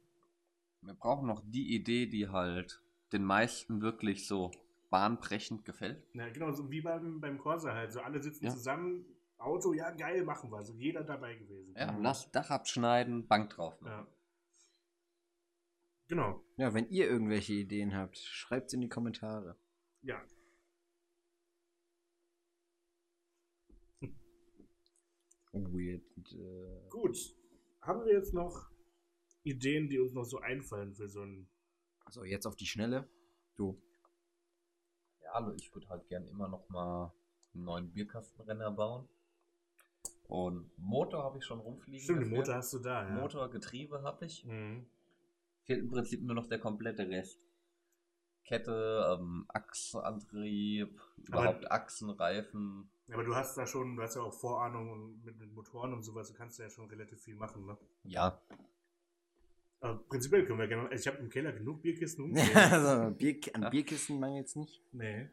Wir 0.82 0.94
brauchen 0.94 1.28
noch 1.28 1.42
die 1.46 1.76
Idee, 1.76 2.06
die 2.08 2.30
halt 2.30 2.82
den 3.12 3.24
meisten 3.24 3.82
wirklich 3.82 4.28
so 4.28 4.52
bahnbrechend 4.90 5.66
gefällt. 5.66 6.04
Ja, 6.14 6.30
genau, 6.30 6.52
so 6.52 6.70
wie 6.72 6.82
beim, 6.82 7.20
beim 7.22 7.38
Corsa 7.38 7.74
halt. 7.74 7.92
So 7.92 8.02
alle 8.02 8.22
sitzen 8.22 8.46
Ja. 8.46 8.52
zusammen, 8.52 9.06
Auto, 9.38 9.74
ja 9.74 9.92
geil, 9.92 10.24
machen 10.24 10.52
wir. 10.52 10.64
So 10.64 10.74
jeder 10.74 11.04
dabei 11.04 11.36
gewesen. 11.36 11.74
Ja, 11.78 11.92
Mhm. 11.92 12.04
lass 12.04 12.30
Dach 12.32 12.50
abschneiden, 12.50 13.28
Bank 13.28 13.52
drauf. 13.52 13.80
machen. 13.82 13.92
Ja. 13.92 14.08
Genau. 16.08 16.44
Ja, 16.58 16.74
wenn 16.74 16.90
ihr 16.90 17.08
irgendwelche 17.08 17.54
Ideen 17.54 17.96
habt, 17.96 18.18
schreibt 18.18 18.74
in 18.74 18.82
die 18.82 18.90
Kommentare. 18.90 19.56
Ja. 20.02 20.22
Weird. 25.54 26.04
Äh, 26.34 26.90
Gut. 26.90 27.18
Haben 27.82 28.06
wir 28.06 28.14
jetzt 28.14 28.34
noch 28.34 28.70
Ideen, 29.44 29.88
die 29.90 30.00
uns 30.00 30.14
noch 30.14 30.26
so 30.26 30.40
einfallen 30.40 30.94
für 30.94 31.08
so 31.08 31.22
ein. 31.24 31.48
so, 32.10 32.24
jetzt 32.24 32.46
auf 32.46 32.56
die 32.56 32.66
Schnelle. 32.66 33.08
Du. 33.56 33.82
Ja, 35.30 35.36
also 35.36 35.54
ich 35.54 35.74
würde 35.74 35.90
halt 35.90 36.08
gern 36.08 36.26
immer 36.28 36.48
noch 36.48 36.68
mal 36.70 37.12
einen 37.54 37.64
neuen 37.64 37.92
Bierkastenrenner 37.92 38.72
bauen. 38.72 39.08
Und 40.28 40.72
Motor 40.78 41.24
habe 41.24 41.40
ich 41.40 41.46
schon 41.46 41.60
rumfliegen. 41.60 42.02
Stimmt, 42.02 42.24
den. 42.24 42.30
Motor 42.30 42.56
hast 42.56 42.74
du 42.74 42.80
da, 42.80 43.08
ja. 43.08 43.16
Motor, 43.16 43.50
Getriebe 43.50 44.02
habe 44.04 44.26
ich. 44.26 44.46
Mhm. 44.46 44.86
Fehlt 45.64 45.80
im 45.80 45.90
Prinzip 45.90 46.22
nur 46.22 46.36
noch 46.36 46.48
der 46.48 46.60
komplette 46.60 47.08
Rest. 47.08 47.40
Kette, 48.44 49.18
ähm, 49.20 49.46
Achsantrieb, 49.50 51.00
überhaupt 51.18 51.70
Achsen, 51.72 52.10
Reifen. 52.10 52.90
Ja, 53.08 53.16
aber 53.16 53.24
du 53.24 53.36
hast 53.36 53.56
da 53.58 53.68
schon, 53.68 53.96
du 53.96 54.02
hast 54.02 54.16
ja 54.16 54.24
auch 54.24 54.34
Vorahnung 54.34 55.22
mit, 55.24 55.38
mit 55.38 55.54
Motoren 55.54 55.94
und 55.94 56.02
sowas, 56.02 56.30
du 56.30 56.34
kannst 56.34 56.58
ja 56.58 56.70
schon 56.70 56.90
relativ 56.90 57.22
viel 57.22 57.36
machen, 57.36 57.68
ne? 57.68 57.78
Ja, 58.04 58.42
Aber 59.82 60.04
prinzipiell 60.04 60.46
können 60.46 60.60
wir 60.60 60.68
gerne. 60.68 60.94
Ich 60.94 61.08
habe 61.08 61.18
im 61.18 61.30
Keller 61.30 61.54
genug 61.54 61.82
Bierkisten 61.82 62.36
also, 62.56 63.12
Bier, 63.18 63.40
an 63.54 63.64
Ja. 63.64 63.70
Bierkisten 63.70 64.20
mangelt's 64.20 64.56
nicht. 64.56 64.84
nee. 64.92 65.30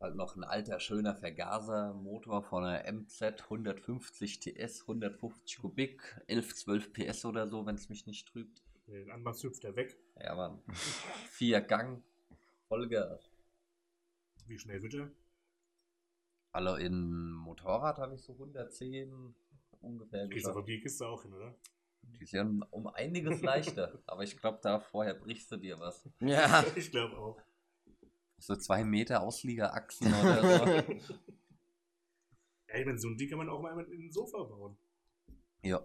halt 0.00 0.16
noch 0.16 0.36
ein 0.36 0.44
alter, 0.44 0.80
schöner 0.80 1.14
Vergasermotor 1.14 2.42
von 2.42 2.64
einer 2.64 2.92
MZ 2.92 3.42
150 3.44 4.40
TS, 4.40 4.82
150 4.82 5.58
Kubik, 5.58 6.20
11, 6.26 6.54
12 6.54 6.92
PS 6.92 7.24
oder 7.24 7.48
so, 7.48 7.64
wenn 7.64 7.76
es 7.76 7.88
mich 7.88 8.06
nicht 8.06 8.28
trübt. 8.28 8.62
Den 8.86 9.10
Anmachs 9.10 9.42
hüpft 9.42 9.64
er 9.64 9.76
weg. 9.76 9.96
Ja, 10.20 10.34
Mann. 10.34 10.60
Vier 11.30 11.60
Gang, 11.60 12.02
Vollgas. 12.68 13.30
Wie 14.46 14.58
schnell 14.58 14.82
wird 14.82 14.94
er? 14.94 15.10
Also 16.52 16.76
in 16.76 17.32
Motorrad 17.32 17.98
habe 17.98 18.14
ich 18.14 18.22
so 18.22 18.32
110 18.34 19.34
ungefähr 19.80 20.28
Gehst 20.28 20.46
aber 20.46 20.54
geschafft. 20.54 20.66
Bierkiste 20.66 21.06
auch 21.06 21.22
hin, 21.22 21.32
oder? 21.32 21.54
Die 22.20 22.26
sind 22.26 22.62
um 22.70 22.86
einiges 22.88 23.40
leichter, 23.42 24.02
aber 24.06 24.22
ich 24.22 24.36
glaube, 24.36 24.58
da 24.62 24.80
vorher 24.80 25.14
brichst 25.14 25.50
du 25.52 25.56
dir 25.56 25.78
was. 25.78 26.08
Ja. 26.20 26.64
Ich 26.76 26.90
glaube 26.90 27.16
auch. 27.16 27.40
So 28.38 28.56
zwei 28.56 28.84
Meter 28.84 29.22
Ausliegeraxen 29.22 30.08
oder 30.22 30.42
so. 30.42 30.64
Ja, 32.68 32.78
ich 32.80 32.86
meine, 32.86 32.98
so 32.98 33.08
ein 33.08 33.16
Ding 33.16 33.28
kann 33.28 33.38
man 33.38 33.48
auch 33.48 33.60
mal 33.60 33.78
in 33.90 34.06
ein 34.06 34.10
Sofa 34.10 34.42
bauen. 34.42 34.76
ja, 35.62 35.80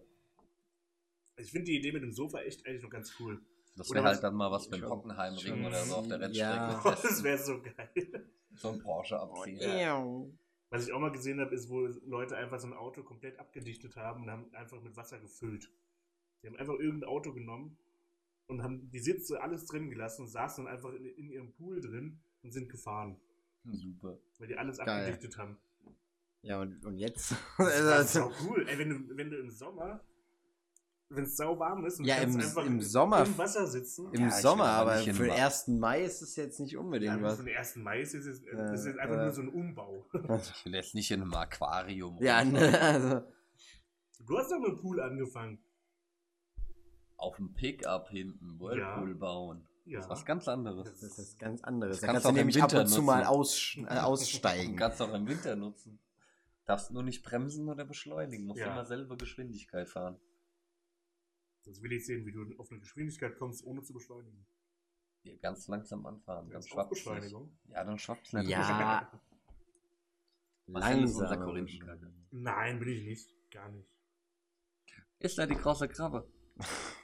Ich 1.38 1.51
finde 1.51 1.65
die 1.65 1.78
Idee 1.78 1.91
mit 1.91 2.03
dem 2.03 2.11
Sofa 2.11 2.39
echt 2.41 2.65
eigentlich 2.65 2.84
noch 2.84 2.89
ganz 2.89 3.13
cool. 3.20 3.41
das 3.78 3.89
wäre 3.91 4.03
halt 4.03 4.24
dann 4.24 4.36
mal 4.36 4.51
was 4.51 4.67
für 4.67 4.76
ein 4.76 4.86
Hockenheimring 4.89 5.65
oder 5.65 5.84
so 5.86 5.95
auf 5.95 6.07
der 6.07 6.20
Ja. 6.32 6.80
Rennstrecke. 6.80 6.89
das 6.91 7.01
testen. 7.01 7.24
wäre 7.24 7.38
so 7.38 7.61
geil. 7.61 8.30
So 8.55 8.70
ein 8.70 8.80
Porsche 8.80 9.20
abziehen. 9.20 10.38
Was 10.72 10.86
ich 10.88 10.93
auch 10.93 10.99
mal 10.99 11.11
gesehen 11.11 11.39
habe, 11.39 11.53
ist, 11.55 11.70
wo 11.70 11.88
Leute 12.05 12.36
einfach 12.38 12.59
so 12.59 12.67
ein 12.67 12.74
Auto 12.74 13.03
komplett 13.03 13.39
abgedichtet 13.39 13.95
haben 13.95 14.24
und 14.24 14.30
haben 14.32 14.53
einfach 14.53 14.82
mit 14.82 14.95
Wasser 14.97 15.20
gefüllt. 15.20 15.72
Die 16.41 16.47
haben 16.47 16.55
einfach 16.55 16.75
irgendein 16.79 17.09
Auto 17.09 17.33
genommen 17.33 17.77
und 18.47 18.63
haben 18.63 18.89
die 18.91 18.99
Sitze 18.99 19.41
alles 19.41 19.65
drin 19.65 19.89
gelassen 19.89 20.23
und 20.23 20.27
saßen 20.29 20.65
dann 20.65 20.73
einfach 20.73 20.91
in, 20.93 21.05
in 21.05 21.29
ihrem 21.29 21.51
Pool 21.53 21.81
drin 21.81 22.19
und 22.43 22.51
sind 22.51 22.69
gefahren, 22.69 23.19
Super. 23.65 24.17
weil 24.37 24.47
die 24.47 24.55
alles 24.57 24.77
Geil. 24.77 24.89
abgedichtet 24.89 25.37
haben. 25.37 25.57
Ja, 26.41 26.61
und, 26.61 26.85
und 26.85 26.97
jetzt? 26.97 27.35
Das 27.57 27.79
ist 27.79 27.85
Also, 27.85 28.23
auch 28.23 28.33
cool. 28.47 28.65
Ey, 28.67 28.79
wenn, 28.79 28.89
du, 28.89 29.17
wenn 29.17 29.29
du 29.29 29.37
im 29.37 29.49
Sommer 29.51 30.01
wenn 31.11 31.23
es 31.23 31.35
sau 31.37 31.57
warm 31.57 31.83
ist 31.85 31.97
und 31.99 32.05
Ja, 32.05 32.17
im- 32.17 32.35
einfach 32.39 32.63
im 32.67 32.79
Sommer- 32.81 33.25
im 33.25 33.35
Wasser 33.35 33.65
sitzen. 33.65 34.13
Im 34.13 34.21
Ja, 34.21 34.29
Sommer, 34.29 34.65
aber 34.65 34.97
für 34.97 35.11
den 35.11 35.27
Wa- 35.29 35.43
1. 35.43 35.67
Mai 35.69 36.03
ist 36.03 36.21
es 36.21 36.35
jetzt 36.35 36.59
nicht 36.59 36.73
Ja, 36.73 36.79
unbedingt 36.79 37.13
aber 37.13 37.23
was. 37.23 37.37
für 37.39 37.45
den 37.45 37.57
1. 37.57 37.77
Mai 37.77 38.01
ist 38.01 38.13
es, 38.13 38.27
ist 38.27 38.43
Äh, 38.43 38.55
es 38.73 38.85
ist 38.85 38.99
einfach 38.99 39.15
äh. 39.17 39.23
nur 39.23 39.31
so 39.31 39.41
ein 39.41 39.49
Umbau. 39.49 40.05
Ich 40.13 40.65
will 40.65 40.75
jetzt 40.75 40.93
nicht 40.93 41.09
in 41.09 41.23
einem 41.23 41.33
Aquarium. 41.33 42.21
Ja, 42.21 42.45
ne, 42.45 42.79
also. 42.79 43.21
Du 44.19 44.37
hast 44.37 44.51
doch 44.51 44.59
mit 44.59 44.67
dem 44.69 44.77
Pool 44.77 45.01
angefangen. 45.01 45.57
Auf 47.20 47.36
dem 47.36 47.53
Pickup 47.53 48.09
hinten 48.09 48.59
Whirlpool 48.59 49.13
bauen. 49.15 49.67
Ja. 49.86 49.97
Das 49.97 50.05
ist 50.05 50.11
was 50.11 50.26
ganz 50.26 50.47
anderes. 50.47 50.88
Das 50.89 51.03
ist 51.03 51.17
was 51.20 51.38
ganz 51.38 51.61
anderes. 51.63 51.97
Das 51.97 52.01
Da 52.01 52.07
kannst 52.07 52.24
kannst 52.24 52.26
du 52.26 52.30
du 52.30 52.30
auch 52.30 52.32
im 52.32 52.38
nämlich 52.47 52.63
ab 52.63 52.72
Winter 52.72 52.82
und 52.84 52.88
zu 52.88 53.01
mal 53.01 53.17
nutzen. 53.26 53.30
aus, 53.30 53.76
äh, 53.78 53.82
Du 53.82 53.88
aussteigen. 54.03 54.76
kannst 54.78 55.01
auch 55.01 55.13
im 55.13 55.28
Winter 55.28 55.55
nutzen. 55.55 55.99
Darfst 56.65 56.91
nur 56.91 57.03
nicht 57.03 57.24
bremsen 57.24 57.67
oder 57.67 57.84
beschleunigen. 57.86 58.45
Musst 58.45 58.59
Ja. 58.61 58.72
immer 58.72 58.86
selbe 58.86 59.17
Geschwindigkeit 59.17 59.89
fahren. 59.89 60.17
Sonst 61.61 61.82
will 61.82 61.91
ich 61.91 62.05
sehen, 62.05 62.26
wie 62.26 62.32
du 62.32 62.55
auf 62.57 62.72
eine 62.72 62.80
Geschwindigkeit 62.80 63.38
kommst, 63.38 63.65
ohne 63.65 63.84
zu 63.84 63.91
beschleunigen. 63.93 64.45
Hier 65.24 65.38
ganz 65.39 65.67
langsam 65.67 66.05
anfahren. 66.05 66.49
Das 66.51 66.65
ist 66.65 66.72
auch 66.72 66.76
schwappt's 66.76 66.91
nicht. 66.91 67.03
Beschleunigung. 67.05 67.57
Ja, 67.67 67.84
dann 67.84 67.99
schwappt's 67.99 68.32
nicht. 68.34 68.49
Ja. 68.49 69.11
Langsam. 70.67 71.28
Nein, 72.32 72.80
bin 72.80 72.88
ich 72.89 73.03
nicht. 73.03 73.51
Gar 73.51 73.70
nicht. 73.70 73.89
Ist 75.17 75.38
da 75.38 75.45
die 75.47 75.55
große 75.55 75.88
Krabbe? 75.89 76.28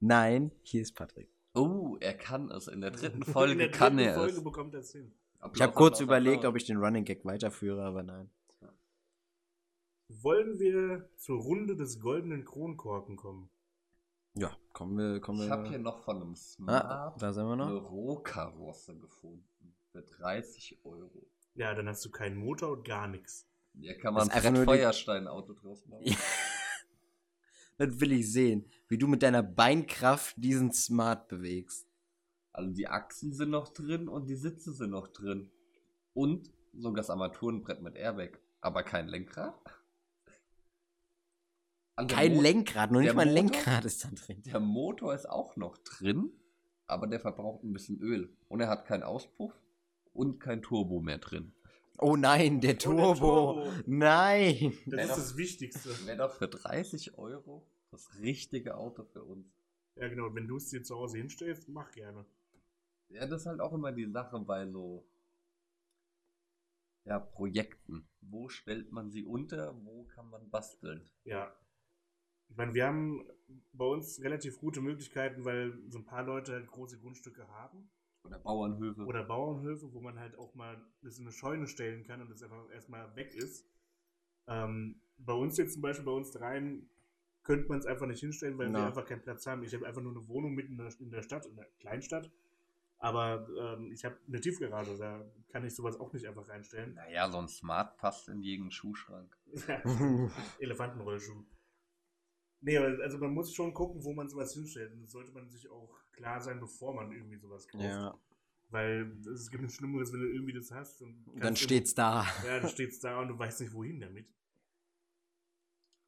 Nein, 0.00 0.52
hier 0.62 0.82
ist 0.82 0.94
Patrick. 0.94 1.28
Oh, 1.54 1.96
er 2.00 2.14
kann 2.14 2.50
es. 2.50 2.68
In 2.68 2.80
der 2.80 2.90
dritten 2.90 3.22
In 3.22 3.32
Folge 3.32 3.56
der 3.56 3.70
kann 3.70 3.96
dritten 3.96 4.10
er 4.10 4.14
Folge 4.14 4.36
es. 4.36 4.44
bekommt 4.44 4.74
er 4.74 4.80
es 4.80 4.92
hin. 4.92 5.12
Ich 5.54 5.62
habe 5.62 5.72
kurz 5.72 6.00
überlegt, 6.00 6.44
ob 6.44 6.56
ich 6.56 6.64
den 6.64 6.78
Running 6.78 7.04
Gag 7.04 7.24
weiterführe, 7.24 7.84
aber 7.84 8.02
nein. 8.02 8.30
Wollen 10.08 10.58
wir 10.58 11.08
zur 11.16 11.40
Runde 11.40 11.74
des 11.76 12.00
goldenen 12.00 12.44
Kronkorken 12.44 13.16
kommen? 13.16 13.50
Ja, 14.34 14.56
kommen 14.72 14.96
wir, 14.98 15.20
kommen 15.20 15.38
wir. 15.40 15.46
Ich 15.46 15.50
habe 15.50 15.68
hier 15.68 15.78
noch 15.78 16.04
von 16.04 16.16
einem 16.16 16.36
Smart 16.36 16.84
ah, 16.84 17.16
da 17.18 17.32
sind 17.32 17.46
wir 17.46 17.52
eine 17.54 17.66
noch. 17.66 17.90
Rohkarosse 17.90 18.96
gefunden. 18.98 19.74
Für 19.92 20.02
30 20.02 20.84
Euro. 20.84 21.26
Ja, 21.54 21.74
dann 21.74 21.88
hast 21.88 22.04
du 22.04 22.10
keinen 22.10 22.36
Motor 22.36 22.72
und 22.72 22.84
gar 22.86 23.08
nichts. 23.08 23.48
Hier 23.72 23.96
kann 23.98 24.14
man 24.14 24.30
ein 24.30 24.64
Feuerstein-Auto 24.64 25.54
draus 25.54 25.86
machen. 25.86 26.04
Das 27.78 28.00
will 28.00 28.12
ich 28.12 28.32
sehen, 28.32 28.70
wie 28.88 28.98
du 28.98 29.06
mit 29.06 29.22
deiner 29.22 29.42
Beinkraft 29.42 30.34
diesen 30.38 30.72
Smart 30.72 31.28
bewegst. 31.28 31.86
Also 32.52 32.72
die 32.72 32.88
Achsen 32.88 33.32
sind 33.34 33.50
noch 33.50 33.68
drin 33.68 34.08
und 34.08 34.26
die 34.28 34.36
Sitze 34.36 34.72
sind 34.72 34.90
noch 34.90 35.08
drin. 35.08 35.50
Und 36.14 36.50
sogar 36.72 36.96
das 37.02 37.10
Armaturenbrett 37.10 37.82
mit 37.82 37.96
Airbag. 37.96 38.38
Aber 38.62 38.82
kein 38.82 39.08
Lenkrad. 39.08 39.54
Der 41.98 42.06
Kein 42.06 42.34
Mo- 42.34 42.42
Lenkrad, 42.42 42.90
der 42.90 43.00
nicht 43.00 43.14
mal 43.14 43.22
ein 43.22 43.28
Motor? 43.34 43.42
Lenkrad 43.52 43.84
ist 43.84 44.04
da 44.04 44.08
drin. 44.10 44.42
Der 44.42 44.60
Motor 44.60 45.14
ist 45.14 45.28
auch 45.28 45.56
noch 45.56 45.78
drin, 45.78 46.30
aber 46.86 47.06
der 47.06 47.20
verbraucht 47.20 47.62
ein 47.64 47.72
bisschen 47.72 47.98
Öl. 48.00 48.36
Und 48.48 48.60
er 48.60 48.68
hat 48.68 48.86
keinen 48.86 49.02
Auspuff 49.02 49.52
und 50.12 50.38
kein 50.38 50.62
Turbo 50.62 51.00
mehr 51.00 51.18
drin. 51.18 51.54
Oh 51.98 52.16
nein, 52.16 52.60
der 52.60 52.70
Oh, 52.70 52.74
der 52.74 52.78
Turbo. 52.78 53.14
Turbo. 53.14 53.72
Nein. 53.86 54.76
Das 54.86 55.10
ist 55.10 55.16
das 55.16 55.36
Wichtigste. 55.36 55.90
Wäre 56.06 56.18
doch 56.18 56.32
für 56.32 56.48
30 56.48 57.18
Euro 57.18 57.66
das 57.90 58.18
richtige 58.20 58.76
Auto 58.76 59.04
für 59.04 59.22
uns. 59.22 59.46
Ja, 59.96 60.08
genau. 60.08 60.34
Wenn 60.34 60.46
du 60.46 60.56
es 60.56 60.68
dir 60.68 60.82
zu 60.82 60.96
Hause 60.96 61.18
hinstellst, 61.18 61.68
mach 61.68 61.90
gerne. 61.92 62.26
Ja, 63.08 63.26
das 63.26 63.42
ist 63.42 63.46
halt 63.46 63.60
auch 63.60 63.72
immer 63.72 63.92
die 63.92 64.10
Sache 64.10 64.38
bei 64.40 64.66
so 64.66 65.06
ja, 67.04 67.18
Projekten. 67.18 68.08
Wo 68.20 68.48
stellt 68.48 68.92
man 68.92 69.10
sie 69.10 69.24
unter? 69.24 69.74
Wo 69.84 70.04
kann 70.04 70.28
man 70.28 70.50
basteln? 70.50 71.08
Ja. 71.24 71.54
Ich 72.48 72.56
meine, 72.56 72.74
wir 72.74 72.86
haben 72.86 73.26
bei 73.72 73.84
uns 73.84 74.20
relativ 74.22 74.58
gute 74.58 74.80
Möglichkeiten, 74.80 75.44
weil 75.44 75.78
so 75.88 75.98
ein 75.98 76.04
paar 76.04 76.24
Leute 76.24 76.52
halt 76.52 76.66
große 76.66 76.98
Grundstücke 76.98 77.48
haben. 77.48 77.88
Oder 78.26 78.38
Bauernhöfe. 78.38 79.04
Oder 79.04 79.24
Bauernhöfe, 79.24 79.92
wo 79.92 80.00
man 80.00 80.18
halt 80.18 80.36
auch 80.38 80.54
mal 80.54 80.80
das 81.02 81.18
in 81.18 81.24
eine 81.24 81.32
Scheune 81.32 81.66
stellen 81.66 82.04
kann 82.04 82.20
und 82.20 82.30
das 82.30 82.42
einfach 82.42 82.70
erstmal 82.70 83.14
weg 83.16 83.34
ist. 83.34 83.66
Ähm, 84.48 85.00
bei 85.18 85.32
uns 85.32 85.56
jetzt 85.56 85.74
zum 85.74 85.82
Beispiel, 85.82 86.04
bei 86.04 86.12
uns 86.12 86.30
dreien, 86.30 86.88
könnte 87.42 87.68
man 87.68 87.78
es 87.78 87.86
einfach 87.86 88.06
nicht 88.06 88.20
hinstellen, 88.20 88.58
weil 88.58 88.66
wir 88.66 88.72
Na. 88.72 88.86
einfach 88.86 89.06
keinen 89.06 89.22
Platz 89.22 89.46
haben. 89.46 89.62
Ich 89.62 89.72
habe 89.72 89.86
einfach 89.86 90.02
nur 90.02 90.12
eine 90.12 90.26
Wohnung 90.28 90.54
mitten 90.54 90.72
in 90.72 90.78
der, 90.78 90.92
in 91.00 91.10
der 91.10 91.22
Stadt, 91.22 91.46
in 91.46 91.56
der 91.56 91.66
Kleinstadt. 91.78 92.30
Aber 92.98 93.46
ähm, 93.58 93.92
ich 93.92 94.04
habe 94.04 94.16
eine 94.26 94.40
Tiefgarage, 94.40 94.96
da 94.96 95.24
kann 95.48 95.64
ich 95.64 95.74
sowas 95.74 95.98
auch 96.00 96.12
nicht 96.12 96.26
einfach 96.26 96.48
reinstellen. 96.48 96.94
naja, 96.94 97.30
so 97.30 97.38
ein 97.38 97.48
Smart 97.48 97.96
passt 97.98 98.28
in 98.28 98.40
jeden 98.42 98.70
Schuhschrank. 98.70 99.36
Elefantenrollschuh. 100.58 101.44
Nee, 102.60 102.78
aber 102.78 103.02
also 103.02 103.18
man 103.18 103.32
muss 103.32 103.54
schon 103.54 103.72
gucken, 103.74 104.02
wo 104.04 104.12
man 104.12 104.28
sowas 104.28 104.54
hinstellt. 104.54 104.92
Und 104.92 105.02
das 105.02 105.10
sollte 105.12 105.32
man 105.32 105.48
sich 105.48 105.68
auch 105.68 106.00
klar 106.12 106.40
sein, 106.40 106.58
bevor 106.60 106.94
man 106.94 107.12
irgendwie 107.12 107.36
sowas 107.36 107.68
kauft. 107.68 107.84
Ja, 107.84 108.18
Weil 108.70 109.12
es 109.32 109.50
gibt 109.50 109.62
nichts 109.62 109.76
Schlimmeres, 109.76 110.12
wenn 110.12 110.20
du 110.20 110.26
irgendwie 110.32 110.54
das 110.54 110.70
hast. 110.72 111.02
Und 111.02 111.24
dann 111.36 111.56
steht's 111.56 111.94
da. 111.94 112.26
Ja, 112.44 112.60
dann 112.60 112.68
steht's 112.70 112.98
da 113.00 113.20
und 113.20 113.28
du 113.28 113.38
weißt 113.38 113.60
nicht, 113.60 113.72
wohin 113.72 114.00
damit. 114.00 114.32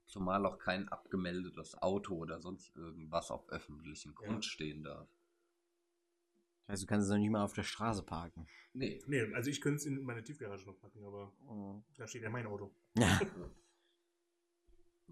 Zumal 0.06 0.46
auch 0.46 0.58
kein 0.58 0.88
abgemeldetes 0.88 1.76
Auto 1.82 2.16
oder 2.16 2.40
sonst 2.40 2.74
irgendwas 2.74 3.30
auf 3.30 3.46
öffentlichem 3.50 4.14
Ja. 4.22 4.26
Grund 4.26 4.44
stehen 4.44 4.82
darf. 4.82 5.08
Also 6.66 6.84
du 6.86 6.88
kannst 6.88 7.06
es 7.06 7.10
noch 7.10 7.18
nicht 7.18 7.30
mal 7.30 7.44
auf 7.44 7.52
der 7.52 7.62
Straße 7.62 8.02
parken. 8.02 8.46
Nee. 8.72 9.02
Nee, 9.06 9.32
also 9.34 9.50
ich 9.50 9.60
könnte 9.60 9.76
es 9.76 9.86
in 9.86 10.02
meine 10.02 10.22
Tiefgarage 10.22 10.66
noch 10.66 10.78
packen, 10.78 11.04
aber 11.04 11.32
da 11.96 12.06
steht 12.06 12.22
ja 12.22 12.30
mein 12.30 12.46
Auto. 12.46 12.74
Ja. 12.96 13.20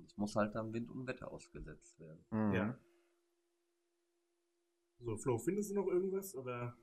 Es 0.05 0.17
muss 0.17 0.37
halt 0.37 0.55
am 0.57 0.73
Wind 0.73 0.91
und 0.91 1.07
Wetter 1.07 1.31
ausgesetzt 1.31 1.99
werden. 1.99 2.25
Mhm. 2.31 2.53
Ja. 2.53 2.79
So, 4.99 5.17
Flo, 5.17 5.39
findest 5.39 5.71
du 5.71 5.75
noch 5.75 5.87
irgendwas? 5.87 6.35
Oder 6.35 6.77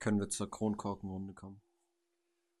Können 0.00 0.18
wir 0.20 0.28
zur 0.28 0.50
Kronkorkenrunde 0.50 1.34
kommen? 1.34 1.60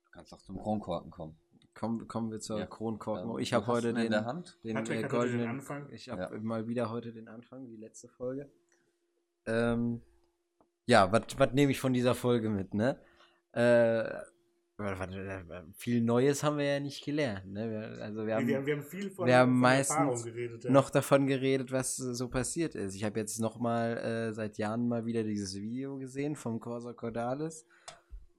Du 0.04 0.10
kannst 0.10 0.32
auch 0.32 0.42
zum 0.42 0.58
Kronkorken 0.58 1.10
kommen. 1.10 1.38
Kommen, 1.74 2.08
kommen 2.08 2.30
wir 2.32 2.40
zur 2.40 2.58
Ja. 2.58 2.66
Kronkorken. 2.66 3.38
Ich 3.38 3.52
habe 3.52 3.66
heute 3.66 3.92
den, 3.94 4.10
der 4.10 4.24
Hand. 4.24 4.58
den 4.64 4.74
Patrick 4.74 4.96
äh, 4.98 5.02
heute 5.02 5.08
den 5.08 5.18
goldenen 5.18 5.48
Anfang. 5.48 5.90
Ich 5.92 6.08
habe 6.08 6.22
Ja. 6.22 6.40
mal 6.40 6.66
wieder 6.66 6.90
heute 6.90 7.12
den 7.12 7.28
Anfang, 7.28 7.66
die 7.68 7.76
letzte 7.76 8.08
Folge. 8.08 8.50
Ähm, 9.46 10.02
ja, 10.86 11.12
was 11.12 11.52
nehme 11.52 11.70
ich 11.70 11.78
von 11.80 11.92
dieser 11.92 12.14
Folge 12.14 12.48
mit, 12.50 12.74
ne? 12.74 13.00
Äh, 13.52 14.10
viel 15.76 16.00
Neues 16.02 16.42
haben 16.44 16.58
wir 16.58 16.64
ja 16.64 16.80
nicht 16.80 17.04
gelernt, 17.04 17.52
ne? 17.52 17.68
Wir, 17.70 18.02
also 18.04 18.26
wir 18.26 18.36
haben 18.36 18.46
wir, 18.46 18.64
wir 18.64 18.76
haben 18.76 18.82
viel 18.84 19.10
von, 19.10 19.26
wir 19.26 19.36
haben 19.36 19.50
von 19.52 19.60
meistens 19.60 19.96
Erfahrung 19.96 20.22
geredet. 20.22 20.64
Ja. 20.64 20.70
noch 20.70 20.90
davon 20.90 21.26
geredet, 21.26 21.72
was 21.72 21.98
äh, 21.98 22.14
so 22.14 22.28
passiert 22.28 22.74
ist. 22.76 22.94
Ich 22.94 23.02
habe 23.04 23.18
jetzt 23.18 23.38
noch 23.40 23.58
mal 23.58 23.96
äh, 23.98 24.32
seit 24.32 24.56
Jahren 24.58 24.86
mal 24.88 25.04
wieder 25.04 25.24
dieses 25.24 25.54
Video 25.56 25.98
gesehen 25.98 26.36
vom 26.36 26.60
Corsa 26.60 26.92
Cordalis. 26.92 27.66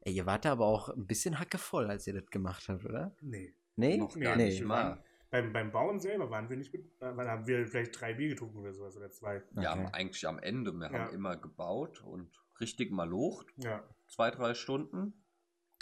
Ey, 0.02 0.14
ihr 0.14 0.26
wart 0.26 0.46
aber 0.46 0.66
auch 0.66 0.90
ein 0.90 1.06
bisschen 1.06 1.40
hackevoll, 1.40 1.90
als 1.90 2.08
ihr 2.08 2.14
das 2.14 2.30
gemacht 2.30 2.70
habt, 2.70 2.86
oder? 2.86 3.12
Nee. 3.22 3.54
Nee? 3.76 3.98
Noch 3.98 4.16
Nee, 4.16 4.24
gar 4.24 4.36
nee. 4.38 4.46
nicht 4.46 4.64
mal. 4.64 4.98
Beim, 5.32 5.54
beim 5.54 5.72
Bauen 5.72 6.00
selber 6.00 6.30
waren 6.32 6.50
wir 6.50 6.56
nicht 6.58 6.74
mit, 6.74 6.86
äh, 7.02 7.16
weil 7.16 7.28
haben 7.30 7.46
wir 7.48 7.68
vielleicht 7.68 8.00
drei 8.00 8.14
Bier 8.14 8.30
getrunken 8.30 8.60
oder 8.60 8.74
sowas 8.74 8.96
oder 8.98 9.12
zwei. 9.12 9.44
Ja, 9.60 9.74
Okay. 9.74 9.90
eigentlich 9.92 10.26
am 10.26 10.40
Ende. 10.40 10.72
Wir 10.72 10.90
Ja. 10.92 11.00
haben 11.00 11.14
immer 11.14 11.36
gebaut 11.36 12.02
und 12.04 12.30
richtig 12.62 12.92
mal 12.92 13.08
locht. 13.10 13.48
Ja. 13.58 13.84
Zwei, 14.08 14.32
drei 14.32 14.54
Stunden. 14.54 15.14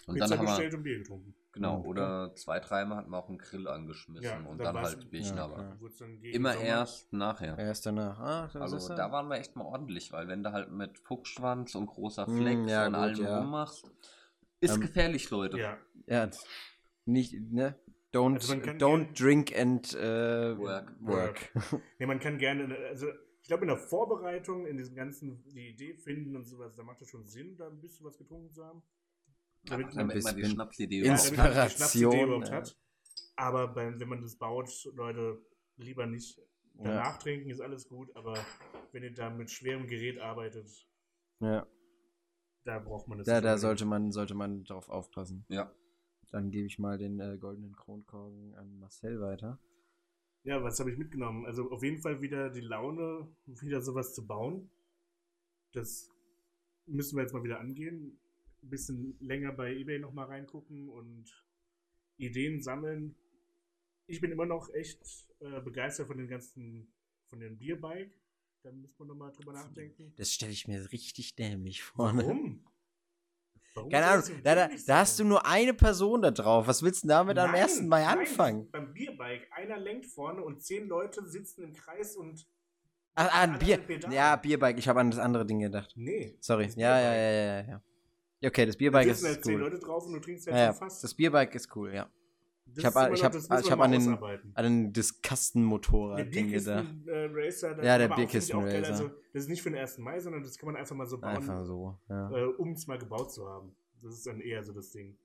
Und 0.07 0.15
Pizza 0.15 0.27
dann 0.29 0.39
haben 0.39 0.45
bestellt 0.45 0.71
wir, 0.71 0.77
und 0.77 0.83
Bier 0.83 0.97
getrunken. 0.99 1.35
genau, 1.51 1.77
Okay. 1.79 1.87
oder 1.89 2.33
zwei, 2.35 2.59
dreimal 2.59 2.97
hatten 2.97 3.11
wir 3.11 3.17
auch 3.17 3.27
einen 3.29 3.37
Grill 3.37 3.67
angeschmissen 3.67 4.23
Ja, 4.23 4.37
und 4.49 4.57
dann 4.57 4.73
dann 4.73 4.83
halt 4.83 5.09
Bierchen, 5.11 5.37
Ja, 5.37 5.43
aber 5.45 5.77
immer 6.23 6.53
Sommer- 6.53 6.65
erst 6.65 7.13
nachher. 7.13 7.57
Erst 7.59 7.85
danach. 7.85 8.19
Ah, 8.19 8.49
Also 8.59 8.95
da 8.95 9.11
waren 9.11 9.27
wir 9.27 9.37
echt 9.37 9.55
mal 9.55 9.65
ordentlich, 9.65 10.11
weil 10.13 10.27
wenn 10.27 10.43
du 10.43 10.51
halt 10.53 10.71
mit 10.71 10.97
Fuchsschwanz 10.99 11.75
und 11.75 11.87
großer 11.87 12.25
Mm, 12.27 12.37
Fleck 12.37 12.67
ja, 12.67 12.87
und 12.87 12.95
allem 12.95 13.21
ja. 13.21 13.39
rummachst, 13.39 13.91
ist 14.61 14.75
Ähm, 14.75 14.81
gefährlich, 14.81 15.29
Leute. 15.29 15.57
Ja. 15.59 15.77
Ja, 16.07 16.29
nicht, 17.05 17.33
ne? 17.51 17.75
Don't, 18.13 18.35
Also 18.35 18.53
don't 18.53 19.13
drink 19.21 19.53
and 19.55 19.93
äh, 19.93 20.57
Work. 20.57 20.95
work. 21.01 21.51
Nee, 21.99 22.05
man 22.05 22.19
kann 22.19 22.37
gerne, 22.37 22.73
also 22.87 23.07
ich 23.41 23.47
glaube 23.47 23.63
in 23.63 23.67
der 23.67 23.77
Vorbereitung, 23.77 24.65
in 24.65 24.77
diesem 24.77 24.95
ganzen, 24.95 25.43
die 25.49 25.67
Idee 25.69 25.93
finden 25.95 26.35
und 26.37 26.45
sowas, 26.45 26.73
da 26.75 26.83
macht 26.83 27.01
es 27.01 27.09
schon 27.09 27.25
Sinn, 27.27 27.57
da 27.57 27.67
ein 27.67 27.81
bisschen 27.81 28.05
was 28.05 28.17
getrunken 28.17 28.51
zu 28.53 28.63
haben. 28.65 28.81
Damit 29.69 29.87
man- 29.95 30.07
Damit 30.09 30.23
man 30.23 30.35
die 30.35 30.45
Schnapsidee 30.45 31.03
Ja, 31.03 31.11
Ins- 31.13 31.23
damit 31.25 31.37
man 31.37 31.45
die 31.45 31.59
Inspiration, 31.59 32.11
Schnapsidee 32.11 32.23
überhaupt 32.23 32.47
ja. 32.49 32.55
hat. 32.55 32.77
Aber 33.35 33.67
beim, 33.67 33.99
wenn 33.99 34.09
man 34.09 34.21
das 34.21 34.35
baut, 34.35 34.89
Leute, 34.95 35.41
lieber 35.77 36.05
nicht 36.05 36.41
danach 36.75 37.17
trinken, 37.17 37.49
ist 37.49 37.61
alles 37.61 37.87
gut, 37.87 38.15
aber 38.15 38.35
wenn 38.91 39.03
ihr 39.03 39.13
da 39.13 39.29
mit 39.29 39.49
schwerem 39.51 39.87
Gerät 39.87 40.19
arbeitet, 40.19 40.87
Ja, 41.39 41.67
da 42.63 42.79
braucht 42.79 43.07
man 43.07 43.17
das. 43.19 43.27
da, 43.27 43.33
nicht 43.35 43.45
da 43.45 43.57
sollte 43.57 43.85
man, 43.85 44.11
sollte 44.11 44.33
man 44.35 44.63
drauf 44.63 44.89
aufpassen. 44.89 45.45
Ja. 45.49 45.71
Dann 46.31 46.51
gebe 46.51 46.67
ich 46.67 46.77
mal 46.79 46.97
den 46.97 47.19
äh, 47.19 47.37
goldenen 47.37 47.75
Kronkorken 47.75 48.53
an 48.55 48.79
Marcel 48.79 49.21
weiter. 49.21 49.59
Ja, 50.43 50.61
was 50.63 50.79
habe 50.79 50.91
ich 50.91 50.97
mitgenommen? 50.97 51.45
Also 51.45 51.69
auf 51.71 51.83
jeden 51.83 52.01
Fall 52.01 52.21
wieder 52.21 52.49
die 52.49 52.61
Laune, 52.61 53.27
wieder 53.45 53.81
sowas 53.81 54.13
zu 54.13 54.25
bauen. 54.25 54.69
Das 55.73 56.09
müssen 56.85 57.15
wir 57.17 57.23
jetzt 57.23 57.33
mal 57.33 57.43
wieder 57.43 57.59
angehen. 57.59 58.19
Ein 58.67 58.69
bisschen 58.69 59.17
länger 59.21 59.53
bei 59.53 59.73
eBay 59.73 59.97
nochmal 59.97 60.25
reingucken 60.25 60.89
und 60.89 61.23
Ideen 62.17 62.61
sammeln. 62.61 63.15
Ich 64.07 64.19
bin 64.19 64.29
immer 64.29 64.45
noch 64.45 64.73
echt 64.73 64.99
äh, 65.39 65.61
begeistert 65.61 66.07
von 66.07 66.17
den 66.17 66.27
ganzen 66.27 66.91
von 67.29 67.39
dem 67.39 67.57
Bierbike. 67.57 68.11
Da 68.63 68.73
müssen 68.73 68.99
wir 68.99 69.05
nochmal 69.05 69.31
drüber 69.31 69.53
nachdenken. 69.53 70.13
Das 70.17 70.33
stelle 70.33 70.51
ich 70.51 70.67
mir 70.67 70.91
richtig 70.91 71.35
dämlich 71.35 71.81
vor. 71.81 72.11
ne? 72.11 72.23
Warum? 72.23 72.65
Warum 73.73 73.89
Keine 73.89 74.05
Ahnung, 74.07 74.25
da, 74.43 74.55
da, 74.55 74.69
da 74.85 74.97
hast 74.97 75.17
du 75.17 75.23
nur 75.23 75.45
eine 75.45 75.73
Person 75.73 76.21
da 76.21 76.31
drauf. 76.31 76.67
Was 76.67 76.83
willst 76.83 77.05
du 77.05 77.07
damit 77.07 77.37
am 77.37 77.51
Nein, 77.51 77.61
ersten 77.61 77.87
Mal 77.87 78.03
nein, 78.03 78.19
anfangen? 78.19 78.69
Beim 78.69 78.91
Bierbike, 78.91 79.47
einer 79.51 79.77
lenkt 79.77 80.07
vorne 80.07 80.43
und 80.43 80.61
zehn 80.61 80.89
Leute 80.89 81.25
sitzen 81.25 81.63
im 81.63 81.73
Kreis 81.73 82.17
und. 82.17 82.45
Ah, 83.15 83.29
ah, 83.31 83.47
Bier. 83.47 83.79
Ja, 84.11 84.35
Bierbike. 84.35 84.77
Ich 84.77 84.89
habe 84.89 84.99
an 84.99 85.09
das 85.09 85.19
andere 85.21 85.45
Ding 85.45 85.59
gedacht. 85.59 85.93
Nee. 85.95 86.35
Sorry. 86.41 86.69
Ja, 86.75 86.99
ja, 86.99 87.15
ja, 87.15 87.31
ja, 87.31 87.61
ja. 87.61 87.83
Ja, 88.39 88.49
Okay, 88.49 88.65
das 88.65 88.75
Da 88.75 88.79
Bierbike 88.79 89.07
sitzen 89.07 89.25
halt 89.27 89.37
ist 89.37 89.45
zehn 89.45 89.55
cool. 89.55 89.61
Leute 89.61 89.79
drauf 89.79 90.05
und 90.05 90.13
du 90.13 90.19
trinkst 90.19 90.47
Ja, 90.47 90.57
ja, 90.57 90.67
schon 90.67 90.75
fast. 90.75 91.03
das 91.03 91.13
Bierbike 91.13 91.55
ist 91.55 91.75
cool, 91.75 91.93
ja. 91.93 92.09
Das 92.67 92.77
ich 92.79 92.85
hab- 92.85 92.93
ist 92.95 92.97
immer 93.07 93.13
ich 93.13 93.23
hab- 93.23 93.33
müssen 93.33 93.53
ich 93.65 93.71
hab 93.71 93.79
an 93.79 93.91
den-. 93.91 94.17
An 94.55 94.63
den 94.63 94.83
Der 94.85 94.91
Diskastenmotorrad-Ding 94.91 96.51
gedacht. 96.51 96.85
Bierkisten-Racer, 97.05 97.75
das 97.75 97.85
Ja, 97.85 97.95
ist 97.95 97.99
der 97.99 98.07
geil. 98.09 98.17
Bierkisten-Racer. 98.17 98.87
Also, 98.91 99.07
das 99.33 99.43
ist 99.43 99.49
nicht 99.49 99.61
für 99.63 99.69
den 99.71 99.79
1. 99.79 99.97
Mai, 100.01 100.19
sondern 100.19 100.43
das 100.43 100.57
kann 100.57 100.67
man 100.67 100.75
einfach 100.75 100.95
mal 100.95 101.07
so 101.07 101.17
bauen, 101.17 101.29
Einfach 101.37 101.65
so, 101.65 101.97
ja. 102.09 102.29
äh, 102.37 102.45
um 102.45 102.73
es 102.73 102.85
mal 102.85 102.97
gebaut 102.99 103.31
zu 103.33 103.47
haben. 103.47 103.73
Das 104.03 104.13
ist 104.13 104.27
dann 104.27 104.41
eher 104.41 104.63
so 104.63 104.73
das 104.73 104.91
Ding. 104.91 105.17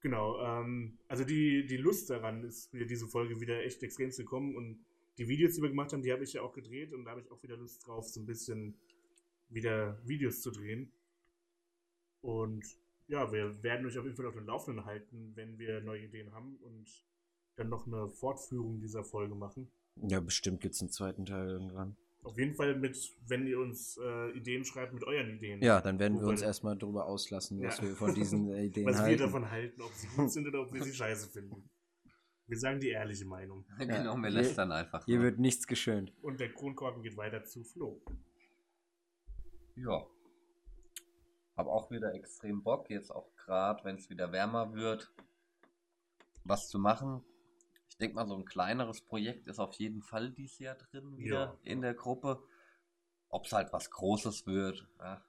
Genau, 0.00 0.38
ähm, 0.44 0.98
also 1.08 1.24
die, 1.24 1.66
die 1.66 1.76
Lust 1.76 2.08
daran 2.10 2.44
ist 2.44 2.72
mir 2.72 2.86
diese 2.86 3.08
Folge 3.08 3.40
wieder 3.40 3.64
echt 3.64 3.82
extrem 3.82 4.12
zu 4.12 4.24
kommen 4.24 4.54
und 4.56 4.78
die 5.18 5.26
Videos, 5.26 5.54
die 5.56 5.62
wir 5.62 5.70
gemacht 5.70 5.92
haben, 5.92 6.02
die 6.02 6.12
habe 6.12 6.22
ich 6.22 6.34
ja 6.34 6.42
auch 6.42 6.52
gedreht 6.52 6.92
und 6.92 7.04
da 7.04 7.10
habe 7.12 7.20
ich 7.22 7.30
auch 7.32 7.42
wieder 7.42 7.56
Lust 7.56 7.84
drauf, 7.84 8.06
so 8.08 8.20
ein 8.20 8.26
bisschen 8.26 8.76
wieder 9.48 9.98
Videos 10.06 10.40
zu 10.40 10.52
drehen. 10.52 10.92
Und 12.20 12.64
ja, 13.06 13.32
wir 13.32 13.62
werden 13.62 13.86
euch 13.86 13.96
auf 13.98 14.04
jeden 14.04 14.16
Fall 14.16 14.26
auf 14.26 14.34
dem 14.34 14.46
Laufenden 14.46 14.84
halten, 14.84 15.32
wenn 15.34 15.58
wir 15.58 15.80
neue 15.80 16.02
Ideen 16.04 16.32
haben 16.32 16.56
und 16.62 16.88
dann 17.56 17.68
noch 17.68 17.86
eine 17.86 18.08
Fortführung 18.08 18.80
dieser 18.80 19.04
Folge 19.04 19.34
machen. 19.34 19.70
Ja, 19.96 20.20
bestimmt 20.20 20.60
gibt 20.60 20.74
es 20.74 20.80
einen 20.80 20.90
zweiten 20.90 21.24
Teil 21.26 21.48
irgendwann. 21.48 21.96
Auf 22.22 22.36
jeden 22.38 22.54
Fall 22.54 22.76
mit, 22.76 22.96
wenn 23.26 23.46
ihr 23.46 23.58
uns 23.58 23.96
äh, 24.02 24.30
Ideen 24.36 24.64
schreibt, 24.64 24.92
mit 24.92 25.04
euren 25.04 25.30
Ideen. 25.36 25.62
Ja, 25.62 25.80
dann 25.80 25.98
werden 25.98 26.14
wir 26.14 26.22
Wobei- 26.22 26.32
uns 26.32 26.42
erstmal 26.42 26.76
darüber 26.76 27.06
auslassen, 27.06 27.62
was 27.62 27.78
Ja. 27.78 27.84
wir 27.84 27.96
von 27.96 28.14
diesen 28.14 28.50
äh, 28.52 28.64
Ideen 28.66 28.86
was 28.86 28.96
wir 28.96 29.02
halten. 29.02 29.22
davon 29.22 29.50
halten, 29.50 29.80
ob 29.80 29.92
sie 29.92 30.08
gut 30.08 30.30
sind 30.30 30.46
oder 30.46 30.62
ob 30.62 30.72
wir 30.72 30.82
sie 30.82 30.92
scheiße 30.94 31.30
finden. 31.30 31.68
Wir 32.46 32.58
sagen 32.58 32.80
die 32.80 32.90
ehrliche 32.90 33.24
Meinung. 33.24 33.64
Genau, 33.78 34.16
wir 34.16 34.28
Hier- 34.28 34.38
lästern 34.40 34.72
einfach. 34.72 35.04
Hier 35.06 35.16
nur. 35.16 35.24
wird 35.26 35.38
nichts 35.38 35.66
geschönt. 35.66 36.12
Und 36.22 36.40
der 36.40 36.52
Kronkorken 36.52 37.02
geht 37.02 37.16
weiter 37.16 37.44
zu 37.44 37.64
Flo. 37.64 38.00
Ja. 39.76 40.04
Hab 41.58 41.66
auch 41.66 41.90
wieder 41.90 42.14
extrem 42.14 42.62
Bock, 42.62 42.88
jetzt 42.88 43.10
auch 43.10 43.34
gerade, 43.36 43.82
wenn 43.84 43.96
es 43.96 44.08
wieder 44.08 44.30
wärmer 44.32 44.72
wird, 44.74 45.12
was 46.44 46.68
zu 46.68 46.78
machen. 46.78 47.24
Ich 47.90 47.98
denke 47.98 48.14
mal, 48.14 48.28
so 48.28 48.36
ein 48.36 48.44
kleineres 48.44 49.00
Projekt 49.02 49.48
ist 49.48 49.58
auf 49.58 49.72
jeden 49.74 50.02
Fall 50.02 50.30
dieses 50.30 50.60
Jahr 50.60 50.76
drin 50.76 51.18
wieder 51.18 51.34
Ja. 51.46 51.56
in 51.64 51.80
der 51.82 51.94
Gruppe. 51.94 52.40
Ob 53.28 53.44
es 53.46 53.52
halt 53.52 53.72
was 53.72 53.90
Großes 53.90 54.46
wird, 54.46 54.86
ja. 55.00 55.20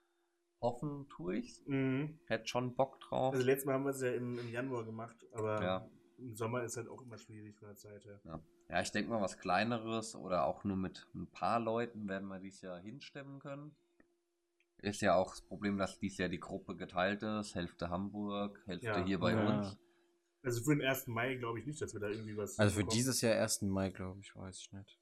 hoffen 0.61 1.09
tue 1.09 1.38
ich's. 1.38 1.63
Mhm. 1.65 2.19
Hätte 2.27 2.47
schon 2.47 2.75
Bock 2.75 2.99
drauf. 3.01 3.34
Also 3.34 3.45
letztes 3.45 3.65
Mal 3.65 3.73
haben 3.73 3.86
wir 3.86 3.89
es 3.91 4.01
ja 4.01 4.11
im, 4.13 4.38
im 4.38 4.49
Januar 4.49 4.86
gemacht, 4.86 5.25
aber 5.34 5.61
Ja. 5.63 5.89
im 6.19 6.36
Sommer 6.36 6.63
ist 6.63 6.77
halt 6.77 6.88
auch 6.89 7.01
immer 7.01 7.17
schwierig 7.17 7.57
von 7.57 7.69
der 7.69 7.75
Zeit 7.75 8.05
her. 8.05 8.21
Ja, 8.69 8.82
ich 8.82 8.91
denke 8.91 9.09
mal, 9.09 9.19
was 9.21 9.38
Kleineres 9.39 10.15
oder 10.15 10.45
auch 10.45 10.63
nur 10.63 10.77
mit 10.77 11.07
ein 11.15 11.25
paar 11.27 11.59
Leuten 11.59 12.07
werden 12.07 12.27
wir 12.30 12.39
dieses 12.39 12.61
Jahr 12.61 12.80
hinstemmen 12.80 13.39
können. 13.39 13.75
Ist 14.82 15.01
ja 15.01 15.15
auch 15.15 15.32
das 15.32 15.41
Problem, 15.41 15.77
dass 15.77 15.99
dieses 15.99 16.17
Jahr 16.19 16.30
die 16.30 16.39
Gruppe 16.39 16.75
geteilt 16.75 17.21
ist. 17.23 17.55
Hälfte 17.55 17.89
Hamburg, 17.89 18.61
Hälfte 18.65 18.88
Ja. 18.88 19.03
hier 19.05 19.19
bei 19.19 19.34
Ja. 19.34 19.45
uns. 19.45 19.77
Also 20.41 20.63
für 20.63 20.75
den 20.75 20.82
1. 20.82 21.07
Mai 21.07 21.36
glaube 21.36 21.59
ich 21.59 21.65
nicht, 21.65 21.82
dass 21.82 21.93
wir 21.93 21.99
da 21.99 22.07
irgendwie 22.07 22.38
was. 22.38 22.57
Also 22.57 22.75
für 22.75 22.80
bekommen. 22.82 22.95
dieses 22.95 23.19
Jahr 23.21 23.36
1. 23.36 23.67
Mai, 23.67 23.89
glaube 23.89 24.21
ich, 24.21 24.34
weiß 24.36 24.57
ich 24.59 24.71
nicht. 24.71 24.97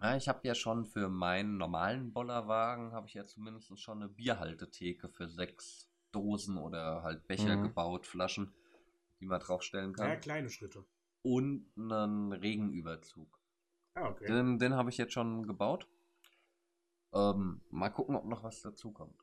Ja, 0.00 0.16
ich 0.16 0.28
habe 0.28 0.46
ja 0.46 0.54
schon 0.54 0.86
für 0.86 1.08
meinen 1.08 1.58
normalen 1.58 2.12
Bollerwagen, 2.12 2.92
habe 2.92 3.06
ich 3.08 3.14
ja 3.14 3.24
zumindest 3.24 3.78
schon 3.80 3.98
eine 4.02 4.08
Bierhaltetheke 4.08 5.08
für 5.08 5.28
sechs 5.28 5.90
Dosen 6.12 6.56
oder 6.56 7.02
halt 7.02 7.26
Becher 7.26 7.56
Mhm. 7.56 7.64
gebaut, 7.64 8.06
Flaschen, 8.06 8.54
die 9.20 9.26
man 9.26 9.40
draufstellen 9.40 9.92
kann. 9.92 10.08
Ja, 10.08 10.16
kleine 10.16 10.48
Schritte. 10.50 10.84
Und 11.22 11.66
einen 11.76 12.32
Regenüberzug. 12.32 13.38
Ah, 13.94 14.08
okay. 14.08 14.26
Den, 14.26 14.58
den 14.58 14.74
habe 14.74 14.88
ich 14.88 14.96
jetzt 14.98 15.12
schon 15.12 15.46
gebaut. 15.46 15.86
Ähm, 17.12 17.60
mal 17.70 17.90
gucken, 17.90 18.14
ob 18.16 18.24
noch 18.24 18.42
was 18.44 18.62
dazu 18.62 18.92
kommt. 18.92 19.14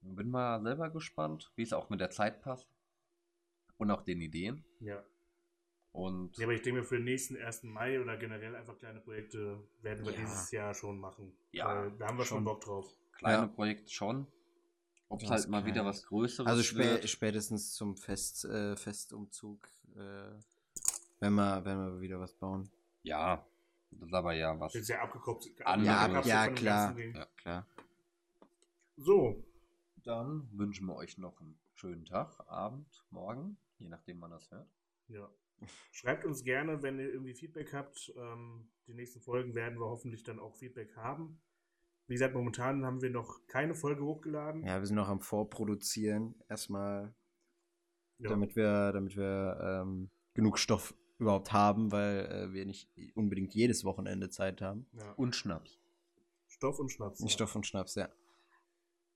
Bin 0.00 0.30
mal 0.30 0.60
selber 0.62 0.90
gespannt, 0.90 1.52
wie 1.56 1.62
es 1.62 1.72
auch 1.72 1.88
mit 1.90 2.00
der 2.00 2.10
Zeit 2.10 2.40
passt. 2.42 2.68
Und 3.78 3.90
auch 3.90 4.02
den 4.02 4.20
Ideen. 4.20 4.64
Ja. 4.80 5.02
Und 5.92 6.36
ja, 6.36 6.44
aber 6.44 6.52
ich 6.54 6.62
denke 6.62 6.80
mir, 6.80 6.84
für 6.86 6.96
den 6.96 7.04
nächsten 7.04 7.36
1. 7.36 7.64
Mai 7.64 8.00
oder 8.00 8.16
generell 8.16 8.54
einfach 8.54 8.78
kleine 8.78 9.00
Projekte 9.00 9.58
werden 9.82 10.04
wir 10.04 10.12
Ja. 10.12 10.18
dieses 10.20 10.50
Jahr 10.50 10.74
schon 10.74 10.98
machen. 10.98 11.32
Ja, 11.52 11.68
Weil 11.68 11.90
da 11.92 12.08
haben 12.08 12.18
wir 12.18 12.24
schon 12.24 12.38
schon. 12.38 12.44
Bock 12.44 12.60
drauf. 12.62 12.94
kleine 13.12 13.42
Ja. 13.42 13.46
Projekte 13.48 13.90
schon. 13.92 14.26
Ob 15.08 15.22
es 15.22 15.30
halt 15.30 15.48
mal 15.48 15.64
wieder 15.64 15.84
was 15.84 16.04
Größeres 16.04 16.46
Also 16.50 16.62
spä 16.62 16.78
wird. 16.78 17.08
spätestens 17.08 17.74
zum 17.74 17.96
Fest, 17.96 18.44
äh, 18.44 18.76
Festumzug, 18.76 19.66
äh, 19.94 20.30
wenn, 21.20 21.32
wir, 21.34 21.64
wenn 21.64 21.78
wir 21.78 22.00
wieder 22.00 22.18
was 22.18 22.34
bauen. 22.34 22.70
Ja, 23.02 23.46
das 23.90 24.08
ist 24.08 24.14
aber 24.14 24.32
ja 24.34 24.58
was. 24.60 24.72
Das 24.72 24.82
ist 24.82 24.88
ja 24.88 25.00
abgekoppelt. 25.02 25.58
Ja, 25.58 26.20
ja, 26.22 26.48
klar. 26.50 26.98
Ja. 26.98 27.26
Klar. 27.36 27.66
So, 28.96 29.44
Dann 30.04 30.48
wünschen 30.52 30.86
wir 30.86 30.94
euch 30.96 31.18
noch 31.18 31.40
einen 31.40 31.58
schönen 31.74 32.04
Tag, 32.04 32.38
Abend, 32.48 33.04
Morgen, 33.10 33.58
je 33.78 33.88
nachdem, 33.88 34.20
wann 34.20 34.30
das 34.30 34.50
hört. 34.50 34.68
ja. 35.08 35.28
Schreibt 35.90 36.26
uns 36.26 36.44
gerne, 36.44 36.82
wenn 36.82 36.98
ihr 36.98 37.10
irgendwie 37.10 37.32
Feedback 37.34 37.72
habt. 37.72 38.12
Ähm, 38.14 38.68
die 38.86 38.92
nächsten 38.92 39.22
Folgen 39.22 39.54
werden 39.54 39.78
wir 39.80 39.86
hoffentlich 39.86 40.22
dann 40.22 40.38
auch 40.38 40.54
Feedback 40.54 40.94
haben. 40.96 41.40
Wie 42.08 42.12
gesagt, 42.14 42.34
momentan 42.34 42.84
haben 42.84 43.00
wir 43.00 43.08
noch 43.08 43.40
keine 43.46 43.74
Folge 43.74 44.04
hochgeladen. 44.04 44.62
Ja, 44.64 44.78
wir 44.80 44.86
sind 44.86 44.96
noch 44.96 45.08
am 45.08 45.20
Vorproduzieren. 45.20 46.34
Erstmal, 46.50 47.14
Ja. 48.18 48.28
damit 48.28 48.54
wir, 48.54 48.92
damit 48.92 49.16
wir 49.16 49.58
ähm, 49.82 50.10
genug 50.34 50.58
Stoff 50.58 50.94
überhaupt 51.18 51.52
haben, 51.52 51.92
weil 51.92 52.26
äh, 52.26 52.52
wir 52.52 52.66
nicht 52.66 52.88
unbedingt 53.14 53.54
jedes 53.54 53.84
Wochenende 53.84 54.28
Zeit 54.28 54.60
haben. 54.60 54.86
Ja. 54.92 55.12
Und 55.12 55.34
Schnaps. 55.34 55.78
Stoff 56.48 56.78
und 56.78 56.90
Schnaps. 56.90 57.20
ja. 57.20 57.28
Stoff 57.28 57.54
und 57.56 57.66
Schnaps, 57.66 57.94
ja. 57.94 58.08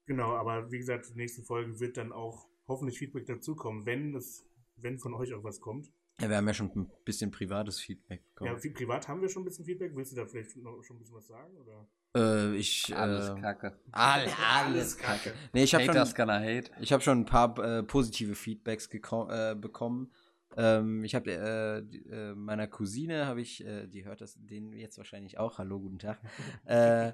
Genau, 0.07 0.34
aber 0.34 0.70
wie 0.72 0.78
gesagt, 0.78 1.11
die 1.11 1.16
nächsten 1.16 1.44
Folgen 1.44 1.78
wird 1.78 1.96
dann 1.96 2.12
auch 2.12 2.48
hoffentlich 2.66 2.98
Feedback 2.98 3.26
dazukommen, 3.26 3.86
wenn 3.86 4.14
es, 4.14 4.44
wenn 4.76 4.98
von 4.98 5.14
euch 5.14 5.32
auch 5.34 5.44
was 5.44 5.61
kommt. 5.61 5.92
ja. 6.20 6.28
Wir 6.28 6.36
haben 6.36 6.46
ja 6.46 6.55
schon 6.55 6.70
ein 6.74 6.90
bisschen 7.05 7.30
privates 7.30 7.80
Feedback 7.80 8.24
bekommen. 8.26 8.53
Ja, 8.53 8.59
viel, 8.59 8.72
privat 8.72 9.09
haben 9.09 9.20
wir 9.20 9.28
schon 9.28 9.42
ein 9.42 9.46
bisschen 9.46 9.64
Feedback. 9.64 9.94
Willst 9.94 10.12
du 10.12 10.16
da 10.16 10.26
vielleicht 10.26 10.57
noch 10.57 10.82
schon 10.82 10.96
ein 10.96 11.01
bisschen 11.01 11.16
was 11.16 11.26
sagen? 11.26 11.57
Oder? 11.57 11.88
äh, 12.16 12.57
ich, 12.57 12.94
Alles 12.96 13.28
äh, 13.28 13.40
Kacke. 13.40 13.78
Alles, 13.92 14.32
alles 14.38 14.98
Kacke. 14.98 15.34
Nee, 15.53 15.64
ich 15.64 15.74
habe 15.74 15.84
schon, 15.84 16.30
hate. 16.30 16.70
Ich 16.80 16.92
habe 16.92 17.03
schon 17.03 17.20
ein 17.20 17.24
paar 17.24 17.57
äh, 17.59 17.82
positive 17.82 18.34
Feedbacks 18.34 18.88
äh, 18.92 19.55
bekommen. 19.55 20.11
Ähm, 20.57 21.05
ich 21.05 21.14
habe 21.14 21.30
äh, 21.32 21.82
die- 21.82 22.07
äh, 22.09 22.34
meiner 22.34 22.66
Cousine 22.66 23.26
habe 23.26 23.40
ich, 23.40 23.64
äh, 23.64 23.86
die 23.86 24.05
hört 24.05 24.20
das 24.20 24.34
den 24.36 24.72
jetzt 24.72 24.98
wahrscheinlich 24.98 25.38
auch. 25.38 25.59
Hallo, 25.59 25.78
guten 25.80 25.98
Tag. 25.98 26.18
äh, 26.64 27.12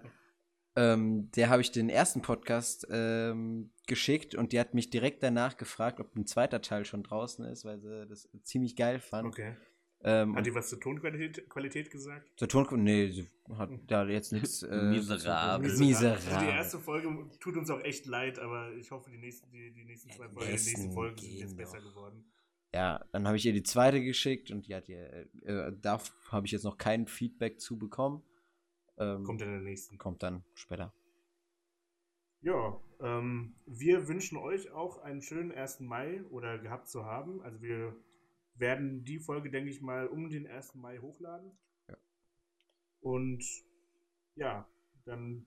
ähm, 0.78 1.30
der 1.32 1.48
habe 1.48 1.62
ich 1.62 1.70
den 1.70 1.88
ersten 1.88 2.20
Podcast 2.22 2.86
ähm, 2.90 3.70
geschickt 3.86 4.34
und 4.34 4.52
die 4.52 4.60
hat 4.60 4.74
mich 4.74 4.90
direkt 4.90 5.22
danach 5.22 5.56
gefragt, 5.56 6.00
ob 6.00 6.14
ein 6.16 6.26
zweiter 6.26 6.60
Teil 6.60 6.84
schon 6.84 7.02
draußen 7.02 7.44
ist, 7.46 7.64
weil 7.64 7.80
sie 7.80 8.06
das 8.06 8.28
ziemlich 8.42 8.76
geil 8.76 9.00
fand. 9.00 9.28
Okay. 9.28 9.56
Ähm, 10.02 10.36
Hat 10.36 10.44
die 10.44 10.54
was 10.54 10.68
zur 10.68 10.78
Tonqualität 10.78 11.48
Qualität 11.48 11.90
gesagt? 11.90 12.30
zur 12.38 12.48
Ton 12.48 12.84
nee, 12.84 13.10
sie 13.10 13.26
hat 13.56 13.70
da 13.86 14.06
jetzt 14.06 14.32
nichts. 14.32 14.62
Äh, 14.62 14.82
Miserabel. 14.82 15.76
Miserabel. 15.78 16.18
Also 16.34 16.40
die 16.40 16.52
erste 16.52 16.78
Folge 16.78 17.08
tut 17.40 17.56
uns 17.56 17.70
auch 17.70 17.80
echt 17.80 18.04
leid, 18.04 18.38
aber 18.38 18.72
ich 18.74 18.90
hoffe, 18.90 19.10
die 19.10 19.16
nächsten, 19.18 19.50
die, 19.50 19.72
die 19.72 19.84
nächsten 19.84 20.10
zwei 20.10 20.28
Folgen, 20.28 20.44
die 20.44 20.52
nächsten 20.52 20.92
Folgen 20.92 21.18
sind 21.18 21.38
jetzt 21.38 21.56
besser 21.56 21.78
doch. 21.78 21.88
geworden. 21.88 22.24
Ja, 22.76 23.02
dann 23.10 23.26
habe 23.26 23.38
ich 23.38 23.46
ihr 23.46 23.54
die 23.54 23.62
zweite 23.62 24.02
geschickt 24.02 24.50
und 24.50 24.66
die 24.68 24.74
hat 24.74 24.86
ihr, 24.90 25.26
äh, 25.44 25.72
da 25.80 25.98
habe 26.28 26.44
ich 26.44 26.52
jetzt 26.52 26.64
noch 26.64 26.76
kein 26.76 27.06
Feedback 27.06 27.58
zu 27.58 27.78
bekommen. 27.78 28.22
Ähm, 28.98 29.24
Kommt 29.24 29.40
in 29.40 29.50
der 29.50 29.62
nächsten. 29.62 29.96
kommt 29.96 30.22
dann 30.22 30.44
später. 30.52 30.92
Ja, 32.42 32.78
ähm, 33.00 33.54
wir 33.64 34.08
wünschen 34.08 34.36
euch 34.36 34.70
auch 34.72 34.98
einen 34.98 35.22
schönen 35.22 35.52
1. 35.52 35.80
Mai 35.80 36.22
oder 36.24 36.58
gehabt 36.58 36.88
zu 36.90 37.06
haben. 37.06 37.40
Also 37.40 37.62
wir 37.62 37.96
werden 38.56 39.04
die 39.04 39.20
Folge, 39.20 39.50
denke 39.50 39.70
ich 39.70 39.80
mal, 39.80 40.06
um 40.06 40.28
den 40.28 40.46
1. 40.46 40.74
Mai 40.74 40.98
hochladen. 40.98 41.56
Ja. 41.88 41.96
Und 43.00 43.42
ja, 44.34 44.68
dann 45.06 45.46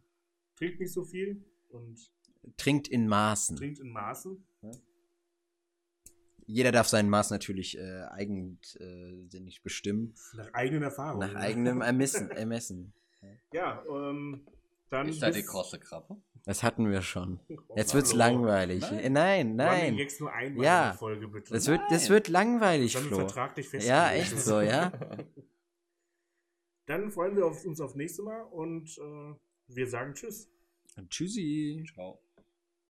trinkt 0.55 0.79
nicht 0.79 0.93
so 0.93 1.05
viel 1.05 1.45
und 1.69 2.11
Trinkt 2.57 2.87
in 2.87 3.07
Maßen. 3.07 3.55
trinkt 3.55 3.77
in 3.77 3.91
Maßen. 3.91 4.43
Jeder 6.51 6.71
darf 6.71 6.87
sein 6.87 7.07
Maß 7.09 7.29
natürlich 7.29 7.77
äh, 7.77 8.01
eigensinnig 8.09 9.61
bestimmen. 9.61 10.15
Nach 10.33 10.51
eigenen 10.53 10.81
Erfahrungen. 10.81 11.31
Nach 11.31 11.39
eigenem 11.39 11.81
Ermessen. 11.91 12.31
Ermessen. 12.31 12.91
Ja, 13.53 13.83
ähm, 13.87 14.47
dann. 14.89 15.09
Ist 15.09 15.21
da 15.21 15.29
die 15.29 15.43
krosse 15.43 15.79
Krabbe? 15.79 16.17
Das 16.45 16.63
hatten 16.63 16.89
wir 16.89 17.03
schon. 17.03 17.39
Jetzt 17.75 17.93
wird's 17.93 18.09
hallo. 18.13 18.17
langweilig. 18.17 18.81
Nein. 18.81 18.99
Äh, 18.99 19.09
Nein, 19.09 19.55
Nein. 19.57 19.95
Jetzt 19.97 20.19
nur 20.19 20.33
einmal 20.33 20.65
Ja. 20.65 20.83
in 20.85 20.89
der 20.89 20.97
Folge, 20.97 21.27
bitte. 21.27 21.53
Das 21.53 21.67
wird, 21.67 21.81
das 21.91 22.09
wird 22.09 22.27
langweilig, 22.29 22.97
Flo. 22.97 23.17
vertraglich 23.17 23.69
festlegen. 23.69 23.89
Ja, 23.95 24.11
echt 24.11 24.39
so, 24.39 24.59
ja. 24.61 24.91
Dann 26.87 27.11
freuen 27.11 27.35
wir 27.35 27.45
auf, 27.45 27.63
uns 27.63 27.79
auf 27.79 27.93
nächste 27.93 28.23
Mal 28.23 28.41
und 28.41 28.89
äh, 28.97 29.35
wir 29.67 29.87
sagen 29.87 30.15
Tschüss. 30.15 30.49
Tschüssi. 31.09 31.85
Ciao. 31.93 32.19